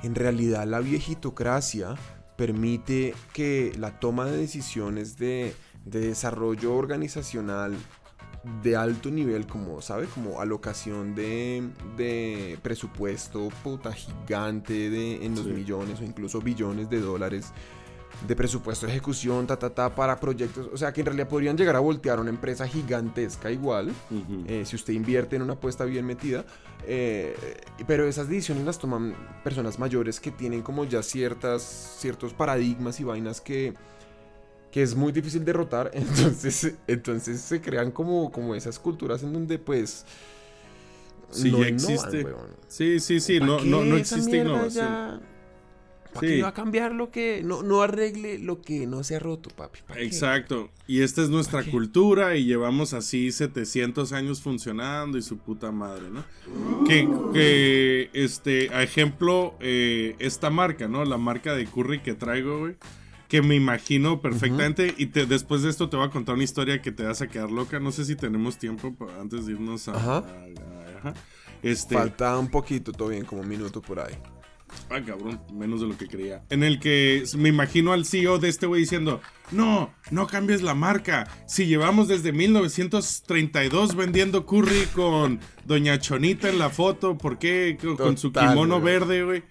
en 0.03 0.15
realidad 0.15 0.67
la 0.67 0.81
viejitocracia 0.81 1.97
permite 2.37 3.15
que 3.33 3.73
la 3.79 4.01
toma 4.01 4.27
de 4.27 4.37
decisiones 4.37 5.17
de, 5.17 5.55
desarrollo 5.85 6.75
organizacional 6.75 7.77
de 8.63 8.77
alto 8.77 9.11
nivel, 9.11 9.47
como, 9.47 9.83
¿sabe? 9.83 10.07
Como 10.07 10.41
alocación 10.41 11.15
de, 11.15 12.59
presupuesto 12.63 13.49
puta 13.63 13.93
gigante 13.93 14.89
de, 14.89 15.25
en 15.25 15.35
los 15.35 15.47
millones 15.47 16.01
o 16.01 16.05
incluso 16.05 16.41
billones 16.41 16.89
de 16.89 17.01
dólares 17.01 17.53
de 18.27 18.37
presupuesto 18.37 18.87
de 18.87 18.93
ejecución, 18.93 19.47
ta, 19.47 19.59
ta, 19.59 19.71
ta, 19.71 19.95
para 19.95 20.19
proyectos. 20.19 20.69
O 20.73 20.77
sea, 20.77 20.93
que 20.93 21.01
en 21.01 21.07
realidad 21.07 21.29
podrían 21.29 21.57
llegar 21.57 21.77
a 21.77 21.81
voltear 21.81 22.21
una 22.21 22.31
empresa 22.31 22.67
gigantesca 22.67 23.51
igual, 23.51 23.93
eh, 24.47 24.63
si 24.65 24.77
usted 24.77 24.93
invierte 24.93 25.37
en 25.37 25.43
una 25.43 25.55
apuesta 25.55 25.85
bien 25.85 26.07
metida. 26.07 26.45
Eh, 26.87 27.35
pero 27.87 28.07
esas 28.07 28.29
decisiones 28.29 28.65
las 28.65 28.79
toman 28.79 29.15
personas 29.43 29.79
mayores 29.79 30.21
que 30.21 30.31
tienen 30.31 30.63
como 30.63 30.85
ya 30.85 31.03
ciertas, 31.03 31.97
ciertos 31.99 32.35
paradigmas 32.35 33.01
y 33.01 33.05
vainas 33.05 33.41
que, 33.41 33.75
que 34.71 34.83
es 34.83 34.95
muy 34.95 35.13
difícil 35.13 35.45
derrotar. 35.45 35.91
Entonces, 35.95 36.75
entonces 36.87 37.41
se 37.41 37.61
crean 37.61 37.91
como, 37.91 38.31
como 38.31 38.55
esas 38.55 38.79
culturas 38.79 39.23
en 39.23 39.33
donde 39.33 39.59
pues... 39.59 40.05
Sí, 41.31 41.51
ya 41.51 41.67
existe. 41.67 42.27
sí, 42.69 43.01
sí, 43.01 43.19
sí, 43.19 43.41
no, 43.41 43.59
no, 43.65 43.85
no 43.85 43.97
existe 43.97 44.37
innovación. 44.37 45.34
¿Para 46.15 46.27
qué 46.27 46.43
va 46.43 46.49
a 46.49 46.55
cambiar 46.55 46.93
lo 46.93 47.11
que 47.11 47.43
no, 47.45 47.63
no 47.63 47.83
arregle 47.83 48.39
lo 48.39 48.63
que 48.63 48.87
no 48.87 49.03
se 49.03 49.17
ha 49.17 49.19
roto, 49.19 49.51
papi? 49.51 49.81
Exacto. 49.97 50.71
Y 50.87 51.03
esta 51.03 51.23
es 51.23 51.29
nuestra 51.29 51.65
cultura 51.65 52.37
y 52.37 52.45
llevamos 52.45 52.95
así 52.95 53.33
700 53.33 54.13
años 54.13 54.41
funcionando 54.41 55.19
y 55.19 55.23
su 55.23 55.39
puta 55.39 55.73
madre, 55.73 56.11
¿no? 56.11 56.25
Que, 56.87 57.09
que 57.33 58.11
este, 58.13 58.73
a 58.73 58.83
ejemplo, 58.83 59.55
eh, 59.61 60.15
esta 60.19 60.51
marca, 60.51 60.89
¿no? 60.89 61.05
La 61.05 61.19
marca 61.19 61.55
de 61.55 61.67
curry 61.67 62.01
que 62.01 62.15
traigo, 62.15 62.61
güey. 62.61 62.77
Que 63.29 63.43
me 63.43 63.57
imagino 63.57 64.21
perfectamente. 64.21 64.95
Y 64.97 65.07
te, 65.07 65.27
después 65.27 65.63
de 65.63 65.71
esto 65.71 65.89
te 65.89 65.97
voy 65.97 66.07
a 66.07 66.11
contar 66.11 66.37
una 66.37 66.45
historia 66.45 66.81
que 66.81 66.93
te 66.93 67.03
vas 67.03 67.21
a 67.23 67.27
quedar 67.27 67.51
loca. 67.51 67.81
No 67.81 67.91
sé 67.91 68.05
si 68.05 68.15
tenemos 68.15 68.59
tiempo 68.59 68.95
antes 69.21 69.47
de 69.47 69.53
irnos 69.53 69.89
a. 69.89 69.97
Ajá. 69.97 70.25
Este, 71.63 71.95
Falta 71.95 72.39
un 72.39 72.49
poquito, 72.49 72.93
todo 72.93 73.09
bien, 73.09 73.25
como 73.25 73.41
un 73.41 73.49
minuto 73.49 73.81
por 73.81 73.99
ahí. 73.99 74.15
Ah, 74.91 75.01
cabrón, 75.05 75.41
menos 75.53 75.81
de 75.81 75.87
lo 75.89 75.97
que 75.97 76.07
creía. 76.07 76.43
En 76.51 76.63
el 76.63 76.79
que 76.79 77.25
me 77.37 77.49
imagino 77.49 77.93
al 77.93 78.05
CEO 78.05 78.39
de 78.39 78.49
este 78.49 78.67
güey 78.67 78.83
diciendo, 78.83 79.21
no, 79.51 79.93
no 80.11 80.27
cambies 80.27 80.63
la 80.63 80.75
marca. 80.75 81.29
Si 81.47 81.67
llevamos 81.67 82.09
desde 82.09 82.33
1932 82.33 83.97
vendiendo 83.97 84.47
curry 84.47 84.87
con 84.95 85.41
Doña 85.65 85.99
Chonita 85.99 86.49
en 86.49 86.59
la 86.59 86.71
foto, 86.71 87.19
¿por 87.19 87.39
qué 87.39 87.79
con, 87.97 88.17
su 88.19 88.33
kimono 88.33 88.81
verde, 88.81 89.25
güey? 89.25 89.43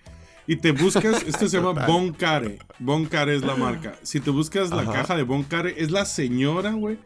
Y 0.45 0.57
te 0.57 0.71
buscas, 0.71 1.23
esto 1.23 1.47
se 1.47 1.57
llama 1.57 1.85
Boncare. 1.87 2.59
Boncare 2.79 3.35
es 3.35 3.43
la 3.43 3.55
marca. 3.55 3.95
Si 4.03 4.19
te 4.19 4.29
buscas 4.29 4.71
la 4.71 4.83
caja 4.85 5.15
de 5.15 5.23
Boncare, 5.23 5.75
es 5.77 5.89
la 5.89 6.05
señora, 6.05 6.71
güey 6.71 6.97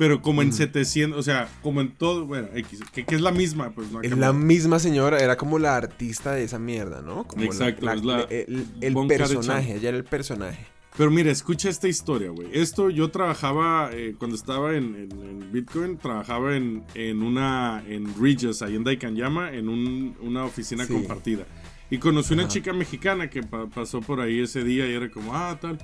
pero 0.00 0.22
como 0.22 0.40
en 0.40 0.50
700, 0.50 1.18
o 1.18 1.22
sea, 1.22 1.46
como 1.60 1.82
en 1.82 1.90
todo, 1.90 2.24
bueno, 2.24 2.48
X, 2.54 2.80
que, 2.90 3.04
es 3.06 3.20
la 3.20 3.32
misma, 3.32 3.68
pues 3.74 3.92
no 3.92 4.00
Es 4.00 4.16
la 4.16 4.32
misma 4.32 4.78
señora, 4.78 5.18
era 5.18 5.36
como 5.36 5.58
la 5.58 5.76
artista 5.76 6.32
de 6.32 6.42
esa 6.42 6.58
mierda, 6.58 7.02
¿no? 7.02 7.24
Como 7.24 7.44
Exacto, 7.44 7.90
es 7.92 8.02
la, 8.02 8.22
el, 8.22 8.66
personaje, 9.06 9.74
ella 9.74 9.90
era 9.90 9.98
el 9.98 10.04
personaje. 10.04 10.64
Pero 10.96 11.10
mira, 11.10 11.30
escucha 11.30 11.68
esta 11.68 11.86
historia, 11.86 12.30
güey. 12.30 12.48
Esto 12.54 12.88
yo 12.88 13.10
trabajaba, 13.10 13.90
eh, 13.92 14.14
cuando 14.18 14.36
estaba 14.36 14.74
en, 14.74 15.52
Bitcoin, 15.52 15.98
trabajaba 15.98 16.56
en, 16.56 16.82
en 16.94 17.22
una, 17.22 17.84
en 17.86 18.06
Regis, 18.18 18.62
ahí 18.62 18.76
en 18.76 18.84
Daikanyama, 18.84 19.52
en 19.52 19.68
un, 19.68 20.16
una 20.22 20.46
oficina 20.46 20.86
compartida. 20.86 21.44
Y 21.90 21.98
conocí 21.98 22.32
una 22.32 22.48
chica 22.48 22.72
mexicana 22.72 23.28
que 23.28 23.42
pasó 23.42 24.00
por 24.00 24.22
ahí 24.22 24.40
ese 24.40 24.64
día 24.64 24.86
y 24.86 24.94
era 24.94 25.10
como, 25.10 25.36
ah, 25.36 25.58
tal. 25.60 25.78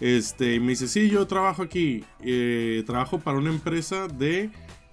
Este, 0.00 0.60
me 0.60 0.68
dice, 0.68 0.88
sí, 0.88 1.08
yo 1.08 1.26
trabajo 1.26 1.62
aquí. 1.62 2.04
Eh, 2.20 2.82
trabajo 2.86 3.18
para 3.18 3.38
una 3.38 3.50
empresa 3.50 4.08
de 4.08 4.50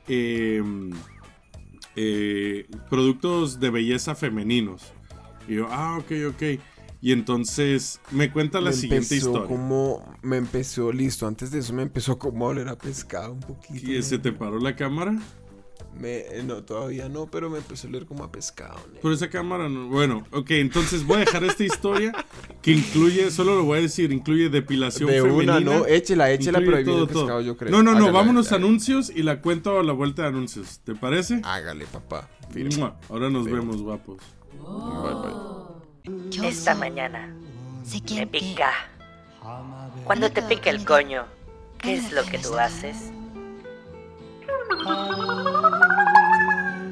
em, 0.08 0.92
eh, 1.96 2.68
productos 2.90 3.60
de 3.60 3.70
belleza 3.70 4.16
femeninos. 4.16 4.94
Y 5.48 5.56
yo, 5.56 5.68
ah, 5.70 5.98
ok, 5.98 6.12
ok. 6.30 6.62
Y 7.04 7.14
entonces 7.14 8.00
me 8.12 8.32
cuenta 8.32 8.62
la 8.62 8.74
siguiente 8.74 9.16
historia. 9.16 9.48
Como, 9.48 10.16
me 10.22 10.38
empezó, 10.38 10.92
listo, 10.92 11.26
antes 11.26 11.50
de 11.50 11.60
eso 11.60 11.74
me 11.74 11.82
empezó 11.82 12.20
como 12.20 12.46
a 12.46 12.50
oler 12.50 12.68
a 12.70 12.78
pescado 12.78 13.34
un 13.34 13.40
poquito. 13.40 13.92
¿Y 13.92 14.04
se 14.04 14.20
te 14.20 14.32
paró 14.32 14.60
la 14.60 14.76
cámara? 14.76 15.20
Me, 15.98 16.26
no, 16.44 16.64
todavía 16.64 17.10
no, 17.10 17.28
pero 17.28 17.50
me 17.50 17.60
empezó 17.60 17.88
a 17.88 17.90
oler 17.90 18.06
como 18.06 18.24
a 18.24 18.32
pescado. 18.32 18.80
Pero 19.02 19.14
esa 19.14 19.30
cámara 19.30 19.70
no. 19.70 19.88
Bueno, 19.88 20.26
ok, 20.32 20.52
entonces 20.52 21.06
voy 21.06 21.18
a 21.18 21.20
dejar 21.22 21.44
esta 21.44 21.64
historia 21.64 22.12
que 22.62 22.72
incluye, 22.72 23.32
solo 23.32 23.56
lo 23.56 23.64
voy 23.64 23.80
a 23.80 23.82
decir, 23.82 24.12
incluye 24.12 24.50
depilación 24.50 25.10
de 25.10 25.22
femenina. 25.22 25.58
Una, 25.58 25.60
no, 25.60 25.86
échela, 25.86 26.32
échela, 26.32 26.60
pero 26.60 26.78
ahí 26.78 26.84
viene 26.84 27.08
pescado, 27.08 27.42
yo 27.42 27.58
creo. 27.58 27.72
No, 27.72 27.84
no, 27.84 27.94
no, 27.98 28.12
vámonos 28.12 28.52
a 28.52 28.56
anuncios 28.56 29.10
y 29.10 29.24
la 29.24 29.42
cuento 29.42 29.80
a 29.80 29.84
la 29.84 29.94
vuelta 29.94 30.24
de 30.24 30.28
anuncios. 30.30 30.80
¿Te 30.84 30.96
parece? 30.96 31.42
Hágale, 31.44 31.86
papá. 31.86 32.30
Ahora 33.10 33.30
nos 33.30 33.46
vemos, 33.46 33.82
guapos. 33.82 34.18
Esta 36.44 36.76
mañana 36.76 37.34
me 38.14 38.28
pica. 38.28 38.72
Cuando 40.04 40.32
te 40.32 40.42
pica 40.42 40.70
el 40.70 40.86
coño, 40.86 41.26
¿qué 41.80 41.94
es 41.94 42.12
lo 42.12 42.24
que 42.24 42.38
tú 42.40 42.56
haces? 42.56 43.12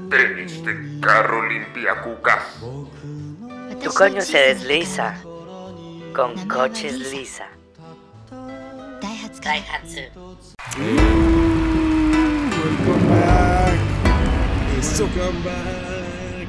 Tenis 0.10 0.64
de 0.64 1.00
carro 1.02 1.48
limpia 1.48 2.02
cucas. 2.02 2.44
Tu 3.84 3.94
coño 3.94 4.22
se 4.22 4.40
desliza 4.40 5.16
con 6.16 6.36
coches 6.48 6.94
lisa. 7.12 7.48
Daihatsu. 9.44 10.02
Welcome 12.60 13.08
back. 13.10 13.80
Welcome 15.00 15.44
back. 15.44 16.48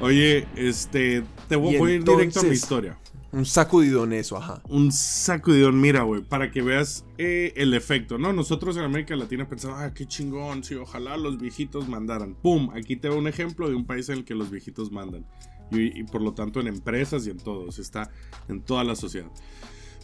Oye, 0.00 0.46
este, 0.56 1.22
te 1.48 1.56
voy, 1.56 1.76
a 1.76 1.90
ir 1.90 2.04
directo 2.04 2.40
a 2.40 2.42
mi 2.44 2.50
historia. 2.50 2.96
Un 3.32 3.44
sacudidón 3.44 4.12
eso, 4.12 4.36
ajá. 4.36 4.62
Un 4.68 4.92
sacudidón, 4.92 5.80
mira, 5.80 6.02
güey, 6.02 6.22
para 6.22 6.50
que 6.50 6.62
veas 6.62 7.04
eh, 7.18 7.52
el 7.56 7.74
efecto, 7.74 8.18
¿no? 8.18 8.32
Nosotros 8.32 8.76
en 8.76 8.84
América 8.84 9.16
Latina 9.16 9.48
pensamos, 9.48 9.78
ah, 9.80 9.92
qué 9.92 10.06
chingón, 10.06 10.62
sí, 10.62 10.74
ojalá 10.74 11.16
los 11.16 11.38
viejitos 11.38 11.88
mandaran. 11.88 12.34
¡Pum! 12.34 12.70
Aquí 12.74 12.96
te 12.96 13.08
veo 13.08 13.18
un 13.18 13.26
ejemplo 13.26 13.68
de 13.68 13.74
un 13.74 13.84
país 13.84 14.08
en 14.08 14.18
el 14.18 14.24
que 14.24 14.34
los 14.34 14.50
viejitos 14.50 14.92
mandan. 14.92 15.26
Y, 15.72 16.04
por 16.04 16.22
lo 16.22 16.32
tanto 16.32 16.60
en 16.60 16.68
empresas 16.68 17.26
y 17.26 17.30
en 17.30 17.38
todos, 17.38 17.80
está 17.80 18.10
en 18.48 18.62
toda 18.62 18.84
la 18.84 18.94
sociedad. 18.94 19.30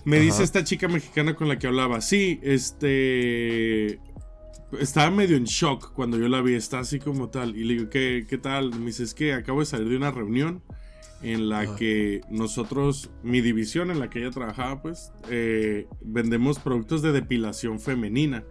Me 0.05 0.19
dice 0.19 0.43
esta 0.43 0.65
chica 0.65 0.89
mexicana 0.89 1.37
con 1.37 1.49
la 1.49 1.59
que 1.59 1.69
hablaba, 1.69 2.01
sí, 2.01 2.41
este... 2.43 4.01
Estaba 4.81 5.11
medio 5.11 5.37
en 5.37 5.45
shock 5.45 5.93
cuando 5.93 6.19
yo 6.19 6.29
la 6.29 6.41
vi, 6.41 6.55
está 6.55 6.81
así 6.81 6.99
como 6.99 7.29
tal. 7.29 7.57
Y 7.57 7.65
le 7.65 7.75
digo, 7.75 7.91
¿qué, 7.91 8.27
qué 8.27 8.39
tal? 8.39 8.71
Me 8.79 8.87
dice, 8.87 9.05
es 9.05 9.13
que 9.13 9.35
acabo 9.35 9.61
de 9.61 9.67
salir 9.67 9.89
de 9.89 9.97
una 9.99 10.11
reunión 10.11 10.63
en 11.23 11.49
la 11.49 11.77
que 11.77 12.21
nosotros, 12.29 13.11
mi 13.23 13.41
división 13.41 13.91
en 13.91 14.01
la 14.01 14.11
que 14.11 14.21
ella 14.21 14.31
trabajaba, 14.31 14.83
pues, 14.83 15.13
eh, 15.31 15.87
vendemos 16.01 16.59
productos 16.59 17.03
de 17.03 17.13
depilación 17.13 17.79
femenina. 17.81 18.45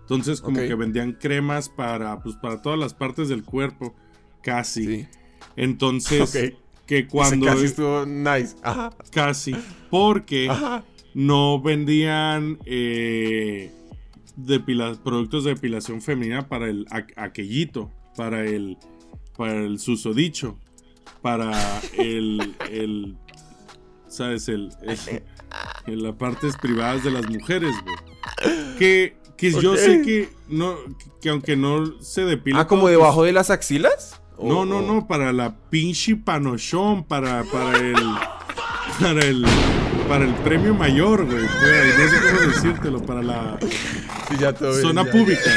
Entonces, 0.00 0.40
como 0.40 0.58
que 0.58 0.74
vendían 0.74 1.12
cremas 1.12 1.68
para, 1.68 2.20
pues, 2.20 2.36
para 2.36 2.62
todas 2.62 2.78
las 2.78 2.94
partes 2.94 3.28
del 3.28 3.44
cuerpo, 3.44 3.94
casi. 4.42 5.06
Entonces, 5.56 6.54
que 6.86 7.06
cuando... 7.06 7.46
casi 7.46 7.64
estuvo 7.64 8.06
nice. 8.06 8.56
Casi. 9.10 9.54
Porque 9.90 10.48
no 11.14 11.60
vendían 11.60 12.58
eh, 12.66 13.72
productos 15.02 15.44
de 15.44 15.54
depilación 15.54 16.02
femenina 16.02 16.48
para 16.48 16.68
el 16.68 16.86
aquellito, 17.16 17.90
para 18.16 18.44
el, 18.44 18.78
para 19.36 19.64
el 19.64 19.78
susodicho 19.78 20.58
para 21.22 21.52
el, 21.96 22.56
el 22.70 23.16
¿sabes? 24.08 24.48
El, 24.48 24.70
en 25.86 26.02
las 26.02 26.14
partes 26.16 26.56
privadas 26.56 27.04
de 27.04 27.10
las 27.10 27.28
mujeres, 27.28 27.74
güey. 27.84 27.96
Que, 28.78 29.16
que 29.36 29.52
yo 29.52 29.76
sé 29.76 30.02
que 30.02 30.30
no, 30.48 30.76
que 31.20 31.30
aunque 31.30 31.56
no 31.56 32.00
se 32.00 32.24
depila. 32.24 32.60
Ah, 32.60 32.66
como 32.66 32.88
debajo 32.88 33.24
de 33.24 33.32
las 33.32 33.50
axilas. 33.50 34.20
No, 34.42 34.66
no, 34.66 34.82
no, 34.82 35.06
para 35.06 35.32
la 35.32 35.56
pinche 35.70 36.14
panochón, 36.14 37.04
para, 37.04 37.42
para 37.44 37.78
el, 37.78 37.96
para 39.00 39.24
el, 39.24 39.46
para 40.08 40.24
el 40.26 40.34
premio 40.34 40.74
mayor, 40.74 41.24
güey. 41.24 41.42
No 41.42 41.48
sé 41.48 42.16
cómo 42.20 42.52
decírtelo, 42.52 43.02
para 43.06 43.22
la 43.22 43.58
zona 44.82 45.04
pública. 45.06 45.50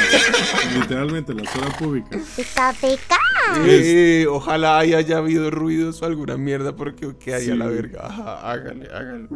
Literalmente, 0.80 1.34
la 1.34 1.50
zona 1.50 1.70
pública. 1.78 2.18
Está 2.36 2.72
feca. 2.72 3.18
Eh, 3.64 4.26
ojalá 4.28 4.78
haya, 4.78 5.18
habido 5.18 5.50
ruidos 5.50 6.00
o 6.02 6.06
alguna 6.06 6.36
mierda 6.36 6.76
porque 6.76 7.14
que 7.18 7.34
haya 7.34 7.54
la 7.54 7.66
verga. 7.66 8.06
Ajá, 8.06 8.50
hágale, 8.50 8.88
hágale. 8.92 9.28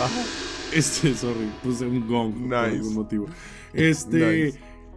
Ajá. 0.00 0.24
Este, 0.72 1.14
sorry, 1.14 1.50
puse 1.62 1.86
un 1.86 2.06
gong 2.06 2.48
por 2.48 2.54
algún 2.54 2.94
motivo. 2.94 3.26
Este. 3.72 4.54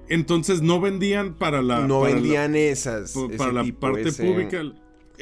Entonces 0.08 0.62
no 0.62 0.80
vendían 0.80 1.34
para 1.34 1.62
la. 1.62 1.88
No 1.88 2.02
vendían 2.02 2.56
esas. 2.56 3.14
Para 3.38 3.52
la 3.52 3.64
parte 3.80 4.12
pública. 4.12 4.62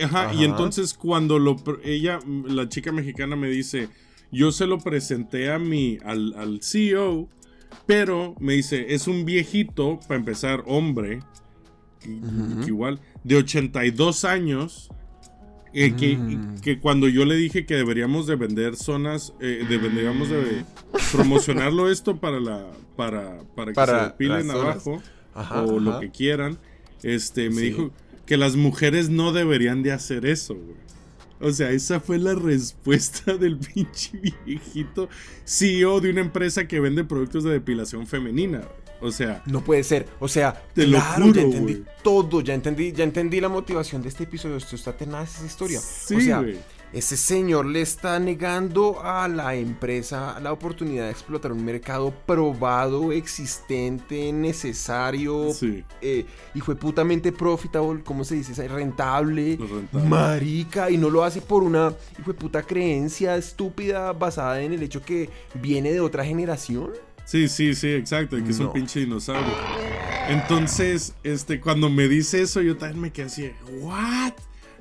Ajá, 0.01 0.33
y 0.33 0.43
entonces 0.43 0.93
cuando 0.93 1.39
lo 1.39 1.55
ella, 1.83 2.19
la 2.25 2.67
chica 2.67 2.91
mexicana 2.91 3.35
me 3.35 3.47
dice, 3.47 3.89
yo 4.31 4.51
se 4.51 4.65
lo 4.65 4.79
presenté 4.79 5.51
a 5.51 5.59
mi, 5.59 5.99
al, 6.03 6.33
al 6.33 6.61
CEO, 6.63 7.29
pero 7.85 8.35
me 8.39 8.53
dice, 8.53 8.93
es 8.93 9.07
un 9.07 9.25
viejito, 9.25 9.99
para 10.07 10.19
empezar, 10.19 10.63
hombre, 10.65 11.19
igual, 12.65 12.99
de 13.23 13.37
82 13.37 14.25
años, 14.25 14.89
eh, 15.73 15.91
mm. 15.91 16.59
que, 16.61 16.79
cuando 16.79 17.07
yo 17.07 17.25
le 17.25 17.35
dije 17.35 17.65
que 17.65 17.75
deberíamos 17.75 18.27
de 18.27 18.35
vender 18.35 18.75
zonas, 18.75 19.33
eh, 19.39 19.65
deberíamos 19.67 20.29
de 20.29 20.63
promocionarlo 21.11 21.89
esto 21.89 22.17
para 22.17 22.39
la 22.39 22.63
para, 22.95 23.39
para 23.55 23.73
que 23.73 23.85
se 23.85 23.95
depilen 23.95 24.51
abajo 24.51 25.01
o 25.33 25.79
lo 25.79 25.99
que 25.99 26.11
quieran, 26.11 26.59
este 27.01 27.49
me 27.49 27.61
dijo 27.61 27.91
que 28.27 28.37
las 28.37 28.55
mujeres 28.55 29.09
no 29.09 29.33
deberían 29.33 29.81
de 29.81 29.91
hacer 29.91 30.27
eso, 30.27 30.57
O 31.43 31.51
sea, 31.51 31.71
esa 31.71 31.99
fue 31.99 32.17
la 32.17 32.35
respuesta 32.35 33.33
del 33.37 33.57
pinche 33.57 34.17
viejito 34.45 35.09
CEO 35.45 35.99
de 35.99 36.09
una 36.09 36.21
empresa 36.21 36.67
que 36.67 36.79
vende 36.79 37.03
productos 37.03 37.43
de 37.43 37.51
depilación 37.51 38.07
femenina. 38.07 38.61
O 39.01 39.11
sea. 39.11 39.43
No 39.45 39.61
puede 39.61 39.83
ser. 39.83 40.07
O 40.21 40.29
sea, 40.29 40.63
te 40.73 40.87
lo 40.87 41.01
juro, 41.01 41.33
ya 41.33 41.41
entendí 41.41 41.83
todo. 42.01 42.39
Ya 42.39 42.53
entendí, 42.53 42.93
ya 42.93 43.03
entendí 43.03 43.41
la 43.41 43.49
motivación 43.49 44.01
de 44.01 44.07
este 44.07 44.23
episodio. 44.23 44.55
Esto 44.55 44.77
está 44.77 44.95
tenaz 44.95 45.35
esa 45.35 45.45
historia. 45.45 45.81
Sí, 45.81 46.15
o 46.15 46.21
sea, 46.21 46.45
ese 46.93 47.17
señor 47.17 47.65
le 47.65 47.81
está 47.81 48.19
negando 48.19 49.01
a 49.03 49.27
la 49.27 49.55
empresa 49.55 50.39
la 50.39 50.53
oportunidad 50.53 51.05
de 51.05 51.11
explotar 51.11 51.51
un 51.51 51.65
mercado 51.65 52.13
probado, 52.27 53.11
existente, 53.11 54.31
necesario, 54.31 55.47
eh, 56.01 56.25
y 56.53 56.59
fue 56.59 56.75
putamente 56.75 57.31
profitable, 57.31 58.03
¿cómo 58.03 58.23
se 58.23 58.35
dice? 58.35 58.67
Rentable, 58.67 59.57
rentable, 59.59 60.07
marica, 60.07 60.91
y 60.91 60.97
no 60.97 61.09
lo 61.09 61.23
hace 61.23 61.41
por 61.41 61.63
una 61.63 61.93
fue 62.23 62.35
puta 62.35 62.61
creencia 62.61 63.35
estúpida 63.35 64.13
basada 64.13 64.61
en 64.61 64.73
el 64.73 64.83
hecho 64.83 65.01
que 65.01 65.29
viene 65.55 65.91
de 65.91 65.99
otra 65.99 66.23
generación. 66.23 66.91
Sí, 67.25 67.47
sí, 67.47 67.73
sí, 67.73 67.89
exacto, 67.89 68.37
que 68.37 68.51
es 68.51 68.59
un 68.59 68.71
pinche 68.71 68.99
dinosaurio. 68.99 69.53
Entonces, 70.27 71.15
este, 71.23 71.59
cuando 71.59 71.89
me 71.89 72.07
dice 72.07 72.41
eso, 72.41 72.61
yo 72.61 72.77
también 72.77 73.01
me 73.01 73.11
quedé 73.11 73.25
así, 73.25 73.51
¿what? 73.79 74.33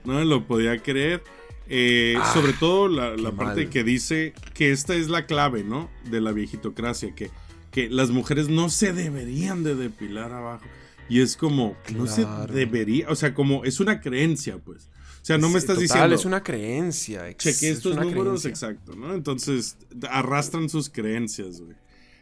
No 0.05 0.14
me 0.14 0.25
lo 0.25 0.46
podía 0.46 0.77
creer. 0.83 1.22
Eh, 1.68 2.16
ah, 2.18 2.33
sobre 2.35 2.53
todo 2.53 2.88
la, 2.88 3.33
parte 3.33 3.68
que 3.68 3.85
dice 3.85 4.35
que 4.55 4.72
esta 4.72 4.94
es 4.94 5.09
la 5.09 5.27
clave, 5.27 5.64
¿no? 5.64 5.90
De 6.11 6.20
la 6.20 6.33
viejitocracia, 6.33 7.14
que, 7.14 7.31
que 7.70 7.88
las 7.88 8.11
mujeres 8.11 8.48
no 8.48 8.68
se 8.68 8.92
deberían 8.92 9.62
de 9.62 9.75
depilar 9.75 10.33
abajo. 10.33 10.64
Y 11.09 11.20
es 11.20 11.37
como, 11.37 11.77
no 11.94 12.07
se 12.07 12.27
debería, 12.53 13.09
o 13.09 13.14
sea, 13.14 13.35
como 13.35 13.64
es 13.64 13.81
una 13.81 14.01
creencia, 14.01 14.59
pues. 14.59 14.88
O 15.22 15.25
sea, 15.25 15.38
no 15.38 15.48
me 15.51 15.59
estás 15.59 15.79
diciendo. 15.79 16.14
es 16.14 16.25
una 16.25 16.42
creencia. 16.42 17.37
cheque 17.37 17.70
estos 17.70 17.96
números, 17.96 18.44
exacto, 18.44 18.96
¿no? 18.96 19.14
Entonces, 19.14 19.77
arrastran 20.11 20.68
sus 20.68 20.88
creencias, 20.88 21.61
güey. 21.61 21.77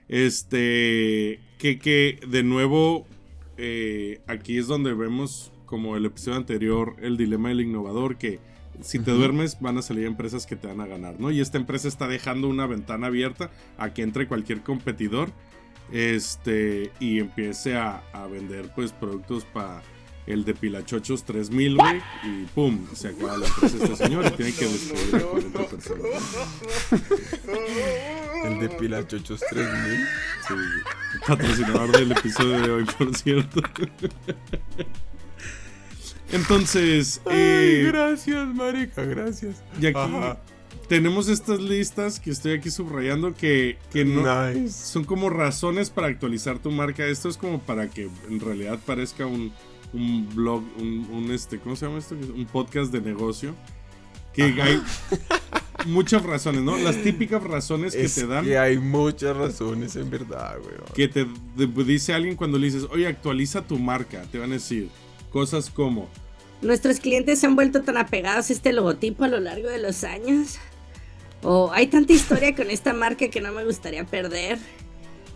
Este, 0.09 1.41
que, 1.59 1.79
que 1.79 2.19
de 2.29 2.43
nuevo, 2.43 3.07
eh, 3.57 4.21
aquí 4.27 4.59
es 4.59 4.67
donde 4.67 4.93
vemos, 4.93 5.53
como 5.67 5.97
el 5.97 6.05
episodio 6.05 6.37
anterior, 6.37 6.97
el 7.01 7.17
dilema 7.17 7.51
del 7.51 7.61
innovador, 7.61 8.19
que 8.19 8.41
si 8.81 8.99
te 8.99 9.11
duermes 9.11 9.59
van 9.61 9.79
a 9.79 9.83
salir 9.83 10.07
empresas 10.07 10.47
que 10.47 10.57
te 10.57 10.67
van 10.67 10.81
a 10.81 10.87
ganar, 10.87 11.19
¿no? 11.19 11.31
Y 11.31 11.41
esta 11.41 11.59
empresa 11.59 11.89
está 11.89 12.09
dejando 12.09 12.49
una 12.49 12.67
ventana 12.67 13.09
abierta 13.09 13.51
a 13.79 13.93
que 13.93 14.03
entre 14.03 14.27
cualquier 14.27 14.63
competidor 14.63 15.31
este, 15.93 16.93
y 17.01 17.19
empiece 17.19 17.77
a, 17.77 18.03
a 18.13 18.27
vender 18.27 18.71
pues 18.75 18.93
productos 18.93 19.45
para 19.45 19.83
el 20.27 20.45
de 20.45 20.55
Pilachochos 20.55 21.25
3000, 21.25 21.77
güey, 21.77 22.01
y 22.25 22.45
pum, 22.55 22.87
se 22.95 23.09
acaba 23.09 23.37
la 23.37 23.47
empresa 23.47 23.77
este 23.83 23.97
señor 23.97 24.27
y 24.27 24.31
tiene 24.31 24.53
que 24.53 24.67
despedir 24.67 25.17
a 25.17 25.23
40 25.23 25.67
personas. 25.67 26.07
El 28.45 28.61
de 28.61 28.69
Pilachochos 28.69 29.41
3000. 29.51 29.99
Sí, 30.47 30.55
patrocinador 31.27 31.93
del 31.93 32.13
episodio 32.13 32.61
de 32.61 32.71
hoy, 32.71 32.85
por 32.85 33.15
cierto. 33.17 33.61
Entonces, 36.33 37.21
eh, 37.31 37.85
gracias, 37.87 38.47
marica, 38.55 39.03
gracias. 39.05 39.63
Y 39.81 39.87
aquí 39.87 39.99
tenemos 40.91 41.29
estas 41.29 41.61
listas 41.61 42.19
que 42.19 42.31
estoy 42.31 42.53
aquí 42.53 42.69
subrayando 42.69 43.33
que, 43.33 43.79
que 43.93 44.05
no 44.05 44.25
son 44.69 45.05
como 45.05 45.31
razones 45.31 45.89
para 45.89 46.09
actualizar 46.09 46.59
tu 46.59 46.73
marca. 46.73 47.07
Esto 47.07 47.29
es 47.29 47.37
como 47.37 47.61
para 47.61 47.89
que 47.89 48.09
en 48.29 48.41
realidad 48.41 48.79
parezca 48.85 49.25
un, 49.25 49.53
un 49.93 50.29
blog, 50.35 50.65
un, 50.79 51.31
este, 51.33 51.59
¿cómo 51.61 51.77
se 51.77 51.87
llama 51.87 51.99
esto? 51.99 52.15
Un 52.15 52.47
podcast 52.47 52.93
de 52.93 53.01
negocio. 53.01 53.55
Que 54.33 54.43
hay 54.43 54.83
muchas 55.87 56.25
razones, 56.25 56.63
¿no? 56.63 56.77
Las 56.77 57.03
típicas 57.03 57.43
razones 57.43 57.95
que 57.95 58.09
te 58.09 58.27
dan. 58.27 58.45
Que 58.45 58.59
hay 58.59 58.79
muchas 58.79 59.37
razones, 59.37 59.95
en 59.97 60.11
verdad, 60.11 60.59
güey. 60.61 60.75
Que 60.95 61.07
te 61.07 61.27
dice 61.85 62.15
alguien 62.15 62.37
cuando 62.37 62.59
le 62.59 62.67
dices, 62.67 62.87
oye, 62.91 63.07
actualiza 63.07 63.63
tu 63.63 63.79
marca. 63.79 64.23
Te 64.31 64.39
van 64.39 64.51
a 64.51 64.55
decir 64.55 64.89
cosas 65.31 65.71
como. 65.71 66.09
Nuestros 66.63 67.01
clientes 67.01 67.39
se 67.39 67.47
han 67.47 67.57
vuelto 67.57 67.83
tan 67.83 67.97
apegados 67.97 68.51
a 68.51 68.53
este 68.53 68.73
logotipo 68.73 69.25
a 69.25 69.29
lo 69.29 69.41
largo 69.41 69.69
de 69.69 69.79
los 69.79 70.05
años. 70.05 70.59
O 71.43 71.71
hay 71.73 71.87
tanta 71.87 72.13
historia 72.13 72.55
con 72.55 72.71
esta 72.71 72.93
marca 72.93 73.29
que 73.29 73.41
no 73.41 73.53
me 73.53 73.65
gustaría 73.65 74.05
perder. 74.05 74.59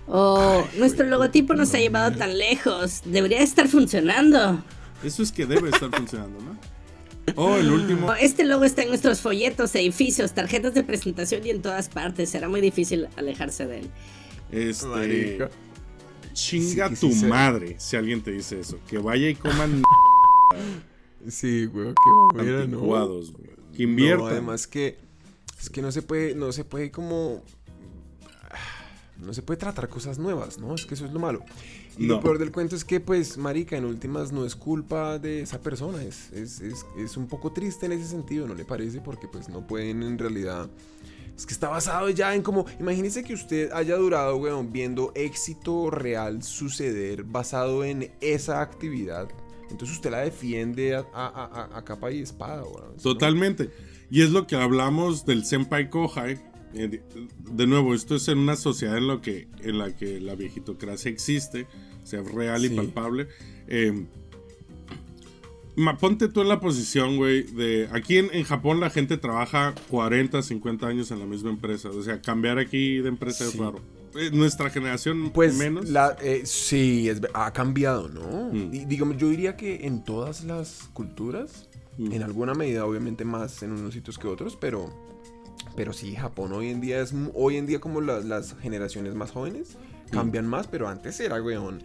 O 0.06 0.66
nuestro 0.76 1.06
logotipo 1.06 1.54
nos 1.54 1.72
ha 1.74 1.78
llevado 1.78 2.16
tan 2.16 2.36
lejos. 2.36 3.00
Debería 3.06 3.40
estar 3.40 3.68
funcionando. 3.68 4.62
Eso 5.02 5.22
es 5.22 5.32
que 5.32 5.46
debe 5.46 5.70
estar 5.70 5.90
funcionando, 5.90 6.40
¿no? 6.40 6.58
Oh, 7.36 7.56
el 7.56 7.70
último. 7.70 8.12
Este 8.14 8.44
logo 8.44 8.64
está 8.64 8.82
en 8.82 8.88
nuestros 8.88 9.22
folletos, 9.22 9.74
edificios, 9.74 10.32
tarjetas 10.32 10.74
de 10.74 10.84
presentación 10.84 11.46
y 11.46 11.50
en 11.50 11.62
todas 11.62 11.88
partes. 11.88 12.28
Será 12.28 12.50
muy 12.50 12.60
difícil 12.60 13.08
alejarse 13.16 13.66
de 13.66 13.78
él. 13.80 13.90
Este. 14.50 15.48
Chinga 16.34 16.90
tu 16.90 17.10
madre 17.14 17.76
si 17.78 17.96
alguien 17.96 18.22
te 18.22 18.32
dice 18.32 18.60
eso. 18.60 18.78
Que 18.86 18.98
vaya 18.98 19.28
y 19.28 19.34
coman. 19.34 19.82
sí, 21.28 21.66
güey, 21.66 21.94
que 21.94 22.66
güey. 22.66 23.32
Que 23.74 23.82
inviertan. 23.84 24.28
además 24.28 24.66
que. 24.66 24.98
Es 25.58 25.70
que 25.70 25.80
no 25.80 25.90
se 25.90 26.02
puede, 26.02 26.34
no 26.34 26.52
se 26.52 26.64
puede 26.64 26.90
como 26.90 27.42
no 29.24 29.32
se 29.32 29.42
puede 29.42 29.58
tratar 29.58 29.88
cosas 29.88 30.18
nuevas, 30.18 30.58
¿no? 30.58 30.74
Es 30.74 30.84
que 30.84 30.94
eso 30.94 31.06
es 31.06 31.12
lo 31.12 31.20
malo. 31.20 31.44
Y 31.96 32.06
lo 32.06 32.20
peor 32.20 32.38
del 32.38 32.50
cuento 32.50 32.74
es 32.74 32.84
que, 32.84 33.00
pues, 33.00 33.38
marica, 33.38 33.76
en 33.76 33.84
últimas 33.84 34.32
no 34.32 34.44
es 34.44 34.56
culpa 34.56 35.18
de 35.18 35.42
esa 35.42 35.60
persona. 35.60 36.02
Es, 36.02 36.32
es, 36.32 36.60
es, 36.60 36.84
es, 36.98 37.16
un 37.16 37.28
poco 37.28 37.52
triste 37.52 37.86
en 37.86 37.92
ese 37.92 38.06
sentido, 38.06 38.48
¿no 38.48 38.54
le 38.54 38.64
parece? 38.64 39.00
Porque, 39.00 39.28
pues, 39.28 39.48
no 39.48 39.66
pueden 39.66 40.02
en 40.02 40.18
realidad... 40.18 40.68
Es 41.36 41.46
que 41.46 41.52
está 41.52 41.68
basado 41.68 42.10
ya 42.10 42.34
en 42.34 42.42
como... 42.42 42.66
Imagínese 42.78 43.24
que 43.24 43.34
usted 43.34 43.72
haya 43.72 43.96
durado, 43.96 44.36
weón, 44.36 44.72
viendo 44.72 45.12
éxito 45.14 45.90
real 45.90 46.42
suceder 46.42 47.24
basado 47.24 47.84
en 47.84 48.12
esa 48.20 48.60
actividad. 48.60 49.28
Entonces 49.70 49.96
usted 49.96 50.10
la 50.10 50.20
defiende 50.20 50.94
a, 50.94 51.04
a, 51.12 51.78
a, 51.78 51.84
capa 51.84 52.12
y 52.12 52.20
espada, 52.20 52.62
weón. 52.62 52.96
Totalmente. 53.02 53.70
Y 54.10 54.22
es 54.22 54.30
lo 54.30 54.46
que 54.46 54.56
hablamos 54.56 55.24
del 55.24 55.44
Senpai 55.44 55.90
Kohai 55.90 56.40
eh, 56.74 57.00
de 57.52 57.66
nuevo, 57.66 57.94
esto 57.94 58.16
es 58.16 58.26
en 58.28 58.38
una 58.38 58.56
sociedad 58.56 58.98
en, 58.98 59.06
lo 59.06 59.20
que, 59.20 59.46
en 59.60 59.78
la 59.78 59.94
que 59.94 60.20
la 60.20 60.34
viejitocracia 60.34 61.10
existe, 61.10 61.66
sea 62.02 62.22
real 62.22 62.64
y 62.64 62.70
palpable. 62.70 63.28
Eh, 63.68 64.06
ponte 66.00 66.28
tú 66.28 66.42
en 66.42 66.48
la 66.48 66.60
posición, 66.60 67.16
güey, 67.16 67.42
de... 67.42 67.88
Aquí 67.92 68.18
en, 68.18 68.44
Japón 68.44 68.80
la 68.80 68.90
gente 68.90 69.16
trabaja 69.16 69.74
40, 69.90 70.42
50 70.42 70.86
años 70.86 71.10
en 71.10 71.20
la 71.20 71.26
misma 71.26 71.50
empresa. 71.50 71.90
O 71.90 72.02
sea, 72.02 72.20
cambiar 72.20 72.58
aquí 72.58 72.98
de 72.98 73.08
empresa 73.08 73.44
es 73.44 73.56
raro. 73.56 73.80
Eh, 74.14 74.30
nuestra 74.32 74.70
generación 74.70 75.30
pues 75.32 75.56
menos. 75.56 75.88
La, 75.88 76.16
sí, 76.44 77.10
ha 77.32 77.52
cambiado, 77.52 78.08
¿no? 78.08 78.50
Mm. 78.52 78.88
Digamos, 78.88 79.16
yo 79.16 79.28
diría 79.28 79.56
que 79.56 79.86
en 79.86 80.04
todas 80.04 80.44
las 80.44 80.88
culturas, 80.92 81.68
mm. 81.98 82.12
en 82.12 82.22
alguna 82.22 82.54
medida, 82.54 82.86
obviamente 82.86 83.24
más 83.24 83.62
en 83.62 83.72
unos 83.72 83.94
sitios 83.94 84.18
que 84.18 84.28
otros, 84.28 84.56
pero 84.56 84.92
pero 85.76 85.92
sí, 85.92 86.14
Japón 86.14 86.52
hoy 86.52 86.68
en 86.68 86.80
día 86.80 87.00
es 87.00 87.12
hoy 87.34 87.56
en 87.56 87.66
día 87.66 87.80
como 87.80 88.00
las 88.00 88.54
generaciones 88.60 89.14
más 89.14 89.32
jóvenes 89.32 89.76
cambian 90.10 90.46
más, 90.46 90.68
pero 90.68 90.88
antes 90.88 91.18
era, 91.18 91.42
weón, 91.42 91.82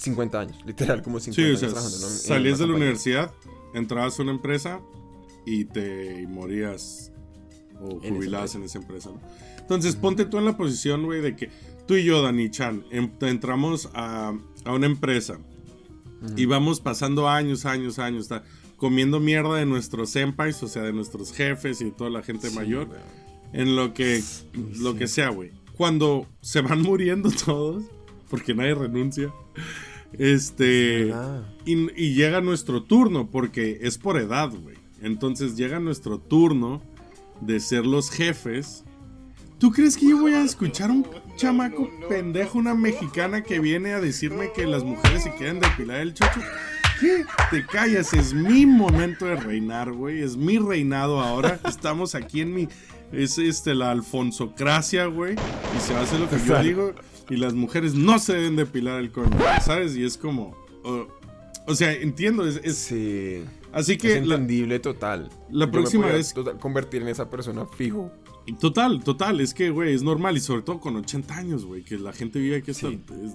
50 0.00 0.40
años, 0.40 0.56
literal 0.66 1.02
como 1.02 1.20
50 1.20 1.58
sí, 1.58 1.66
años. 1.66 2.22
salías 2.22 2.58
de 2.58 2.66
la 2.66 2.74
universidad, 2.74 3.32
entrabas 3.74 4.18
a 4.18 4.22
una 4.22 4.32
empresa 4.32 4.80
y 5.46 5.64
te 5.64 6.26
morías 6.26 7.12
o 7.80 8.00
jubilabas 8.00 8.54
en 8.54 8.62
esa 8.64 8.78
empresa. 8.78 9.10
Entonces, 9.58 9.96
ponte 9.96 10.24
tú 10.24 10.38
en 10.38 10.44
la 10.44 10.56
posición, 10.56 11.04
güey, 11.04 11.20
de 11.20 11.36
que 11.36 11.50
tú 11.86 11.94
y 11.94 12.04
yo, 12.04 12.22
Dani 12.22 12.50
Chan, 12.50 12.84
entramos 13.20 13.88
a, 13.94 14.34
a, 14.64 14.72
una 14.72 14.86
empresa 14.86 15.38
y 16.36 16.44
vamos 16.44 16.80
pasando 16.80 17.28
años, 17.28 17.64
años, 17.64 17.98
años 17.98 18.28
comiendo 18.76 19.20
mierda 19.20 19.56
de 19.56 19.66
nuestros 19.66 20.10
senpais, 20.10 20.62
o 20.62 20.68
sea, 20.68 20.82
de 20.82 20.92
nuestros 20.92 21.32
jefes 21.32 21.82
y 21.82 21.84
de 21.84 21.90
toda 21.90 22.08
la 22.08 22.22
gente 22.22 22.50
mayor, 22.50 22.88
en 23.52 23.76
lo 23.76 23.92
que, 23.92 24.22
lo 24.78 24.96
que 24.96 25.06
sea, 25.06 25.28
güey. 25.28 25.50
Cuando 25.76 26.26
se 26.40 26.62
van 26.62 26.80
muriendo 26.82 27.30
todos, 27.30 27.84
porque 28.30 28.54
nadie 28.54 28.74
renuncia, 28.74 29.32
este, 30.12 31.12
y, 31.64 32.02
y, 32.02 32.14
llega 32.14 32.40
nuestro 32.40 32.82
turno, 32.82 33.30
porque 33.30 33.78
es 33.82 33.98
por 33.98 34.18
edad, 34.18 34.50
güey. 34.50 34.76
Entonces 35.02 35.56
llega 35.56 35.80
nuestro 35.80 36.18
turno 36.18 36.82
de 37.40 37.60
ser 37.60 37.86
los 37.86 38.10
jefes. 38.10 38.84
¿Tú 39.58 39.70
crees 39.70 39.96
que 39.96 40.08
yo 40.08 40.18
voy 40.18 40.32
a 40.32 40.42
escuchar 40.42 40.90
un 40.90 41.06
chamaco 41.36 41.90
pendejo, 42.08 42.58
una 42.58 42.74
mexicana 42.74 43.42
que 43.42 43.60
viene 43.60 43.92
a 43.92 44.00
decirme 44.00 44.52
que 44.54 44.66
las 44.66 44.84
mujeres 44.84 45.22
se 45.22 45.34
quieren 45.34 45.60
depilar 45.60 46.00
el 46.00 46.14
chocho? 46.14 46.40
qué 47.00 47.24
te 47.50 47.64
callas? 47.66 48.12
Es 48.12 48.34
mi 48.34 48.66
momento 48.66 49.24
de 49.24 49.36
reinar, 49.36 49.90
güey. 49.92 50.22
Es 50.22 50.36
mi 50.36 50.58
reinado 50.58 51.20
ahora. 51.20 51.58
Estamos 51.66 52.14
aquí 52.14 52.42
en 52.42 52.54
mi. 52.54 52.68
Es 53.10 53.38
este, 53.38 53.74
la 53.74 53.90
alfonsocracia, 53.90 55.06
güey. 55.06 55.34
Y 55.34 55.80
se 55.80 55.96
hace 55.96 56.18
lo 56.18 56.28
que 56.28 56.36
yo 56.46 56.62
digo. 56.62 56.94
Y 57.30 57.36
las 57.36 57.54
mujeres 57.54 57.94
no 57.94 58.18
se 58.18 58.34
deben 58.34 58.56
depilar 58.56 59.00
el 59.00 59.12
coño, 59.12 59.30
¿sabes? 59.62 59.96
Y 59.96 60.04
es 60.04 60.18
como. 60.18 60.56
o 61.66 61.74
sea, 61.74 61.92
entiendo. 61.92 62.46
Es, 62.46 62.76
sí. 62.76 63.44
Así 63.72 63.96
que. 63.96 64.12
Es 64.12 64.22
entendible 64.22 64.80
total. 64.80 65.30
La 65.50 65.70
próxima 65.70 66.06
vez. 66.06 66.34
convertir 66.60 67.02
en 67.02 67.08
esa 67.08 67.30
persona 67.30 67.66
fijo. 67.66 68.10
Total, 68.58 69.04
total, 69.04 69.40
es 69.40 69.54
que, 69.54 69.70
güey, 69.70 69.94
es 69.94 70.02
normal 70.02 70.36
y 70.36 70.40
sobre 70.40 70.62
todo 70.62 70.80
con 70.80 70.96
80 70.96 71.36
años, 71.36 71.64
güey, 71.64 71.84
que 71.84 71.98
la 71.98 72.12
gente 72.12 72.38
vive 72.40 72.56
aquí 72.56 72.72
hasta 72.72 72.88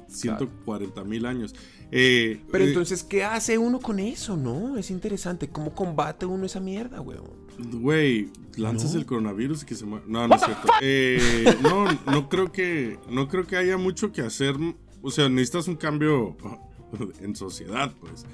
140 0.07 1.03
mil 1.03 1.25
años. 1.25 1.55
Eh, 1.97 2.41
Pero 2.51 2.65
eh, 2.65 2.67
entonces, 2.67 3.03
¿qué 3.03 3.23
hace 3.23 3.57
uno 3.57 3.79
con 3.79 3.99
eso, 3.99 4.35
no? 4.35 4.77
Es 4.77 4.91
interesante, 4.91 5.47
¿cómo 5.47 5.73
combate 5.73 6.25
uno 6.25 6.45
esa 6.45 6.59
mierda, 6.59 6.99
güey? 6.99 7.17
Güey, 7.57 8.27
lanzas 8.57 8.95
el 8.95 9.05
coronavirus 9.05 9.63
y 9.63 9.65
que 9.65 9.75
se 9.75 9.85
muere. 9.85 10.03
No, 10.05 10.27
no 10.27 10.35
es 10.35 10.41
cierto. 10.41 10.67
Eh, 10.81 11.55
no, 11.61 11.85
no 12.05 12.27
creo 12.27 12.51
que, 12.51 12.99
no 13.09 13.29
creo 13.29 13.47
que 13.47 13.55
haya 13.55 13.77
mucho 13.77 14.11
que 14.11 14.21
hacer. 14.21 14.55
O 15.01 15.09
sea, 15.09 15.29
necesitas 15.29 15.69
un 15.69 15.77
cambio 15.77 16.35
en 17.21 17.33
sociedad, 17.33 17.93
pues. 18.01 18.25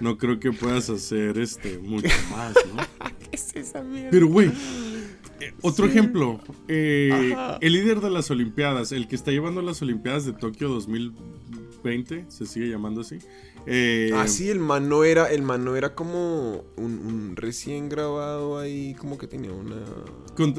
No 0.00 0.16
creo 0.16 0.40
que 0.40 0.50
puedas 0.52 0.88
hacer 0.88 1.38
este 1.38 1.76
mucho 1.76 2.08
más, 2.30 2.54
¿no? 2.74 2.82
¿Qué 3.18 3.36
es 3.36 3.54
esa 3.54 3.82
mierda? 3.82 4.12
Pero, 4.12 4.28
güey, 4.28 4.50
eh, 5.40 5.52
otro 5.60 5.86
ejemplo, 5.86 6.40
eh, 6.68 7.36
el 7.60 7.72
líder 7.74 8.00
de 8.00 8.08
las 8.08 8.30
Olimpiadas, 8.30 8.92
el 8.92 9.08
que 9.08 9.16
está 9.16 9.30
llevando 9.30 9.60
las 9.60 9.82
Olimpiadas 9.82 10.24
de 10.24 10.32
Tokio 10.32 10.70
2020, 11.82 12.26
se 12.28 12.46
sigue 12.46 12.68
llamando 12.68 13.00
así. 13.00 13.18
Eh, 13.66 14.10
ah, 14.14 14.26
sí, 14.26 14.48
el 14.48 14.58
man 14.58 14.88
no 14.88 15.04
era, 15.04 15.30
el 15.30 15.42
man 15.42 15.66
era 15.76 15.94
como 15.94 16.64
un, 16.76 17.34
recién 17.36 17.88
grabado 17.88 18.58
ahí, 18.58 18.94
como 18.94 19.18
que 19.18 19.26
tenía 19.26 19.52
una... 19.52 19.76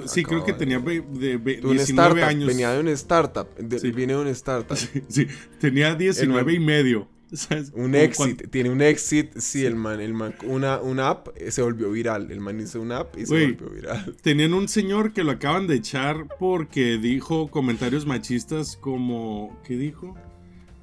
sí, 0.06 0.24
creo 0.24 0.44
que 0.44 0.54
tenía 0.54 0.80
de, 0.80 1.02
19 1.40 2.24
años. 2.24 2.48
Venía 2.48 2.72
de 2.72 2.80
una 2.80 2.92
startup, 2.92 3.48
viene 3.58 4.14
de 4.14 4.20
una 4.20 4.32
startup. 4.32 4.78
Sí, 4.78 5.28
tenía 5.60 5.96
19 5.96 6.54
y 6.54 6.60
medio. 6.60 7.08
Un 7.74 7.96
exit, 7.96 8.50
tiene 8.50 8.70
un 8.70 8.82
exit, 8.82 9.38
sí, 9.38 9.66
el 9.66 9.76
man, 9.76 10.02
el 10.02 10.14
man, 10.14 10.36
una, 10.44 10.82
una 10.82 11.10
app 11.10 11.30
eh, 11.36 11.52
se 11.52 11.62
volvió 11.62 11.90
viral, 11.90 12.30
el 12.30 12.42
man 12.42 12.60
hizo 12.60 12.82
una 12.82 13.00
app 13.00 13.18
y 13.18 13.26
se 13.26 13.46
volvió 13.46 13.70
viral. 13.70 14.18
Tenían 14.22 14.54
un 14.54 14.68
señor 14.68 15.14
que 15.14 15.24
lo 15.24 15.32
acaban 15.32 15.66
de 15.66 15.76
echar 15.76 16.28
porque 16.40 16.98
dijo 16.98 17.50
comentarios 17.50 18.06
machistas 18.06 18.76
como, 18.76 19.58
¿qué 19.64 19.78
dijo? 19.78 20.18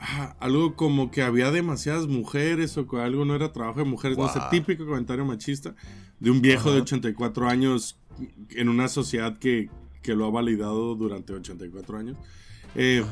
Ah, 0.01 0.37
algo 0.39 0.77
como 0.77 1.11
que 1.11 1.23
había 1.23 1.51
demasiadas 1.51 2.07
mujeres 2.07 2.77
o 2.79 2.87
que 2.87 2.99
algo 2.99 3.25
no 3.25 3.35
era 3.35 3.53
trabajo 3.53 3.81
de 3.81 3.85
mujeres, 3.85 4.17
no 4.17 4.33
sé, 4.33 4.39
típico 4.51 4.87
comentario 4.87 5.25
machista 5.25 5.75
de 6.21 6.31
un 6.31 6.41
viejo 6.41 6.73
de 6.73 6.83
84 6.83 7.49
años 7.49 7.99
en 8.51 8.69
una 8.69 8.89
sociedad 8.89 9.39
que, 9.39 9.71
que 10.03 10.15
lo 10.15 10.27
ha 10.27 10.31
validado 10.31 10.95
durante 10.95 11.33
84 11.33 11.99
años. 11.99 12.17
Eh, 12.75 13.05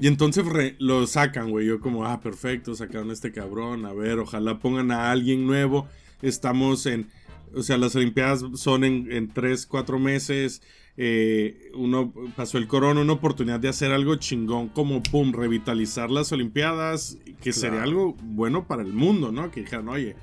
y 0.00 0.06
entonces 0.08 0.44
lo 0.78 1.06
sacan, 1.06 1.50
güey. 1.50 1.66
Yo 1.66 1.80
como, 1.80 2.04
ah, 2.04 2.20
perfecto, 2.20 2.74
sacaron 2.74 3.10
a 3.10 3.12
este 3.12 3.32
cabrón. 3.32 3.84
A 3.86 3.92
ver, 3.92 4.18
ojalá 4.18 4.58
pongan 4.58 4.90
a 4.90 5.10
alguien 5.10 5.46
nuevo. 5.46 5.86
Estamos 6.22 6.86
en... 6.86 7.08
o 7.54 7.62
sea, 7.62 7.76
las 7.76 7.94
Olimpiadas 7.94 8.44
son 8.54 8.84
en, 8.84 9.12
en 9.12 9.28
tres, 9.28 9.66
cuatro 9.66 9.98
meses. 9.98 10.62
Eh, 10.96 11.72
uno 11.74 12.12
pasó 12.36 12.56
el 12.58 12.68
corona, 12.68 13.00
una 13.00 13.14
oportunidad 13.14 13.58
de 13.58 13.68
hacer 13.68 13.90
algo 13.90 14.14
chingón, 14.16 14.68
como 14.68 15.02
pum, 15.02 15.32
revitalizar 15.32 16.10
las 16.10 16.30
Olimpiadas, 16.32 17.18
que 17.40 17.52
sería 17.52 17.82
algo 17.82 18.14
bueno 18.22 18.66
para 18.66 18.82
el 18.82 18.92
mundo, 18.92 19.32
¿no? 19.32 19.50
Que 19.50 19.60
dijeran, 19.60 19.88
oye, 19.88 20.14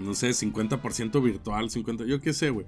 no 0.00 0.14
sé, 0.14 0.30
50% 0.30 1.22
virtual, 1.22 1.68
50%, 1.68 2.06
yo 2.06 2.20
qué 2.20 2.32
sé, 2.32 2.50
güey. 2.50 2.66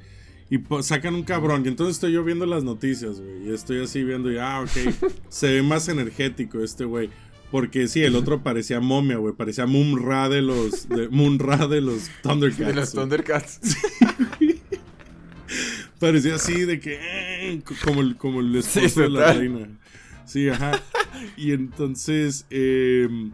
Y 0.51 0.59
sacan 0.83 1.15
un 1.15 1.23
cabrón. 1.23 1.65
Y 1.65 1.69
entonces 1.69 1.97
estoy 1.97 2.13
yo 2.13 2.25
viendo 2.25 2.45
las 2.45 2.65
noticias, 2.65 3.21
güey. 3.21 3.49
Y 3.49 3.55
estoy 3.55 3.83
así 3.83 4.03
viendo, 4.03 4.31
y 4.33 4.39
ah, 4.39 4.61
ok, 4.61 4.93
se 5.29 5.53
ve 5.53 5.63
más 5.63 5.89
energético 5.89 6.63
este 6.63 6.85
güey. 6.85 7.09
Porque 7.51 7.89
sí, 7.89 8.03
el 8.03 8.15
otro 8.15 8.43
parecía 8.43 8.81
momia, 8.81 9.17
güey. 9.17 9.35
Parecía 9.35 9.67
Moon-Ra 9.67 10.29
de 10.29 10.43
los. 10.43 10.89
De, 10.89 11.09
Moon-Ra 11.09 11.67
de 11.69 11.81
los 11.81 12.11
Thundercats. 12.23 12.67
De 12.67 12.75
los 12.75 12.93
Thundercats. 12.93 13.61
parecía 16.01 16.35
así 16.35 16.65
de 16.65 16.81
que. 16.81 16.99
Eh, 17.01 17.63
como 17.85 18.01
el, 18.01 18.17
como 18.17 18.41
el 18.41 18.57
esposo 18.57 19.03
de 19.03 19.11
la 19.11 19.33
reina. 19.33 19.69
Sí, 20.25 20.49
ajá. 20.49 20.81
Y 21.37 21.53
entonces. 21.53 22.47
Em, 22.51 23.31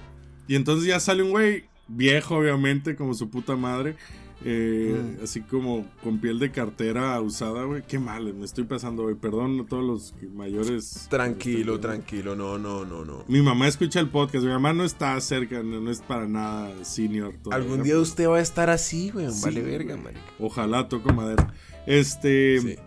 y 0.49 0.55
entonces 0.57 0.87
ya 0.87 1.01
sale 1.01 1.23
un 1.23 1.31
güey 1.31 1.65
viejo, 1.89 2.37
obviamente, 2.37 2.97
como 2.97 3.15
su 3.15 3.31
puta 3.31 3.57
madre. 3.57 3.97
Eh, 4.45 5.19
así 5.25 5.41
como 5.41 5.87
con 6.03 6.21
piel 6.21 6.39
de 6.39 6.51
cartera 6.51 7.21
usada, 7.21 7.65
güey. 7.65 7.83
Qué 7.87 7.99
mal, 7.99 8.33
me 8.35 8.45
estoy 8.45 8.65
pasando, 8.65 9.05
güey. 9.05 9.15
Perdón 9.15 9.61
a 9.61 9.67
todos 9.67 9.85
los 9.85 10.15
mayores. 10.35 11.07
Tranquilo, 11.09 11.81
tranquilo. 11.81 12.37
No, 12.37 12.59
no, 12.59 12.85
no, 12.85 13.05
no. 13.05 13.25
Mi 13.29 13.41
mamá 13.41 13.67
escucha 13.67 13.99
el 13.99 14.09
podcast. 14.09 14.45
Mi 14.45 14.51
mamá 14.51 14.73
no 14.73 14.85
está 14.85 15.19
cerca, 15.21 15.63
no, 15.63 15.91
es 15.91 16.01
para 16.01 16.29
nada 16.29 16.85
senior. 16.85 17.35
Algún 17.51 17.83
día 17.83 17.99
usted 17.99 18.29
va 18.29 18.37
a 18.37 18.43
estar 18.43 18.69
así, 18.69 19.11
güey. 19.11 19.27
vale 19.43 19.63
verga, 19.63 19.97
marica. 19.97 20.21
Ojalá 20.39 20.87
toco 20.89 21.13
madera. 21.13 21.53
Este. 21.87 22.79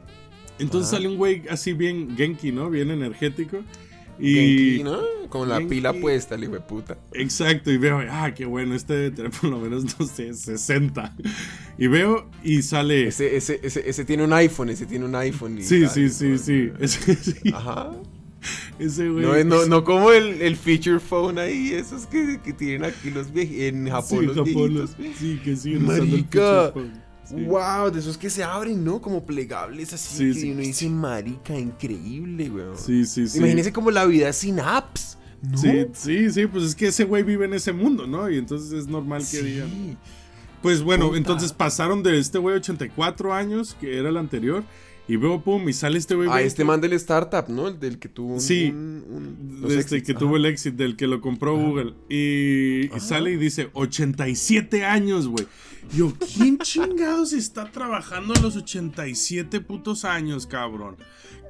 Entonces 0.59 0.91
sale 0.91 1.07
un 1.07 1.17
güey 1.17 1.43
así 1.49 1.73
bien 1.73 2.15
genki, 2.17 2.51
¿no? 2.51 2.69
Bien 2.69 2.91
energético. 2.91 3.63
Y. 4.19 4.81
¿no? 4.83 4.99
Con 5.29 5.47
la 5.47 5.59
pila 5.59 5.93
puesta, 5.93 6.35
el 6.35 6.43
hijo 6.43 6.53
de 6.53 6.61
puta. 6.61 6.97
Exacto, 7.13 7.71
y 7.71 7.77
veo, 7.77 8.01
ah, 8.09 8.33
qué 8.33 8.45
bueno, 8.45 8.73
este 8.73 8.93
debe 8.95 9.11
tener 9.11 9.31
por 9.31 9.49
lo 9.49 9.59
menos, 9.59 9.99
no 9.99 10.05
sé, 10.05 10.33
60. 10.33 11.15
Y 11.77 11.87
veo 11.87 12.29
y 12.43 12.63
sale. 12.63 13.07
Ese, 13.07 13.35
ese, 13.37 13.59
ese, 13.63 14.05
tiene 14.05 14.23
un 14.23 14.33
iPhone, 14.33 14.69
ese 14.69 14.87
tiene 14.87 15.05
un 15.05 15.15
iPhone. 15.15 15.61
sí, 15.61 15.87
sí, 15.87 16.09
sí, 16.09 16.37
sí, 16.37 16.71
Ajá. 17.53 17.91
Ese 18.79 19.09
güey. 19.09 19.45
No, 19.45 19.65
no, 19.65 19.83
como 19.83 20.11
el, 20.11 20.41
el, 20.41 20.55
feature 20.55 20.99
phone 20.99 21.37
ahí, 21.37 21.73
esos 21.73 22.05
que, 22.05 22.39
que 22.43 22.53
tienen 22.53 22.85
aquí 22.85 23.11
los 23.11 23.31
viejitos. 23.31 23.61
En 23.61 23.89
Japón, 23.89 24.25
los 24.25 24.43
viejitos. 24.43 24.95
Sí, 25.17 25.39
que 25.43 25.55
siguen 25.55 25.85
Marica. 25.85 26.73
Wow, 27.31 27.91
de 27.91 27.99
esos 27.99 28.17
que 28.17 28.29
se 28.29 28.43
abren, 28.43 28.83
¿no? 28.83 29.01
Como 29.01 29.25
plegables 29.25 29.93
así. 29.93 30.33
que 30.33 30.51
uno 30.51 30.61
dice, 30.61 30.89
marica, 30.89 31.57
increíble, 31.57 32.49
weón. 32.49 32.77
Sí, 32.77 33.05
sí, 33.05 33.27
sí. 33.27 33.37
Imagínese 33.37 33.71
como 33.71 33.91
la 33.91 34.05
vida 34.05 34.33
sin 34.33 34.59
apps. 34.59 35.17
Sí, 35.55 35.85
sí, 35.93 36.31
sí, 36.31 36.47
pues 36.47 36.65
es 36.65 36.75
que 36.75 36.87
ese 36.87 37.05
güey 37.05 37.23
vive 37.23 37.45
en 37.45 37.53
ese 37.53 37.71
mundo, 37.71 38.05
¿no? 38.05 38.29
Y 38.29 38.37
entonces 38.37 38.71
es 38.73 38.87
normal 38.87 39.23
que 39.29 39.41
digan. 39.41 39.97
Pues 40.61 40.81
bueno, 40.81 41.15
entonces 41.15 41.53
pasaron 41.53 42.03
de 42.03 42.19
este 42.19 42.37
güey 42.37 42.57
84 42.57 43.33
años, 43.33 43.77
que 43.79 43.97
era 43.97 44.09
el 44.09 44.17
anterior, 44.17 44.63
y 45.07 45.15
veo, 45.15 45.41
pum, 45.41 45.67
y 45.69 45.73
sale 45.73 45.97
este 45.97 46.13
güey. 46.15 46.29
Ah, 46.31 46.41
este 46.41 46.63
man 46.63 46.81
del 46.81 46.93
startup, 46.93 47.45
¿no? 47.47 47.69
El 47.69 47.79
del 47.79 47.97
que 47.97 48.09
tuvo 48.09 48.33
un. 48.35 48.41
Sí, 48.41 48.73
este 49.69 50.03
que 50.03 50.13
tuvo 50.13 50.37
el 50.37 50.45
éxito, 50.45 50.77
del 50.77 50.95
que 50.97 51.07
lo 51.07 51.21
compró 51.21 51.55
Google. 51.57 51.93
Y, 52.09 52.95
y, 52.95 52.99
sale 52.99 53.31
y 53.31 53.37
dice: 53.37 53.69
87 53.73 54.85
años, 54.85 55.27
güey. 55.27 55.47
Yo, 55.93 56.13
¿quién 56.33 56.57
chingados 56.59 57.33
está 57.33 57.71
trabajando 57.71 58.33
a 58.35 58.39
los 58.39 58.55
87 58.55 59.59
putos 59.61 60.05
años, 60.05 60.45
cabrón? 60.45 60.97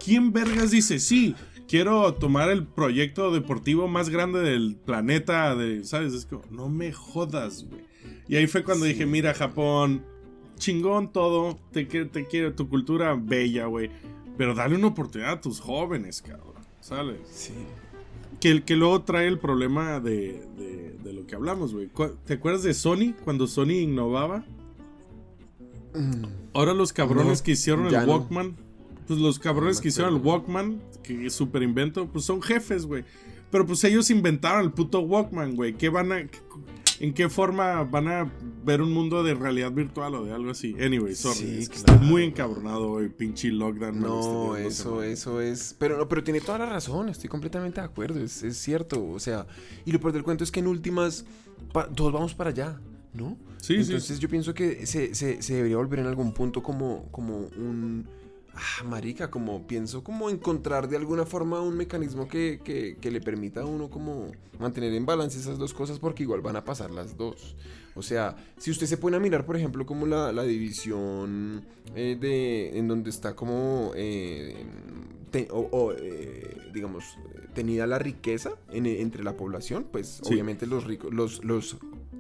¿Quién 0.04 0.32
vergas 0.32 0.72
dice, 0.72 1.00
sí, 1.00 1.36
quiero 1.68 2.14
tomar 2.14 2.50
el 2.50 2.66
proyecto 2.66 3.32
deportivo 3.32 3.88
más 3.88 4.10
grande 4.10 4.40
del 4.40 4.78
planeta? 4.78 5.56
De, 5.56 5.84
¿Sabes? 5.84 6.14
Es 6.14 6.26
como, 6.26 6.44
no 6.52 6.70
me 6.70 6.94
jodas, 6.94 7.66
güey. 7.66 7.84
Y 8.28 8.38
ahí 8.38 8.48
fue 8.48 8.64
cuando 8.64 8.86
dije, 8.86 9.06
mira, 9.06 9.34
Japón 9.34 10.06
chingón 10.60 11.12
todo, 11.12 11.58
te, 11.72 11.86
te 11.86 12.28
quiero, 12.28 12.54
tu 12.54 12.70
cultura 12.70 13.16
bella, 13.16 13.66
güey. 13.66 13.90
Pero 14.38 14.54
dale 14.54 14.76
una 14.76 14.88
oportunidad 14.88 15.32
a 15.32 15.42
tus 15.42 15.60
jóvenes, 15.60 16.22
cabrón. 16.22 16.64
¿Sabes? 16.80 17.20
Sí. 17.32 17.54
Que, 18.40 18.64
que 18.64 18.76
luego 18.76 19.02
trae 19.02 19.28
el 19.28 19.40
problema 19.40 20.00
de, 20.00 20.46
de, 21.04 21.14
lo 21.14 21.26
que 21.26 21.36
hablamos, 21.36 21.74
güey. 21.74 21.90
¿Te 22.26 22.36
acuerdas 22.36 22.64
de 22.64 22.74
Sony? 22.74 23.14
Cuando 23.24 23.48
Sony 23.48 23.82
innovaba. 23.82 24.46
Mm. 25.94 26.26
Ahora 26.54 26.74
los 26.74 26.94
cabrones 26.94 27.42
que 27.42 27.52
hicieron 27.52 27.88
el 27.88 28.08
Walkman. 28.08 28.56
Pues 29.08 29.20
los 29.20 29.40
cabrones 29.40 29.82
que 29.82 29.88
hicieron 29.88 30.16
el 30.16 30.22
Walkman, 30.22 30.80
que 31.02 31.26
es 31.26 31.34
súper 31.34 31.64
invento, 31.64 32.08
pues 32.08 32.26
son 32.26 32.42
jefes, 32.42 32.86
güey. 32.86 33.04
Pero 33.50 33.66
pues 33.66 33.84
ellos 33.84 34.12
inventaron 34.12 34.62
el 34.62 34.72
puto 34.72 35.00
Walkman, 35.00 35.56
güey. 35.56 35.74
¿Qué 35.74 35.90
van 35.90 36.12
a.? 36.12 36.30
En 37.00 37.14
qué 37.14 37.30
forma 37.30 37.84
van 37.84 38.08
a 38.08 38.32
ver 38.64 38.82
un 38.82 38.92
mundo 38.92 39.24
de 39.24 39.34
realidad 39.34 39.72
virtual 39.72 40.16
o 40.16 40.26
de 40.26 40.34
algo 40.34 40.52
así. 40.52 40.76
Anyway, 40.80 41.16
sorry. 41.16 41.60
estoy 41.60 41.98
muy 42.00 42.24
encabronado 42.24 42.92
hoy, 42.92 43.10
pinche 43.10 43.50
lockdown. 43.50 44.00
No, 44.00 44.58
eso, 44.58 45.02
eso 45.02 45.42
es. 45.42 45.76
Pero 45.80 45.98
no, 45.98 46.08
pero 46.08 46.24
tiene 46.24 46.42
toda 46.42 46.60
la 46.60 46.66
razón, 46.66 47.10
estoy 47.10 47.30
completamente 47.30 47.80
de 47.80 47.86
acuerdo, 47.86 48.20
es, 48.20 48.44
cierto. 48.58 49.08
O 49.08 49.20
sea, 49.20 49.48
y 49.86 49.92
lo 49.92 50.00
peor 50.00 50.14
del 50.14 50.24
cuento 50.24 50.44
es 50.44 50.52
que 50.52 50.60
en 50.60 50.68
últimas, 50.68 51.26
todos 51.96 52.12
vamos 52.12 52.34
para 52.34 52.50
allá, 52.50 52.80
¿no? 53.14 53.38
Sí, 53.58 53.76
Entonces 53.76 54.20
yo 54.20 54.30
pienso 54.30 54.54
que 54.54 54.86
se, 54.86 55.16
se, 55.16 55.42
se, 55.42 55.54
debería 55.54 55.78
volver 55.78 56.00
en 56.00 56.08
algún 56.08 56.34
punto 56.34 56.62
como, 56.62 57.08
como 57.12 57.38
un 57.58 58.08
ah, 58.54 58.84
marica, 58.86 59.30
como 59.30 59.68
pienso 59.68 60.04
como 60.04 60.30
encontrar 60.30 60.88
de 60.88 60.98
alguna 60.98 61.26
forma 61.26 61.62
un 61.62 61.76
mecanismo 61.76 62.28
que, 62.28 62.60
que, 62.64 63.12
le 63.12 63.22
permita 63.22 63.62
a 63.62 63.66
uno 63.66 63.90
como 63.90 64.32
mantener 64.60 64.94
en 64.94 65.06
balance 65.06 65.40
esas 65.40 65.58
dos 65.58 65.74
cosas 65.74 66.00
porque 66.00 66.24
igual 66.24 66.42
van 66.42 66.56
a 66.56 66.64
pasar 66.64 66.92
las 66.92 67.18
dos. 67.18 67.56
O 67.96 68.02
sea, 68.02 68.36
si 68.58 68.72
usted 68.72 68.88
se 68.88 68.98
pone 68.98 69.18
a 69.18 69.20
mirar, 69.20 69.46
por 69.46 69.58
ejemplo, 69.58 69.86
como 69.86 70.06
la, 70.06 70.32
la 70.32 70.44
división 70.44 71.66
eh, 71.96 72.18
de 72.20 72.78
en 72.78 72.88
donde 72.88 73.10
está 73.10 73.36
como 73.36 73.92
eh, 73.96 74.66
o, 75.52 75.94
eh, 75.98 76.58
digamos 76.74 77.18
tenida 77.54 77.86
la 77.88 78.00
riqueza 78.00 78.52
entre 78.72 79.24
la 79.24 79.36
población, 79.36 79.86
pues 79.92 80.22
obviamente 80.24 80.66
los 80.66 80.86
ricos, 80.86 81.14
los, 81.14 81.44
los 81.44 81.78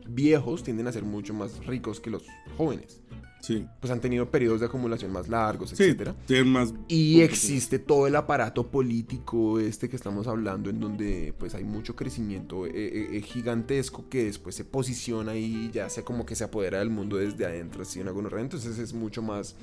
viejos 0.07 0.63
tienden 0.63 0.87
a 0.87 0.91
ser 0.91 1.03
mucho 1.03 1.33
más 1.33 1.65
ricos 1.65 1.99
que 1.99 2.09
los 2.09 2.25
jóvenes. 2.57 3.01
Sí. 3.41 3.65
Pues 3.80 3.91
han 3.91 4.02
tenido 4.02 4.30
periodos 4.30 4.60
de 4.60 4.65
acumulación 4.65 5.12
más 5.12 5.28
largos, 5.30 5.71
etcétera. 5.71 6.15
más 6.45 6.73
y 6.88 7.21
existe 7.21 7.80
todo 7.80 8.06
el 8.06 8.15
aparato 8.15 8.67
político 8.69 9.60
este 9.60 9.88
que 9.88 9.95
estamos 9.95 10.28
hablando 10.28 10.69
en 10.69 10.80
donde 10.80 11.34
pues 11.38 11.56
hay 11.56 11.63
mucho 11.63 11.95
crecimiento 11.95 12.65
eh, 12.65 12.71
eh, 12.75 13.08
eh, 13.13 13.21
gigantesco 13.21 14.10
que 14.10 14.25
después 14.25 14.56
se 14.56 14.65
posiciona 14.65 15.36
y 15.36 15.71
ya 15.71 15.89
sea 15.89 16.04
como 16.04 16.25
que 16.25 16.36
se 16.36 16.43
apodera 16.43 16.80
del 16.80 16.89
mundo 16.89 17.17
desde 17.17 17.45
adentro, 17.45 17.84
así 17.84 17.99
en 18.02 18.08
algunos 18.08 18.34
entonces 18.34 18.78
es 18.78 18.93
mucho 18.93 19.21
más 19.21 19.56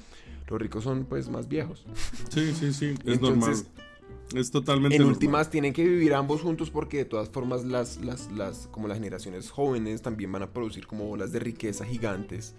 los 0.49 0.61
ricos 0.61 0.85
son 0.85 1.05
pues 1.05 1.29
más 1.29 1.49
viejos. 1.49 1.85
Sí, 2.31 2.53
sí, 2.55 2.73
sí, 2.73 2.95
es 3.05 3.21
normal. 3.21 3.55
Es 4.35 4.51
totalmente. 4.51 4.97
En 4.97 5.05
últimas 5.05 5.51
tienen 5.51 5.73
que 5.73 5.85
vivir 5.85 6.15
ambos 6.15 6.43
juntos 6.43 6.71
porque 6.71 6.99
de 6.99 7.05
todas 7.05 7.29
formas 7.29 7.65
las, 7.65 7.99
las, 7.99 8.31
las, 8.33 8.69
como 8.71 8.89
las 8.89 8.99
generaciones 8.99 9.51
jóvenes 9.51 10.03
también 10.03 10.33
van 10.33 10.43
a 10.43 10.51
producir 10.51 10.87
como 10.87 11.07
bolas 11.07 11.33
de 11.33 11.39
riqueza 11.39 11.85
gigantes 11.85 12.55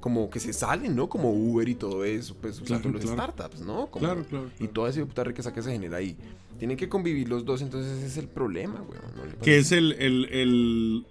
como 0.00 0.30
que 0.30 0.40
se 0.40 0.52
salen, 0.52 0.96
¿no? 0.96 1.08
Como 1.08 1.30
Uber 1.32 1.68
y 1.68 1.74
todo 1.74 2.04
eso, 2.04 2.34
pues, 2.40 2.60
o 2.60 2.66
sea, 2.66 2.78
los 2.78 3.02
startups, 3.02 3.60
¿no? 3.60 3.90
claro, 3.90 4.24
claro, 4.28 4.50
Y 4.58 4.68
toda 4.68 4.90
esa 4.90 5.04
puta 5.04 5.24
riqueza 5.24 5.52
que 5.52 5.62
se 5.62 5.72
genera 5.72 5.98
ahí. 5.98 6.16
Tienen 6.58 6.76
que 6.76 6.90
convivir 6.90 7.28
los 7.28 7.44
dos, 7.44 7.62
entonces 7.62 7.98
ese 7.98 8.06
es 8.06 8.16
el 8.18 8.28
problema, 8.28 8.80
güey. 8.80 8.98
que 9.42 9.58
es 9.58 9.72
el, 9.72 9.92
el, 9.92 10.26
el, 10.26 11.06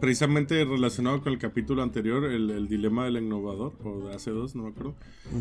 precisamente 0.00 0.64
relacionado 0.64 1.22
con 1.22 1.32
el 1.32 1.38
capítulo 1.38 1.82
anterior, 1.82 2.24
el, 2.24 2.68
dilema 2.68 3.04
del 3.04 3.18
innovador, 3.18 3.74
o 3.84 4.08
de 4.08 4.14
hace 4.14 4.30
dos, 4.30 4.54
no 4.54 4.62
me 4.62 4.70
acuerdo. 4.70 4.94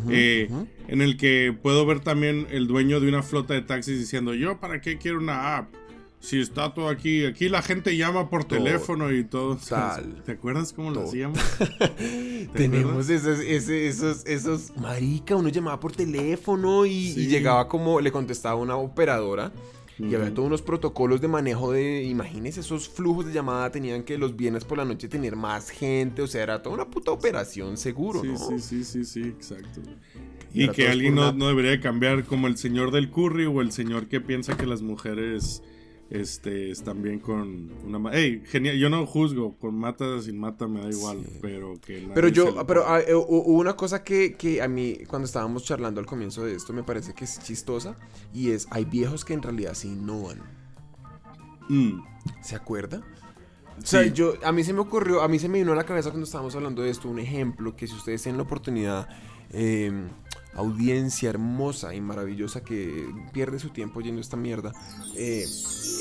Eh, 0.09 0.49
en 0.87 1.01
el 1.01 1.15
que 1.15 1.57
puedo 1.61 1.85
ver 1.85 2.01
también 2.01 2.47
el 2.51 2.67
dueño 2.67 2.99
de 2.99 3.07
una 3.07 3.23
flota 3.23 3.53
de 3.53 3.61
taxis 3.61 3.99
diciendo, 3.99 4.33
yo, 4.33 4.59
¿para 4.59 4.81
qué 4.81 4.97
quiero 4.97 5.19
una 5.19 5.57
app? 5.57 5.73
Si 6.23 6.39
está 6.39 6.73
todo 6.73 6.87
aquí. 6.87 7.25
Aquí 7.25 7.49
la 7.49 7.61
gente 7.61 7.97
llama 7.97 8.29
por 8.29 8.45
teléfono 8.45 9.11
y 9.11 9.25
todo. 9.25 9.57
¿Te 10.25 10.31
acuerdas 10.31 10.71
cómo 10.71 10.89
lo 10.89 11.03
hacíamos? 11.03 11.37
Tenemos 12.53 13.09
esos, 13.09 13.39
esos, 13.39 14.25
esos, 14.25 14.71
Marica, 14.77 15.35
uno 15.35 15.49
llamaba 15.49 15.81
por 15.81 15.91
teléfono 15.91 16.85
y, 16.85 17.13
llegaba 17.27 17.67
como. 17.67 17.99
Le 17.99 18.09
contestaba 18.09 18.55
una 18.55 18.77
operadora. 18.77 19.51
Y 19.99 20.15
había 20.15 20.33
todos 20.33 20.47
unos 20.47 20.61
protocolos 20.61 21.19
de 21.19 21.27
manejo 21.27 21.73
de. 21.73 22.03
Imagínense, 22.03 22.61
esos 22.61 22.87
flujos 22.87 23.25
de 23.25 23.33
llamada 23.33 23.69
tenían 23.69 24.03
que 24.03 24.17
los 24.17 24.37
viernes 24.37 24.63
por 24.63 24.77
la 24.77 24.85
noche 24.85 25.09
tener 25.09 25.35
más 25.35 25.69
gente. 25.71 26.21
O 26.21 26.27
sea, 26.27 26.41
era 26.41 26.63
toda 26.63 26.75
una 26.75 26.85
puta 26.89 27.11
operación, 27.11 27.75
seguro, 27.75 28.23
¿no? 28.23 28.37
Sí, 28.37 28.59
sí, 28.59 28.85
sí, 28.85 29.03
sí, 29.03 29.23
exacto. 29.23 29.81
Y, 30.53 30.69
que 30.69 30.87
alguien 30.87 31.15
no, 31.15 31.33
no, 31.33 31.47
debería 31.47 31.81
cambiar 31.81 32.23
como 32.23 32.47
el 32.47 32.57
señor 32.57 32.91
del 32.91 33.09
curry 33.09 33.45
o 33.45 33.59
el 33.59 33.73
señor 33.73 34.07
que 34.07 34.21
piensa 34.21 34.55
que 34.55 34.65
las 34.65 34.81
mujeres 34.81 35.61
Este, 36.09 36.69
es 36.69 36.83
también 36.83 37.19
con 37.19 37.71
una... 37.83 38.11
Hey, 38.13 38.43
genial, 38.45 38.77
yo 38.77 38.89
no 38.89 39.05
juzgo, 39.07 39.57
con 39.57 39.75
mata 39.75 40.21
sin 40.21 40.37
mata 40.37 40.67
me 40.67 40.81
da 40.81 40.89
igual, 40.89 41.25
pero 41.41 41.79
que... 41.81 42.07
Pero 42.13 42.27
yo, 42.27 42.67
pero 42.67 42.83
ah, 42.87 42.99
eh, 42.99 43.15
hubo 43.15 43.59
una 43.59 43.75
cosa 43.75 44.03
que, 44.03 44.35
que, 44.35 44.61
a 44.61 44.67
mí, 44.67 44.99
cuando 45.07 45.25
estábamos 45.25 45.63
charlando 45.63 45.99
al 45.99 46.05
comienzo 46.05 46.45
de 46.45 46.55
esto, 46.55 46.71
me 46.71 46.83
parece 46.83 47.13
que 47.13 47.23
es 47.23 47.39
chistosa, 47.39 47.97
y 48.31 48.51
es, 48.51 48.67
hay 48.69 48.85
viejos 48.85 49.25
que 49.25 49.33
en 49.33 49.41
realidad 49.41 49.73
se 49.73 49.87
innovan. 49.87 50.39
Mm. 51.69 52.03
¿Se 52.41 52.55
acuerda? 52.55 53.03
O 53.81 53.85
sea, 53.85 54.05
yo, 54.05 54.35
a 54.43 54.51
mí 54.51 54.63
se 54.63 54.71
me 54.71 54.81
ocurrió, 54.81 55.21
a 55.23 55.27
mí 55.27 55.39
se 55.39 55.49
me 55.49 55.57
vino 55.57 55.71
a 55.71 55.75
la 55.75 55.85
cabeza 55.85 56.09
cuando 56.09 56.25
estábamos 56.25 56.55
hablando 56.55 56.83
de 56.83 56.91
esto 56.91 57.09
un 57.09 57.19
ejemplo 57.19 57.75
que 57.75 57.87
si 57.87 57.95
ustedes 57.95 58.21
tienen 58.21 58.37
la 58.37 58.43
oportunidad, 58.43 59.09
eh, 59.49 59.91
audiencia 60.55 61.29
hermosa 61.29 61.93
y 61.93 62.01
maravillosa 62.01 62.63
que 62.63 63.07
pierde 63.31 63.59
su 63.59 63.69
tiempo 63.69 64.01
yendo 64.01 64.21
esta 64.21 64.37
mierda, 64.37 64.71
eh, 65.15 65.45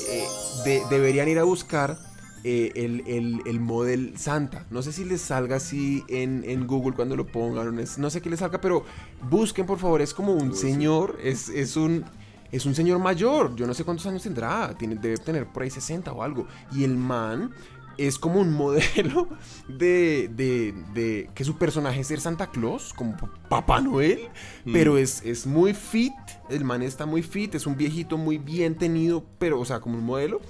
eh, 0.09 0.81
deberían 0.89 1.27
ir 1.27 1.39
a 1.39 1.43
buscar 1.43 1.97
eh, 2.43 2.71
el, 2.75 3.03
el, 3.07 3.41
el, 3.45 3.59
model 3.59 4.17
Santa. 4.17 4.65
No 4.69 4.81
sé 4.81 4.91
si 4.91 5.05
les 5.05 5.21
salga 5.21 5.55
así 5.55 6.03
en, 6.09 6.67
Google 6.67 6.93
cuando 6.93 7.15
lo 7.15 7.25
pongan, 7.25 7.83
no 7.97 8.09
sé 8.09 8.21
qué 8.21 8.29
les 8.29 8.39
salga, 8.39 8.59
pero 8.59 8.83
busquen 9.29 9.65
por 9.65 9.79
favor, 9.79 10.01
es 10.01 10.13
como 10.13 10.33
un 10.33 10.55
señor, 10.55 11.17
es, 11.23 11.49
es 11.49 11.75
un... 11.75 12.05
Es 12.51 12.67
un 12.67 12.75
señor 12.75 12.99
mayor, 12.99 13.55
yo 13.55 13.65
no 13.65 13.73
sé 13.73 13.83
cuántos 13.83 14.05
años 14.05 14.21
tendrá, 14.21 14.75
tiene, 14.77 14.93
debe 14.93 15.17
tener 15.17 15.47
por 15.47 15.63
ahí 15.63 15.71
60 15.71 16.13
o 16.13 16.21
algo. 16.21 16.45
Y 16.71 16.83
el 16.83 16.95
man 16.95 17.49
es 17.97 18.17
como 18.17 18.39
un 18.39 18.53
modelo 18.53 19.27
de, 19.67 20.29
de, 20.33 20.73
de, 20.93 21.29
que 21.33 21.43
su 21.43 21.57
personaje 21.57 22.01
es 22.01 22.07
ser 22.07 22.19
Santa 22.19 22.47
Claus, 22.47 22.93
como 22.93 23.15
Papá 23.49 23.81
Noel, 23.81 24.29
mm. 24.65 24.73
pero 24.73 24.97
es, 24.97 25.21
es 25.23 25.45
muy 25.45 25.73
fit, 25.73 26.13
el 26.49 26.63
man 26.63 26.81
está 26.81 27.05
muy 27.05 27.21
fit, 27.21 27.55
es 27.55 27.65
un 27.65 27.77
viejito 27.77 28.17
muy 28.17 28.37
bien 28.37 28.75
tenido, 28.75 29.23
pero, 29.37 29.59
o 29.59 29.65
sea, 29.65 29.79
como 29.79 29.97
un 29.97 30.05
modelo, 30.05 30.41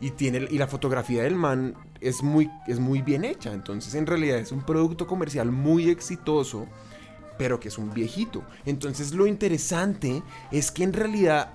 y, 0.00 0.10
tiene, 0.10 0.46
y 0.50 0.58
la 0.58 0.66
fotografía 0.66 1.22
del 1.22 1.34
man 1.34 1.74
es 2.00 2.22
muy, 2.22 2.50
es 2.66 2.78
muy 2.78 3.02
bien 3.02 3.24
hecha, 3.24 3.52
entonces 3.52 3.94
en 3.94 4.06
realidad 4.06 4.38
es 4.38 4.52
un 4.52 4.62
producto 4.62 5.06
comercial 5.06 5.50
muy 5.52 5.90
exitoso, 5.90 6.66
pero 7.36 7.58
que 7.58 7.68
es 7.68 7.78
un 7.78 7.92
viejito. 7.94 8.44
Entonces 8.66 9.14
lo 9.14 9.26
interesante 9.26 10.22
es 10.50 10.70
que 10.70 10.84
en 10.84 10.92
realidad 10.92 11.52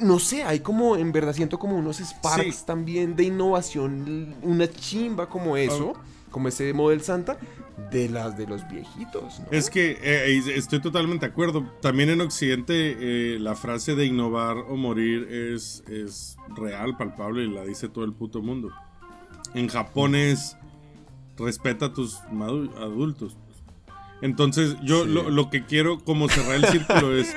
no 0.00 0.18
sé, 0.18 0.42
hay 0.44 0.60
como, 0.60 0.96
en 0.96 1.12
verdad 1.12 1.32
siento 1.32 1.58
como 1.58 1.76
unos 1.76 1.98
sparks 1.98 2.64
también 2.64 3.16
de 3.16 3.24
innovación, 3.24 4.34
una 4.42 4.68
chimba 4.70 5.28
como 5.28 5.56
eso, 5.56 5.94
como 6.30 6.48
ese 6.48 6.72
modelo 6.72 7.02
Santa, 7.02 7.38
de 7.90 8.08
las 8.08 8.36
de 8.36 8.46
los 8.46 8.68
viejitos. 8.68 9.40
Es 9.50 9.70
que 9.70 9.92
eh, 9.92 9.98
eh, 10.02 10.42
estoy 10.56 10.80
totalmente 10.80 11.26
de 11.26 11.32
acuerdo. 11.32 11.62
También 11.80 12.10
en 12.10 12.20
Occidente 12.20 12.74
eh, 12.74 13.38
la 13.38 13.54
frase 13.54 13.94
de 13.94 14.04
innovar 14.04 14.56
o 14.56 14.76
morir 14.76 15.28
es, 15.30 15.82
es 15.88 16.36
real, 16.56 16.96
palpable 16.96 17.44
y 17.44 17.48
la 17.48 17.64
dice 17.64 17.88
todo 17.88 18.04
el 18.04 18.12
puto 18.12 18.42
mundo. 18.42 18.70
En 19.54 19.68
Japón 19.68 20.14
es 20.14 20.56
respeta 21.36 21.86
a 21.86 21.92
tus 21.92 22.18
adultos. 22.76 23.36
Entonces 24.20 24.76
yo 24.82 25.04
lo, 25.04 25.48
que 25.48 25.64
quiero 25.64 26.00
como 26.00 26.28
cerrar 26.28 26.56
el 26.56 26.64
círculo 26.66 27.16
es, 27.16 27.34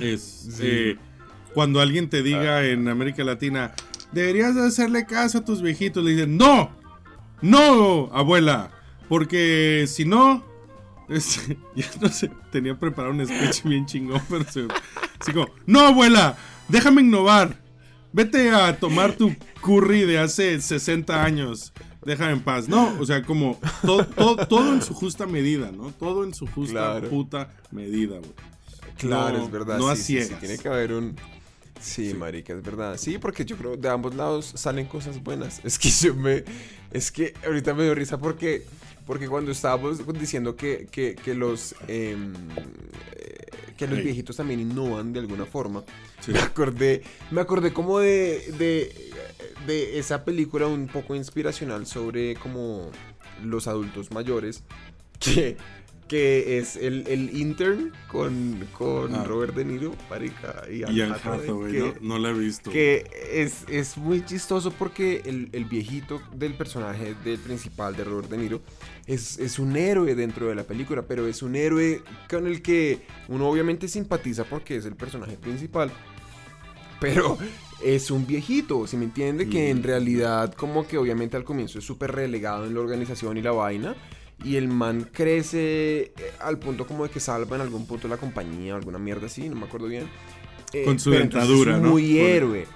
es 0.00 0.60
cuando 1.54 1.80
alguien 1.80 2.10
te 2.10 2.22
diga 2.22 2.58
ah. 2.58 2.66
en 2.66 2.88
América 2.88 3.24
Latina, 3.24 3.72
deberías 4.12 4.56
hacerle 4.56 5.06
caso 5.06 5.38
a 5.38 5.44
tus 5.44 5.62
viejitos, 5.62 6.04
le 6.04 6.12
dicen, 6.12 6.36
no, 6.36 6.70
no, 7.40 8.10
abuela, 8.12 8.70
porque 9.08 9.86
si 9.88 10.04
no, 10.04 10.44
yo 11.08 11.86
no 12.00 12.08
sé, 12.08 12.30
tenía 12.50 12.78
preparado 12.78 13.14
un 13.14 13.26
speech 13.26 13.62
bien 13.64 13.86
chingón, 13.86 14.22
pero 14.28 14.44
se, 14.50 14.66
así 15.20 15.32
como, 15.32 15.48
no, 15.66 15.80
abuela, 15.80 16.36
déjame 16.68 17.02
innovar, 17.02 17.56
vete 18.12 18.50
a 18.50 18.76
tomar 18.78 19.12
tu 19.12 19.34
curry 19.60 20.02
de 20.02 20.18
hace 20.18 20.60
60 20.60 21.24
años. 21.24 21.72
Déjame 22.04 22.32
en 22.32 22.40
paz. 22.40 22.68
No, 22.68 22.94
o 23.00 23.06
sea, 23.06 23.22
como 23.22 23.58
todo, 23.80 24.36
todo, 24.46 24.74
en 24.74 24.82
su 24.82 24.92
justa 24.92 25.26
medida, 25.26 25.72
¿no? 25.72 25.90
Todo 25.90 26.24
en 26.24 26.34
su 26.34 26.46
justa 26.46 27.00
puta 27.00 27.48
medida, 27.70 28.18
güey. 28.18 28.32
Claro, 28.98 29.42
es 29.42 29.50
verdad. 29.50 29.78
No 29.78 29.96
sí, 29.96 30.18
así 30.18 30.34
tiene 30.34 30.58
que 30.58 30.68
haber 30.68 30.92
un, 30.92 31.16
Sí, 31.84 32.14
marica, 32.14 32.54
es 32.54 32.62
verdad. 32.62 32.96
Sí, 32.96 33.18
porque 33.18 33.44
yo 33.44 33.56
creo 33.56 33.76
de 33.76 33.88
ambos 33.90 34.14
lados 34.14 34.52
salen 34.54 34.86
cosas 34.86 35.22
buenas. 35.22 35.60
Es 35.64 35.78
que 35.78 35.90
yo 35.90 36.14
me. 36.14 36.44
Es 36.90 37.12
que 37.12 37.34
ahorita 37.44 37.74
me 37.74 37.84
dio 37.84 37.94
risa 37.94 38.18
porque. 38.18 38.64
Porque 39.06 39.28
cuando 39.28 39.50
estábamos 39.50 40.00
diciendo 40.18 40.56
que, 40.56 40.88
que, 40.90 41.34
los. 41.34 41.74
Em, 41.88 42.32
eh, 43.12 43.46
que 43.76 43.86
los 43.86 44.02
viejitos 44.02 44.36
también 44.36 44.60
innovan 44.60 45.12
de 45.12 45.20
alguna 45.20 45.44
forma. 45.44 45.84
Me 46.26 46.38
acordé. 46.38 47.02
Me 47.30 47.42
acordé 47.42 47.74
como 47.74 47.98
de, 47.98 48.50
de. 48.58 49.12
de 49.66 49.98
esa 49.98 50.24
película 50.24 50.66
un 50.66 50.86
poco 50.86 51.14
inspiracional 51.14 51.86
sobre 51.86 52.34
como 52.36 52.90
los 53.42 53.68
adultos 53.68 54.10
mayores. 54.10 54.62
Que 55.20 55.58
que 56.08 56.58
es 56.58 56.76
el, 56.76 57.06
el 57.06 57.36
intern 57.36 57.92
con, 58.08 58.66
con 58.76 59.14
ah. 59.14 59.24
Robert 59.24 59.54
De 59.54 59.64
Niro, 59.64 59.94
marica, 60.10 60.62
y 60.70 60.82
Anne 60.82 61.14
Hathaway, 61.14 61.94
no, 62.00 62.18
la 62.18 62.30
he 62.30 62.34
visto. 62.34 62.70
Que 62.70 63.04
es, 63.32 63.64
es 63.68 63.96
muy 63.96 64.24
chistoso 64.24 64.70
porque 64.70 65.22
el, 65.24 65.48
el, 65.52 65.64
viejito 65.64 66.20
del 66.34 66.54
personaje 66.54 67.14
del 67.24 67.38
principal 67.38 67.96
de 67.96 68.04
Robert 68.04 68.28
De 68.28 68.36
Niro 68.36 68.60
es, 69.06 69.38
es, 69.38 69.58
un 69.58 69.76
héroe 69.76 70.14
dentro 70.14 70.48
de 70.48 70.54
la 70.54 70.64
película, 70.64 71.02
pero 71.02 71.26
es 71.26 71.42
un 71.42 71.56
héroe 71.56 72.02
con 72.28 72.46
el 72.46 72.60
que 72.60 73.00
uno 73.28 73.48
obviamente 73.48 73.88
simpatiza 73.88 74.44
porque 74.44 74.76
es 74.76 74.84
el 74.84 74.96
personaje 74.96 75.36
principal, 75.38 75.90
pero 77.00 77.38
es 77.82 78.10
un 78.10 78.26
viejito, 78.26 78.86
si 78.86 78.96
me 78.98 79.04
entiende, 79.04 79.48
que 79.48 79.70
en 79.70 79.82
realidad 79.82 80.52
como 80.54 80.86
que 80.86 80.98
obviamente 80.98 81.36
al 81.36 81.44
comienzo 81.44 81.78
es 81.78 81.84
súper 81.84 82.12
relegado 82.12 82.66
en 82.66 82.74
la 82.74 82.80
organización 82.80 83.36
y 83.38 83.42
la 83.42 83.52
vaina 83.52 83.96
y 84.42 84.56
el 84.56 84.68
man 84.68 85.08
crece 85.12 86.02
eh, 86.02 86.12
al 86.40 86.58
punto 86.58 86.86
como 86.86 87.04
de 87.04 87.10
que 87.10 87.20
salva 87.20 87.56
en 87.56 87.62
algún 87.62 87.86
punto 87.86 88.08
la 88.08 88.16
compañía 88.16 88.74
o 88.74 88.76
alguna 88.76 88.98
mierda 88.98 89.26
así, 89.26 89.48
no 89.48 89.56
me 89.56 89.66
acuerdo 89.66 89.86
bien. 89.86 90.08
Eh, 90.72 90.84
con 90.84 90.98
su 90.98 91.10
dentadura, 91.10 91.78
¿no? 91.78 91.90
Muy 91.90 92.18
héroe. 92.18 92.66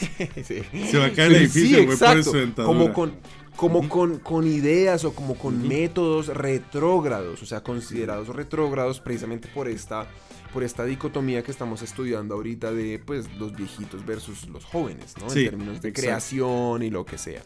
Se 0.42 0.98
va 0.98 1.06
a 1.06 1.12
caer 1.12 1.32
el 1.32 1.36
edificio, 1.36 1.84
por 1.86 2.24
su 2.24 2.32
dentadura. 2.32 2.66
Como 2.66 2.92
con, 2.94 3.12
como 3.56 3.88
con, 3.88 4.18
con, 4.20 4.46
ideas 4.46 5.04
o 5.04 5.14
como 5.14 5.36
con 5.36 5.68
métodos 5.68 6.28
retrógrados, 6.28 7.42
o 7.42 7.46
sea, 7.46 7.62
considerados 7.62 8.28
retrógrados 8.28 9.00
precisamente 9.00 9.48
por 9.48 9.68
esta, 9.68 10.06
por 10.52 10.62
esta 10.64 10.84
dicotomía 10.86 11.42
que 11.42 11.50
estamos 11.50 11.82
estudiando 11.82 12.34
ahorita 12.34 12.72
de 12.72 12.98
pues 12.98 13.26
los 13.38 13.54
viejitos 13.54 14.06
versus 14.06 14.48
los 14.48 14.64
jóvenes, 14.64 15.14
¿no? 15.20 15.28
en 15.28 15.34
términos 15.34 15.82
de 15.82 15.92
creación 15.92 16.82
y 16.82 16.90
lo 16.90 17.04
que 17.04 17.18
sea. 17.18 17.42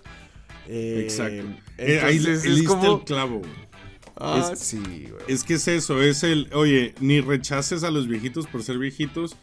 Exacto. 0.69 1.47
Eh, 1.79 2.01
ahí 2.03 2.19
le, 2.19 2.33
el 2.33 2.65
clavo. 3.05 3.43
Ah, 4.19 4.51
es, 4.53 4.59
sí, 4.61 5.09
Es 5.29 5.45
que 5.45 5.55
es 5.55 5.69
eso, 5.69 6.01
es 6.01 6.23
el, 6.23 6.49
oye, 6.55 6.95
ni 7.01 7.21
rechaces 7.21 7.85
a 7.85 7.91
los 7.91 8.09
viejitos 8.09 8.47
por 8.47 8.63
ser 8.63 8.79
viejitos, 8.79 9.37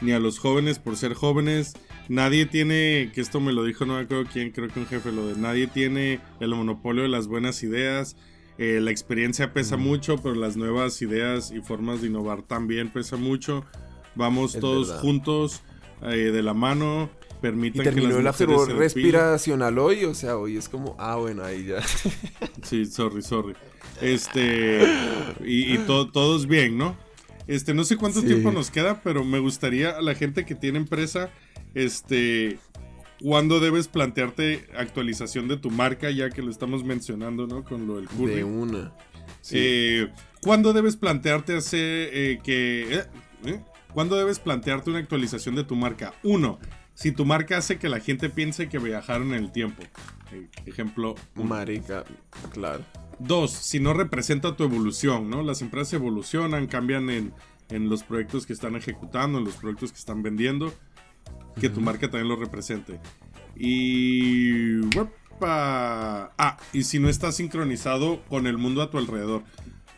ni 0.00 0.12
a 0.12 0.18
los 0.18 0.38
jóvenes 0.38 0.78
por 0.78 0.96
ser 0.96 1.12
jóvenes. 1.12 1.74
Nadie 2.08 2.46
tiene, 2.46 3.10
que 3.14 3.20
esto 3.20 3.40
me 3.40 3.52
lo 3.52 3.64
dijo, 3.64 3.84
no 3.84 3.94
me 3.94 4.00
acuerdo 4.00 4.24
quién, 4.32 4.50
creo 4.50 4.68
que 4.68 4.80
un 4.80 4.86
jefe 4.86 5.12
lo 5.12 5.26
de, 5.28 5.36
nadie 5.36 5.66
tiene 5.66 6.20
el 6.40 6.54
monopolio 6.54 7.02
de 7.02 7.10
las 7.10 7.26
buenas 7.26 7.62
ideas. 7.62 8.16
Eh, 8.56 8.78
la 8.80 8.90
experiencia 8.90 9.52
pesa 9.52 9.76
mucho, 9.76 10.16
pero 10.16 10.34
las 10.34 10.56
nuevas 10.56 11.00
ideas 11.02 11.50
y 11.50 11.60
formas 11.60 12.00
de 12.00 12.06
innovar 12.06 12.42
también 12.42 12.90
pesa 12.90 13.16
mucho. 13.16 13.66
Vamos 14.14 14.58
todos 14.58 14.92
juntos 15.00 15.62
eh, 16.02 16.30
de 16.32 16.42
la 16.42 16.54
mano 16.54 17.10
permitan 17.44 17.82
y 17.82 17.84
terminó 17.84 18.16
el 18.16 18.78
respiracional 18.78 19.78
hoy, 19.78 20.06
o 20.06 20.14
sea, 20.14 20.38
hoy 20.38 20.56
es 20.56 20.70
como, 20.70 20.96
ah, 20.98 21.16
bueno, 21.16 21.44
ahí 21.44 21.66
ya. 21.66 21.82
sí, 22.62 22.86
sorry, 22.86 23.20
sorry. 23.20 23.54
Este, 24.00 24.80
y, 25.44 25.76
todos 25.76 26.46
bien, 26.46 26.78
¿no? 26.78 26.96
Este, 27.46 27.74
no 27.74 27.84
sé 27.84 27.98
cuánto 27.98 28.22
tiempo 28.22 28.50
nos 28.50 28.70
queda, 28.70 29.02
pero 29.02 29.24
me 29.24 29.40
gustaría 29.40 29.90
a 29.90 30.00
la 30.00 30.14
gente 30.14 30.46
que 30.46 30.54
tiene 30.54 30.78
empresa, 30.78 31.28
este, 31.74 32.58
¿cuándo 33.20 33.60
debes 33.60 33.88
plantearte 33.88 34.66
actualización 34.78 35.46
de 35.46 35.58
tu 35.58 35.70
marca? 35.70 36.10
Ya 36.10 36.30
que 36.30 36.40
lo 36.40 36.50
estamos 36.50 36.82
mencionando, 36.82 37.46
¿no? 37.46 37.62
Con 37.62 37.86
lo 37.86 37.96
del 37.96 38.08
curry. 38.08 38.36
De 38.36 38.44
una. 38.44 38.94
Eh, 39.50 40.08
¿Cuándo 40.40 40.72
debes 40.72 40.96
plantearte 40.96 41.54
hacer 41.54 42.08
eh, 42.10 42.38
que... 42.42 43.04
Eh, 43.44 43.60
¿Cuándo 43.92 44.16
debes 44.16 44.40
plantearte 44.40 44.90
una 44.90 44.98
actualización 44.98 45.54
de 45.54 45.62
tu 45.62 45.76
marca? 45.76 46.14
Uno, 46.24 46.58
si 46.94 47.12
tu 47.12 47.24
marca 47.24 47.58
hace 47.58 47.78
que 47.78 47.88
la 47.88 48.00
gente 48.00 48.30
piense 48.30 48.68
que 48.68 48.78
viajaron 48.78 49.34
en 49.34 49.44
el 49.44 49.52
tiempo. 49.52 49.82
E, 50.32 50.48
ejemplo. 50.66 51.14
Marica, 51.34 52.04
claro. 52.52 52.84
Dos, 53.18 53.52
si 53.52 53.80
no 53.80 53.94
representa 53.94 54.56
tu 54.56 54.64
evolución, 54.64 55.28
¿no? 55.28 55.42
Las 55.42 55.60
empresas 55.62 55.94
evolucionan, 55.94 56.66
cambian 56.66 57.10
en, 57.10 57.32
los 57.68 58.04
proyectos 58.04 58.46
que 58.46 58.52
están 58.52 58.76
ejecutando, 58.76 59.38
en 59.38 59.44
los 59.44 59.54
proyectos 59.54 59.90
que 59.92 59.98
están 59.98 60.22
vendiendo. 60.22 60.72
Que 61.60 61.68
tu 61.68 61.80
marca 61.80 62.10
también 62.10 62.28
lo 62.28 62.36
represente. 62.36 63.00
Y. 63.56 64.80
Ah, 65.40 66.56
y 66.72 66.84
si 66.84 67.00
no 67.00 67.08
está 67.08 67.32
sincronizado 67.32 68.22
con 68.28 68.46
el 68.46 68.56
mundo 68.56 68.82
a 68.82 68.90
tu 68.90 68.98
alrededor. 68.98 69.42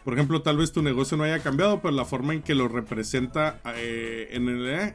Por 0.05 0.14
ejemplo, 0.14 0.40
tal 0.40 0.57
vez 0.57 0.72
tu 0.72 0.82
negocio 0.82 1.16
no 1.16 1.24
haya 1.24 1.40
cambiado, 1.40 1.80
pero 1.80 1.92
la 1.92 2.05
forma 2.05 2.32
en 2.32 2.42
que 2.42 2.55
lo 2.55 2.68
representa 2.68 3.61
eh, 3.74 4.28
en 4.32 4.49
el, 4.49 4.68
eh, 4.68 4.92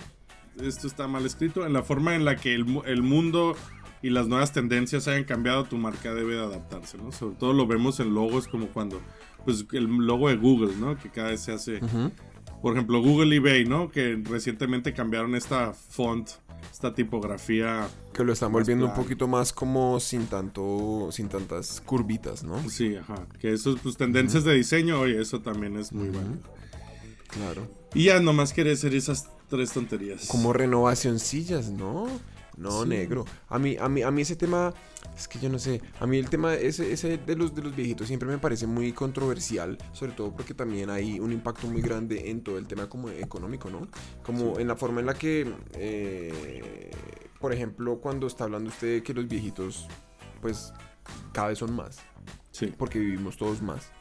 esto 0.59 0.87
está 0.87 1.07
mal 1.07 1.25
escrito. 1.25 1.65
En 1.65 1.73
la 1.73 1.83
forma 1.83 2.15
en 2.15 2.25
la 2.25 2.35
que 2.35 2.53
el, 2.53 2.81
el 2.85 3.03
mundo 3.03 3.55
y 4.01 4.09
las 4.09 4.27
nuevas 4.27 4.51
tendencias 4.51 5.07
hayan 5.07 5.23
cambiado, 5.23 5.65
tu 5.65 5.77
marca 5.77 6.13
debe 6.13 6.35
de 6.35 6.41
adaptarse, 6.41 6.97
¿no? 6.97 7.11
Sobre 7.11 7.35
todo 7.35 7.53
lo 7.53 7.67
vemos 7.67 7.99
en 7.99 8.13
logos 8.13 8.47
como 8.47 8.67
cuando, 8.67 8.99
pues 9.45 9.65
el 9.73 9.85
logo 9.85 10.29
de 10.29 10.37
Google, 10.37 10.75
¿no? 10.77 10.97
Que 10.97 11.09
cada 11.09 11.29
vez 11.29 11.41
se 11.41 11.51
hace, 11.51 11.79
por 12.61 12.73
ejemplo, 12.73 13.01
Google 13.01 13.35
eBay, 13.35 13.65
¿no? 13.65 13.89
Que 13.89 14.19
recientemente 14.23 14.93
cambiaron 14.93 15.35
esta 15.35 15.73
font, 15.73 16.29
esta 16.71 16.95
tipografía. 16.95 17.87
Que 18.13 18.23
lo 18.23 18.33
están 18.33 18.51
volviendo 18.51 18.87
un 18.87 18.93
poquito 18.93 19.27
más 19.27 19.53
como 19.53 19.99
sin 19.99 20.25
tanto, 20.25 21.09
sin 21.11 21.29
tantas 21.29 21.79
curvitas, 21.81 22.43
¿no? 22.43 22.67
Sí, 22.69 22.95
ajá. 22.95 23.27
Que 23.39 23.53
eso, 23.53 23.77
pues 23.83 23.97
tendencias 23.97 24.43
de 24.43 24.55
diseño, 24.55 24.99
oye, 24.99 25.21
eso 25.21 25.41
también 25.41 25.77
es 25.77 25.93
muy 25.93 26.09
bueno. 26.09 26.37
Claro. 27.27 27.67
Y 27.93 28.05
ya 28.05 28.19
nomás 28.19 28.51
quiere 28.51 28.71
hacer 28.71 28.95
esas 28.95 29.29
tres 29.51 29.71
tonterías. 29.71 30.27
Como 30.27 30.53
renovacioncillas, 30.53 31.69
¿no? 31.69 32.07
No, 32.57 32.85
negro. 32.85 33.25
A 33.49 33.59
mí, 33.59 33.75
a 33.77 33.89
mí, 33.89 34.01
a 34.01 34.11
mí 34.11 34.21
ese 34.21 34.35
tema, 34.35 34.73
es 35.15 35.27
que 35.27 35.39
yo 35.39 35.49
no 35.49 35.59
sé. 35.59 35.81
A 35.99 36.07
mí 36.07 36.17
el 36.17 36.29
tema 36.29 36.53
ese, 36.53 36.91
ese 36.91 37.17
de 37.17 37.35
los 37.35 37.53
de 37.53 37.63
los 37.63 37.75
viejitos 37.75 38.07
siempre 38.07 38.29
me 38.29 38.37
parece 38.37 38.65
muy 38.67 38.93
controversial, 38.93 39.77
sobre 39.93 40.13
todo 40.13 40.31
porque 40.31 40.53
también 40.53 40.89
hay 40.89 41.19
un 41.19 41.31
impacto 41.31 41.67
muy 41.67 41.81
grande 41.81 42.29
en 42.29 42.41
todo 42.43 42.57
el 42.57 42.67
tema 42.67 42.87
como 42.87 43.09
económico, 43.09 43.69
¿no? 43.69 43.87
Como 44.23 44.57
en 44.59 44.67
la 44.67 44.75
forma 44.75 45.01
en 45.01 45.07
la 45.07 45.13
que, 45.15 45.53
eh, 45.73 46.91
por 47.39 47.53
ejemplo, 47.53 47.99
cuando 47.99 48.27
está 48.27 48.45
hablando 48.45 48.69
usted 48.69 48.95
de 48.95 49.03
que 49.03 49.13
los 49.13 49.27
viejitos, 49.27 49.87
pues, 50.41 50.73
cada 51.33 51.49
vez 51.49 51.59
son 51.59 51.73
más. 51.73 51.99
Sí. 52.51 52.73
Porque 52.77 52.99
vivimos 52.99 53.37
todos 53.37 53.61
más. 53.61 53.91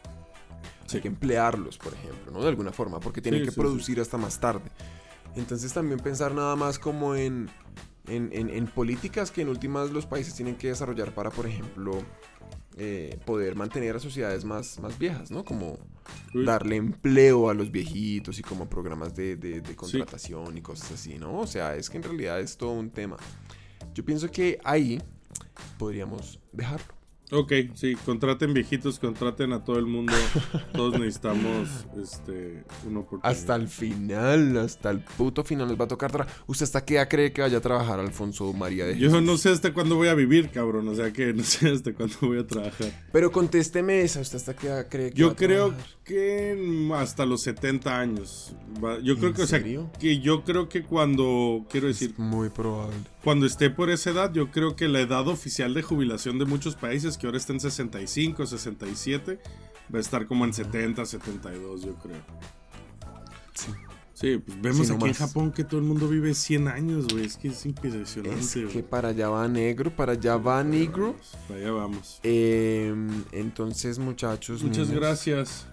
Hay 0.92 1.00
que 1.00 1.08
emplearlos, 1.08 1.78
por 1.78 1.94
ejemplo, 1.94 2.32
¿no? 2.32 2.42
De 2.42 2.48
alguna 2.48 2.72
forma, 2.72 2.98
porque 2.98 3.20
tienen 3.20 3.44
que 3.44 3.52
producir 3.52 4.00
hasta 4.00 4.16
más 4.16 4.40
tarde. 4.40 4.70
Entonces 5.36 5.72
también 5.72 6.00
pensar 6.00 6.34
nada 6.34 6.56
más 6.56 6.78
como 6.78 7.14
en 7.14 7.50
en, 8.10 8.66
políticas 8.66 9.30
que 9.30 9.42
en 9.42 9.48
últimas 9.48 9.90
los 9.90 10.06
países 10.06 10.34
tienen 10.34 10.56
que 10.56 10.68
desarrollar 10.68 11.14
para, 11.14 11.30
por 11.30 11.46
ejemplo, 11.46 12.02
eh, 12.76 13.18
poder 13.24 13.56
mantener 13.56 13.96
a 13.96 14.00
sociedades 14.00 14.44
más, 14.44 14.78
más 14.80 14.98
viejas, 14.98 15.30
¿no? 15.30 15.44
Como 15.44 15.78
darle 16.34 16.76
empleo 16.76 17.50
a 17.50 17.54
los 17.54 17.70
viejitos 17.70 18.38
y 18.38 18.42
como 18.42 18.68
programas 18.68 19.14
de, 19.14 19.62
contratación 19.76 20.56
y 20.56 20.62
cosas 20.62 20.92
así, 20.92 21.18
¿no? 21.18 21.38
O 21.38 21.46
sea, 21.46 21.76
es 21.76 21.90
que 21.90 21.98
en 21.98 22.02
realidad 22.02 22.40
es 22.40 22.56
todo 22.56 22.72
un 22.72 22.90
tema. 22.90 23.16
Yo 23.94 24.04
pienso 24.04 24.30
que 24.30 24.58
ahí 24.64 25.00
podríamos 25.78 26.40
dejarlo. 26.52 26.99
Ok, 27.32 27.52
sí, 27.74 27.94
contraten 28.04 28.52
viejitos, 28.52 28.98
contraten 28.98 29.52
a 29.52 29.64
todo 29.64 29.78
el 29.78 29.86
mundo. 29.86 30.12
Todos 30.72 30.98
necesitamos 30.98 31.68
este, 32.02 32.64
una 32.86 33.00
oportunidad. 33.00 33.30
Hasta 33.30 33.54
el 33.54 33.68
final, 33.68 34.58
hasta 34.58 34.90
el 34.90 35.00
puto 35.00 35.44
final 35.44 35.68
nos 35.68 35.80
va 35.80 35.84
a 35.84 35.88
tocar. 35.88 36.26
¿Usted 36.46 36.64
hasta 36.64 36.84
qué 36.84 36.96
edad 36.96 37.08
cree 37.08 37.32
que 37.32 37.42
vaya 37.42 37.58
a 37.58 37.60
trabajar 37.60 38.00
Alfonso 38.00 38.52
María 38.52 38.84
de 38.84 38.94
Jesús? 38.94 39.12
Yo 39.12 39.20
no 39.20 39.36
sé 39.36 39.50
hasta 39.50 39.72
cuándo 39.72 39.94
voy 39.94 40.08
a 40.08 40.14
vivir, 40.14 40.50
cabrón. 40.50 40.88
O 40.88 40.94
sea 40.94 41.12
que 41.12 41.32
no 41.32 41.44
sé 41.44 41.70
hasta 41.70 41.92
cuándo 41.92 42.16
voy 42.20 42.38
a 42.38 42.46
trabajar. 42.46 42.88
Pero 43.12 43.30
contésteme 43.30 44.02
esa, 44.02 44.20
¿usted 44.20 44.36
hasta 44.36 44.54
qué 44.54 44.66
edad 44.66 44.88
cree 44.88 45.10
que 45.10 45.16
Yo 45.16 45.28
va 45.28 45.32
a 45.32 45.36
creo 45.36 45.74
que 46.10 46.90
hasta 46.96 47.24
los 47.24 47.42
70 47.42 47.98
años. 47.98 48.52
Yo 49.04 49.16
creo 49.16 49.32
que, 49.32 49.42
o 49.42 49.46
sea, 49.46 49.62
que 49.62 50.18
yo 50.18 50.42
creo 50.42 50.68
que 50.68 50.82
cuando, 50.82 51.64
quiero 51.70 51.86
decir... 51.86 52.14
muy 52.16 52.48
probable. 52.48 52.96
Cuando 53.22 53.46
esté 53.46 53.70
por 53.70 53.90
esa 53.90 54.10
edad, 54.10 54.32
yo 54.32 54.50
creo 54.50 54.74
que 54.74 54.88
la 54.88 55.00
edad 55.00 55.28
oficial 55.28 55.72
de 55.72 55.82
jubilación 55.82 56.38
de 56.40 56.46
muchos 56.46 56.74
países 56.74 57.16
que 57.16 57.26
ahora 57.26 57.38
está 57.38 57.52
en 57.52 57.60
65, 57.60 58.44
67, 58.44 59.38
va 59.94 59.98
a 59.98 60.00
estar 60.00 60.26
como 60.26 60.44
en 60.44 60.52
70, 60.52 61.06
72, 61.06 61.82
yo 61.82 61.94
creo. 61.94 62.16
Sí. 63.54 63.70
Sí, 64.14 64.36
pues 64.36 64.60
vemos 64.60 64.90
aquí 64.90 65.06
en 65.06 65.14
Japón 65.14 65.50
que 65.50 65.64
todo 65.64 65.80
el 65.80 65.86
mundo 65.86 66.06
vive 66.06 66.34
100 66.34 66.68
años, 66.68 67.06
güey. 67.08 67.24
Es 67.24 67.38
que 67.38 67.48
es 67.48 67.64
impresionante. 67.64 68.40
Es 68.40 68.54
que 68.70 68.82
para 68.82 69.08
allá 69.08 69.30
va 69.30 69.48
negro, 69.48 69.90
para 69.96 70.12
allá 70.12 70.36
va 70.36 70.62
negro. 70.62 71.16
Para 71.48 71.60
allá 71.60 71.70
vamos. 71.70 72.20
Em, 72.22 73.24
entonces, 73.32 73.98
muchachos. 73.98 74.62
Muchas 74.62 74.90
gracias. 74.90 75.66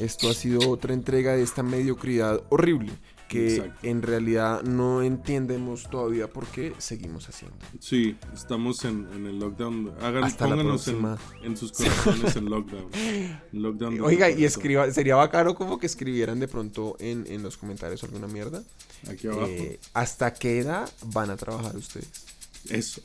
Esto 0.00 0.30
ha 0.30 0.34
sido 0.34 0.68
otra 0.70 0.94
entrega 0.94 1.34
de 1.36 1.42
esta 1.42 1.62
mediocridad 1.62 2.42
horrible 2.50 2.92
que 3.32 3.72
en 3.82 4.02
realidad 4.02 4.62
no 4.62 5.00
entendemos 5.00 5.88
todavía 5.88 6.28
por 6.28 6.46
qué 6.48 6.74
seguimos 6.76 7.30
haciendo. 7.30 7.56
Sí, 7.80 8.14
estamos 8.34 8.84
en, 8.84 9.06
el 9.26 9.38
lockdown. 9.38 9.94
Hagan, 10.02 10.24
Hasta 10.24 10.46
pónganos 10.46 10.86
en, 10.88 11.16
en, 11.42 11.56
sus 11.56 11.72
corazones 11.72 12.36
en 12.36 12.50
lockdown. 12.50 14.00
Oiga, 14.02 14.28
y 14.28 14.44
escriba, 14.44 14.90
sería 14.90 15.16
bacano 15.16 15.54
como 15.54 15.78
que 15.78 15.86
escribieran 15.86 16.40
de 16.40 16.48
pronto 16.48 16.94
en, 16.98 17.24
en 17.26 17.42
los 17.42 17.56
comentarios 17.56 18.04
alguna 18.04 18.26
mierda. 18.26 18.62
Aquí 19.08 19.28
abajo. 19.28 19.46
Eh, 19.46 19.80
¿Hasta 19.94 20.34
qué 20.34 20.58
edad 20.58 20.92
van 21.06 21.30
a 21.30 21.36
trabajar 21.36 21.74
ustedes? 21.74 22.10
Eso. 22.68 23.00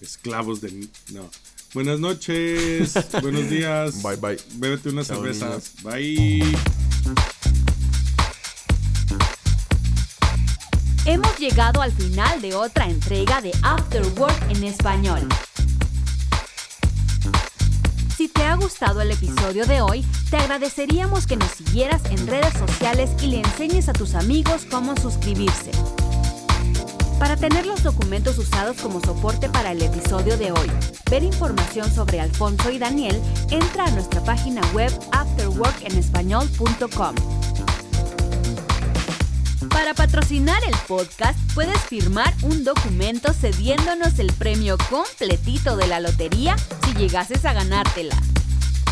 Esclavos 0.00 0.60
de... 0.60 0.88
No. 1.12 1.28
Buenas 1.76 2.00
noches. 2.00 2.94
buenos 3.20 3.50
días. 3.50 4.02
Bye, 4.02 4.16
bye. 4.16 4.38
Bébete 4.54 4.88
unas 4.88 5.08
cervezas. 5.08 5.74
Bye. 5.82 6.56
Hemos 11.04 11.38
llegado 11.38 11.82
al 11.82 11.92
final 11.92 12.40
de 12.40 12.54
otra 12.54 12.88
entrega 12.88 13.42
de 13.42 13.52
After 13.60 14.06
Work 14.16 14.42
en 14.48 14.64
español. 14.64 15.28
Si 18.16 18.28
te 18.28 18.42
ha 18.44 18.56
gustado 18.56 19.02
el 19.02 19.10
episodio 19.10 19.66
de 19.66 19.82
hoy, 19.82 20.02
te 20.30 20.38
agradeceríamos 20.38 21.26
que 21.26 21.36
nos 21.36 21.50
siguieras 21.50 22.00
en 22.06 22.26
redes 22.26 22.54
sociales 22.54 23.10
y 23.22 23.26
le 23.26 23.40
enseñes 23.40 23.90
a 23.90 23.92
tus 23.92 24.14
amigos 24.14 24.66
cómo 24.70 24.96
suscribirse. 24.96 25.72
Para 27.18 27.36
tener 27.36 27.66
los 27.66 27.82
documentos 27.82 28.38
usados 28.38 28.80
como 28.82 29.00
soporte 29.00 29.48
para 29.48 29.72
el 29.72 29.82
episodio 29.82 30.36
de 30.36 30.52
hoy, 30.52 30.70
ver 31.10 31.22
información 31.22 31.90
sobre 31.90 32.20
Alfonso 32.20 32.70
y 32.70 32.78
Daniel, 32.78 33.18
entra 33.50 33.86
a 33.86 33.90
nuestra 33.90 34.22
página 34.22 34.60
web 34.74 34.92
afterworkenespañol.com. 35.12 37.14
Para 39.70 39.94
patrocinar 39.94 40.62
el 40.64 40.76
podcast, 40.86 41.38
puedes 41.54 41.80
firmar 41.80 42.34
un 42.42 42.64
documento 42.64 43.32
cediéndonos 43.32 44.18
el 44.18 44.30
premio 44.32 44.76
completito 44.90 45.76
de 45.76 45.86
la 45.86 46.00
lotería 46.00 46.56
si 46.84 46.92
llegases 46.94 47.46
a 47.46 47.54
ganártela. 47.54 48.16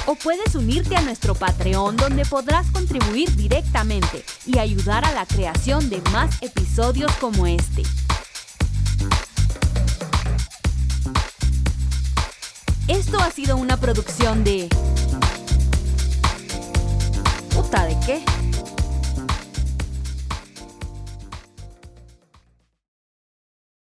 O 0.07 0.15
puedes 0.15 0.55
unirte 0.55 0.97
a 0.97 1.03
nuestro 1.03 1.35
Patreon 1.35 1.97
donde 1.97 2.25
podrás 2.27 2.71
contribuir 2.71 3.35
directamente 3.37 4.25
y 4.47 4.59
ayudar 4.59 5.05
a 5.05 5.13
la 5.13 5.27
creación 5.27 5.89
de 5.89 6.01
más 6.13 6.43
episodios 6.43 7.13
como 7.17 7.47
este. 7.47 7.83
Esto 12.89 13.19
ha 13.19 13.31
sido 13.31 13.57
una 13.57 13.79
producción 13.79 14.45
de... 14.45 14.69
¿Puta 17.55 17.87
de 17.87 17.97
qué? 18.05 18.44